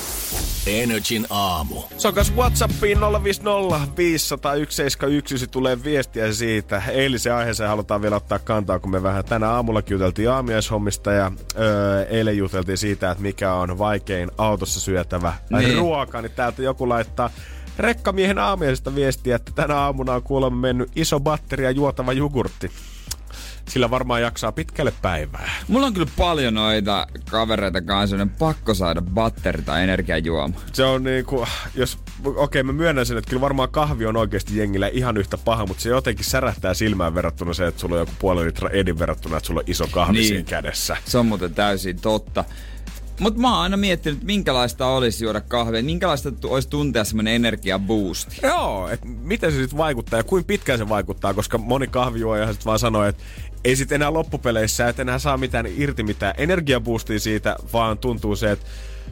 Energin 0.68 1.28
aamu. 1.30 1.82
Se 1.98 2.08
on 2.08 2.14
kas 2.14 2.34
Whatsappiin 2.36 2.98
050 3.24 3.98
501 3.98 5.38
se 5.38 5.48
tulee 5.48 5.84
viestiä 5.84 6.34
siitä. 6.34 6.82
Eilisen 6.92 7.34
aiheeseen 7.34 7.70
halutaan 7.70 8.02
vielä 8.02 8.16
ottaa 8.16 8.40
kantaa, 8.40 8.80
kun 8.80 8.92
me 8.92 9.04
vähän 9.04 9.26
tänä 9.26 9.50
aamulla 9.50 9.82
juteltiin 9.90 10.30
aamiaishommista 10.30 11.12
ja 11.12 11.32
öö, 11.60 12.06
eilen 12.06 12.38
juteltiin 12.38 12.78
siitä, 12.78 13.12
että 13.12 13.22
mikä 13.22 13.54
on 13.54 13.78
vaikein 13.78 14.32
autossa 14.38 14.80
syötävä 14.80 15.34
niin. 15.50 15.78
ruoka. 15.78 16.22
Niin 16.22 16.32
täältä 16.32 16.62
joku 16.62 16.90
laittaa 16.90 17.30
rekkamiehen 17.78 18.38
aamiaisesta 18.40 18.96
viestiä, 18.96 19.36
että 19.36 19.52
tänä 19.56 19.76
aamuna 19.76 20.14
on 20.14 20.24
kuulemma 20.24 20.60
mennyt 20.60 20.92
iso 20.96 21.20
batteria 21.20 21.72
juotava 21.72 22.14
jogurtti. 22.14 22.72
Sillä 23.70 23.90
varmaan 23.90 24.22
jaksaa 24.22 24.52
pitkälle 24.52 24.94
päivää. 25.02 25.50
Mulla 25.68 25.88
on 25.88 25.94
kyllä 25.94 26.12
paljon 26.18 26.54
noita 26.54 27.08
kavereita 27.30 27.82
kanssa, 27.82 28.16
joiden 28.16 28.30
pakko 28.30 28.74
saada 28.74 29.02
batteri 29.02 29.62
tai 29.62 29.84
energiajuoma. 29.84 30.60
se 30.74 30.84
on 30.84 31.04
niinku, 31.04 31.46
jos, 31.76 31.98
okei 32.26 32.36
okay, 32.36 32.64
mä 32.64 32.74
myönnän 32.74 33.06
sen, 33.06 33.18
että 33.18 33.30
kyllä 33.30 33.42
varmaan 33.42 33.70
kahvi 33.70 34.06
on 34.06 34.18
oikeasti 34.18 34.58
jengillä 34.58 34.88
ihan 34.88 35.18
yhtä 35.18 35.38
paha, 35.38 35.66
mutta 35.66 35.84
se 35.84 35.90
jotenkin 35.90 36.26
särähtää 36.26 36.74
silmään 36.74 37.16
verrattuna 37.16 37.54
se, 37.54 37.68
että 37.68 37.82
sulla 37.82 37.96
on 37.96 38.00
joku 38.00 38.12
puoli 38.20 38.46
litra 38.46 38.70
edin 38.70 39.00
verrattuna, 39.00 39.38
että 39.38 39.48
sulla 39.48 39.60
on 39.60 39.66
iso 39.68 39.88
kahvi 39.92 40.14
Niin. 40.14 40.20
niin. 40.22 40.28
siinä 40.28 40.50
kädessä. 40.50 40.98
Se 41.06 41.18
on 41.18 41.26
muuten 41.26 41.54
täysin 41.54 42.02
totta. 42.02 42.44
Mutta 43.22 43.40
mä 43.40 43.54
oon 43.54 43.64
aina 43.64 43.78
miettinyt, 43.78 44.18
että 44.18 44.26
minkälaista 44.26 44.88
olisi 44.88 45.26
juoda 45.26 45.42
kahvia, 45.42 45.84
minkälaista 45.84 46.32
olisi 46.44 46.70
tuntea 46.70 47.04
semmoinen 47.04 47.34
energiaboosti. 47.34 48.38
Joo, 48.44 48.90
että 48.90 49.08
miten 49.08 49.52
se 49.52 49.58
sitten 49.58 49.78
vaikuttaa 49.78 50.20
ja 50.20 50.24
kuinka 50.24 50.48
pitkään 50.48 50.80
se 50.80 50.90
vaikuttaa, 50.90 51.34
koska 51.34 51.58
moni 51.58 51.88
kahvijuoja 51.88 52.48
sitten 52.48 52.66
vaan 52.66 52.80
sanoo, 52.80 53.04
että 53.04 53.24
ei 53.64 53.76
sit 53.76 53.92
enää 53.92 54.14
loppupeleissä, 54.14 54.90
et 54.90 55.00
enää 55.00 55.20
saa 55.20 55.38
mitään 55.38 55.66
irti 55.78 56.04
mitään 56.04 56.34
energiaboostia 56.38 57.20
siitä, 57.20 57.56
vaan 57.74 57.98
tuntuu 57.98 58.36
se, 58.36 58.52
että 58.52 58.66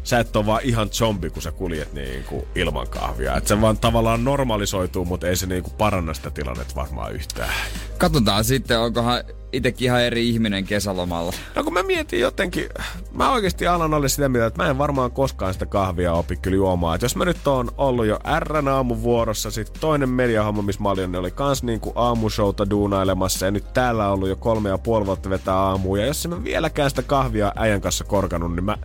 sä 0.04 0.20
et 0.20 0.36
ole 0.36 0.46
vaan 0.46 0.62
ihan 0.64 0.90
zombi, 0.90 1.30
kun 1.30 1.42
sä 1.42 1.52
kuljet 1.52 1.94
niinku 1.94 2.48
ilman 2.56 2.88
kahvia. 2.88 3.38
Että 3.38 3.48
se 3.48 3.62
vaan 3.62 3.78
tavallaan 3.78 4.24
normalisoituu, 4.24 5.06
mutta 5.06 5.28
ei 5.28 5.36
se 5.36 5.46
niinku 5.46 5.70
paranna 5.70 6.14
sitä 6.14 6.32
tilannetta 6.32 6.76
varmaan 6.76 7.14
yhtään. 7.14 7.54
Katsotaan 7.98 8.44
sitten, 8.44 8.80
onkohan 8.80 9.24
itsekin 9.52 9.86
ihan 9.86 10.02
eri 10.02 10.30
ihminen 10.30 10.66
kesälomalla. 10.66 11.34
No 11.56 11.64
kun 11.64 11.74
mä 11.74 11.84
mietin 11.84 12.20
jotenkin, 12.20 12.70
mä 13.12 13.32
oikeasti 13.32 13.68
alan 13.68 13.94
olla 13.94 14.08
sitä 14.08 14.30
mieltä, 14.30 14.48
että 14.48 14.64
mä 14.64 14.70
en 14.70 14.78
varmaan 14.78 15.12
koskaan 15.12 15.54
sitä 15.54 15.66
kahvia 15.66 16.14
opi 16.14 16.36
kyllä 16.36 16.56
juomaan. 16.56 16.96
Et 16.96 17.02
jos 17.02 17.16
mä 17.16 17.26
nyt 17.26 17.48
oon 17.48 17.72
ollut 17.78 18.06
jo 18.06 18.20
R 18.40 18.70
aamuvuorossa, 18.70 19.52
sit 19.52 19.74
toinen 19.80 20.10
mediahomma, 20.10 20.62
missä 20.62 20.82
mä 20.82 20.90
olin, 20.90 21.16
oli 21.16 21.32
kans 21.32 21.64
niinku 21.64 21.92
aamushowta 21.96 22.70
duunailemassa 22.70 23.46
ja 23.46 23.52
nyt 23.52 23.74
täällä 23.74 24.08
on 24.08 24.14
ollut 24.14 24.30
jo 24.30 24.36
kolme 24.36 24.70
ja 24.70 24.78
puoli 24.78 25.06
vuotta 25.06 25.30
vetää 25.30 25.56
aamuun. 25.56 26.00
Ja 26.00 26.06
jos 26.06 26.26
en 26.26 26.32
mä 26.32 26.44
vieläkään 26.44 26.90
sitä 26.90 27.04
kahvia 27.04 27.52
äijän 27.56 27.82
kanssa 27.82 28.04
korkanut, 28.04 28.56
niin 28.56 28.66
mä 28.66 28.78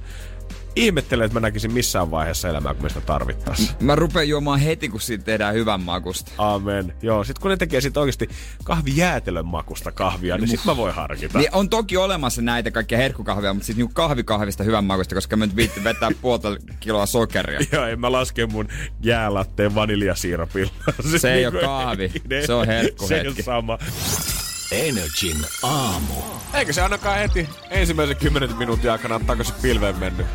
ihmettelen, 0.77 1.25
että 1.25 1.41
mä 1.41 1.47
näkisin 1.47 1.72
missään 1.72 2.11
vaiheessa 2.11 2.49
elämää, 2.49 2.75
kun 2.75 2.83
me 2.83 2.89
sitä 2.89 3.01
tarvittaisiin. 3.01 3.68
Mä 3.81 3.95
rupean 3.95 4.29
juomaan 4.29 4.61
heti, 4.61 4.89
kun 4.89 5.01
siitä 5.01 5.25
tehdään 5.25 5.55
hyvän 5.55 5.81
makusta. 5.81 6.33
Amen. 6.39 6.95
Joo, 7.03 7.25
sit 7.25 7.39
kun 7.39 7.51
ne 7.51 7.57
tekee 7.57 7.81
sit 7.81 7.97
oikeasti 7.97 8.29
kahvijäätelön 8.64 9.47
makusta 9.47 9.93
kahvia, 9.93 10.39
niin 10.39 10.49
sit 10.49 10.64
mä 10.64 10.77
voin 10.77 10.95
harkita. 10.95 11.39
Niin 11.39 11.49
on 11.53 11.68
toki 11.68 11.97
olemassa 11.97 12.43
näitä 12.43 12.70
kaikkia 12.70 12.99
herkkukahvia, 12.99 13.55
mutta 13.55 13.66
siis 13.66 13.79
niinku 13.79 13.95
kahvikahvista 13.95 14.64
hyvän 14.64 14.85
makusta, 14.85 15.14
koska 15.14 15.37
mä 15.37 15.47
nyt 15.47 15.57
viitti 15.57 15.85
vetää 15.85 16.11
puolta 16.22 16.49
kiloa 16.81 17.07
sokeria. 17.07 17.61
Joo, 17.72 17.85
en 17.87 18.01
mä 18.01 18.12
laske 18.12 18.47
mun 18.47 18.68
jäälatteen 19.01 19.75
vaniljasiirapilla. 19.75 20.72
Se 21.16 21.33
ei 21.33 21.47
oo 21.47 21.53
kahvi, 21.53 22.12
se 22.47 22.53
on 22.53 22.66
herkku 22.66 23.07
Se 23.07 23.20
ole 23.20 23.43
sama. 23.43 23.79
Energin 24.72 25.37
aamu. 25.62 26.14
Eikö 26.55 26.72
se 26.72 26.83
ainakaan 26.83 27.18
heti 27.18 27.49
ensimmäisen 27.70 28.16
10 28.16 28.57
minuutin 28.57 28.91
aikana 28.93 29.14
ole 29.14 29.25
takaisin 29.25 29.55
pilveen 29.62 29.99
mennyt? 29.99 30.27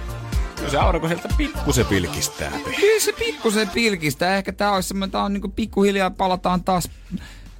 Kyllä 0.59 0.71
se 0.71 0.77
aurinko 0.77 1.07
sieltä 1.07 1.29
pikkusen 1.37 1.85
pilkistää. 1.85 2.51
Kyllä 2.79 2.99
se 2.99 3.11
pikkusen 3.13 3.69
pilkistä. 3.69 4.35
Ehkä 4.37 4.53
tää 4.53 4.71
olisi 4.71 4.87
semmoinen, 4.87 5.11
tää 5.11 5.23
on 5.23 5.33
niinku 5.33 5.49
pikkuhiljaa 5.49 6.11
palataan 6.11 6.63
taas 6.63 6.89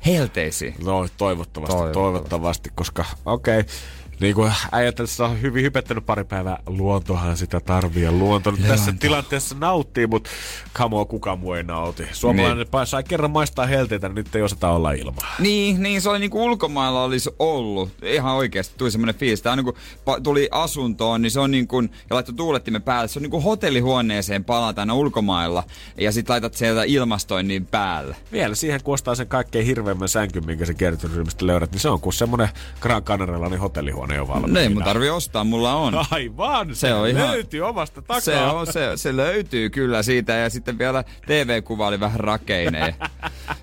helteisiin. 0.05 0.75
No 0.83 1.07
toivottavasti, 1.17 1.17
toivottavasti, 1.17 1.75
Toivottavasti. 1.75 1.93
toivottavasti 1.93 2.69
koska 2.75 3.05
okei. 3.25 3.59
Okay. 3.59 3.73
Niin 4.19 4.35
kuin 4.35 4.53
äijät 4.71 4.95
tässä 4.95 5.25
on 5.25 5.41
hyvin 5.41 5.63
hypettänyt 5.63 6.05
pari 6.05 6.23
päivää, 6.23 6.57
luontohan 6.67 7.37
sitä 7.37 7.59
tarvii 7.59 8.03
ja 8.03 8.11
luonto 8.11 8.51
nyt 8.51 8.67
tässä 8.67 8.93
tilanteessa 8.99 9.55
nauttii, 9.59 10.07
mutta 10.07 10.29
kamo 10.73 11.05
kuka 11.05 11.35
muu 11.35 11.53
ei 11.53 11.63
nauti. 11.63 12.07
Suomalainen 12.11 12.67
niin. 12.73 12.87
sai 12.87 13.03
kerran 13.03 13.31
maistaa 13.31 13.65
helteitä, 13.65 14.07
niin 14.07 14.15
nyt 14.15 14.35
ei 14.35 14.41
osata 14.41 14.69
olla 14.69 14.91
ilman. 14.91 15.23
Niin, 15.39 15.83
niin 15.83 16.01
se 16.01 16.09
oli 16.09 16.19
niinku 16.19 16.43
ulkomailla 16.43 17.03
olisi 17.03 17.29
ollut. 17.39 17.89
Ihan 18.03 18.35
oikeasti 18.35 18.73
tuli 18.77 18.91
semmoinen 18.91 19.15
fiilis. 19.15 19.41
Tää 19.41 19.51
on 19.51 19.57
niinku, 19.57 19.77
pa- 20.09 20.21
tuli 20.23 20.49
asuntoon, 20.51 21.21
niin 21.21 21.31
se 21.31 21.39
on 21.39 21.51
niinku, 21.51 21.81
ja 21.81 21.87
laittoi 22.09 22.35
tuulettimen 22.35 22.81
päälle. 22.81 23.07
Se 23.07 23.19
on 23.19 23.23
niinku 23.23 23.41
hotellihuoneeseen 23.41 24.45
palata 24.45 24.81
aina 24.81 24.93
ulkomailla. 24.93 25.63
Ja 25.97 26.11
sit 26.11 26.29
laitat 26.29 26.53
sieltä 26.53 26.83
ilmastoinnin 26.83 27.65
päälle. 27.65 28.15
Vielä 28.31 28.55
siihen, 28.55 28.83
kun 28.83 28.93
ostaa 28.93 29.15
sen 29.15 29.27
kaikkein 29.27 29.65
hirveimmän 29.65 30.09
sänkyn, 30.09 30.45
minkä 30.45 30.65
se 30.65 30.73
kiertoryhmistä 30.73 31.47
löydät, 31.47 31.71
niin 31.71 31.79
se 31.79 31.89
on 31.89 32.01
kuin 32.01 32.13
semmonen 32.13 32.49
Gran 32.81 33.03
Canarialainen 33.03 33.59
hotellihuone 33.59 34.08
jo 34.15 34.27
valmiina. 34.27 34.53
No 34.53 34.59
ei 34.59 34.69
mun 34.69 34.83
tarvi 34.83 35.09
ostaa, 35.09 35.43
mulla 35.43 35.73
on. 35.73 35.93
Aivan, 36.11 36.75
se, 36.75 36.79
Se 36.79 36.93
on 36.93 37.01
on 37.01 37.07
ihan- 37.07 37.31
löytyy 37.31 37.61
omasta 37.61 38.01
takaa. 38.01 38.19
Se, 38.21 38.37
on, 38.37 38.67
se, 38.67 38.91
se 38.95 39.15
löytyy 39.15 39.69
kyllä 39.69 40.03
siitä 40.03 40.33
ja 40.33 40.49
sitten 40.49 40.79
vielä 40.79 41.03
TV-kuva 41.25 41.87
oli 41.87 41.99
vähän 41.99 42.19
rakeineen. 42.19 42.95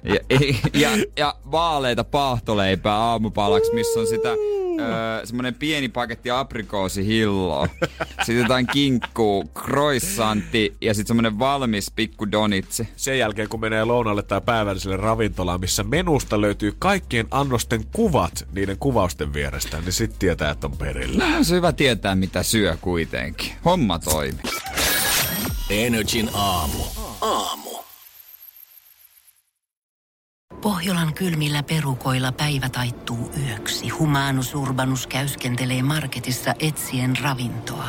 Ja, 0.04 0.20
ja, 0.74 0.90
ja 1.16 1.34
vaaleita 1.50 2.04
paahtoleipää 2.04 2.94
aamupalaksi, 2.96 3.74
missä 3.74 4.00
on 4.00 4.06
sitä 4.06 4.28
öö, 4.28 5.26
semmonen 5.26 5.54
pieni 5.54 5.88
paketti 5.88 6.30
aprikoosihilloa. 6.30 7.68
Sitten 8.22 8.38
jotain 8.42 8.66
kinkkuu, 8.66 9.44
croissantti 9.58 10.76
ja 10.80 10.94
sitten 10.94 11.06
semmonen 11.08 11.38
valmis 11.38 11.90
pikku 11.96 12.30
donitsi. 12.32 12.88
sen 12.96 13.18
jälkeen, 13.18 13.48
kun 13.48 13.60
menee 13.60 13.84
lounalle 13.84 14.22
tai 14.22 14.40
päivälliselle 14.40 14.96
ravintolaan, 14.96 15.60
missä 15.60 15.82
menusta 15.82 16.40
löytyy 16.40 16.74
kaikkien 16.78 17.26
annosten 17.30 17.84
kuvat 17.92 18.48
niiden 18.52 18.76
kuvausten 18.78 19.32
vierestä, 19.34 19.80
niin 19.80 19.92
sitten 19.92 20.18
tietää, 20.36 20.50
että 20.50 20.66
on 20.66 20.76
perillä. 20.76 21.24
On 21.36 21.44
se 21.44 21.54
hyvä 21.54 21.72
tietää, 21.72 22.14
mitä 22.14 22.42
syö 22.42 22.76
kuitenkin. 22.80 23.52
Homma 23.64 23.98
toimii. 23.98 24.40
Energin 25.70 26.30
aamu. 26.34 26.84
Aamu. 27.20 27.70
Pohjolan 30.60 31.14
kylmillä 31.14 31.62
perukoilla 31.62 32.32
päivä 32.32 32.68
taittuu 32.68 33.32
yöksi. 33.48 33.88
Humanus 33.88 34.54
Urbanus 34.54 35.06
käyskentelee 35.06 35.82
marketissa 35.82 36.54
etsien 36.58 37.16
ravintoa. 37.22 37.88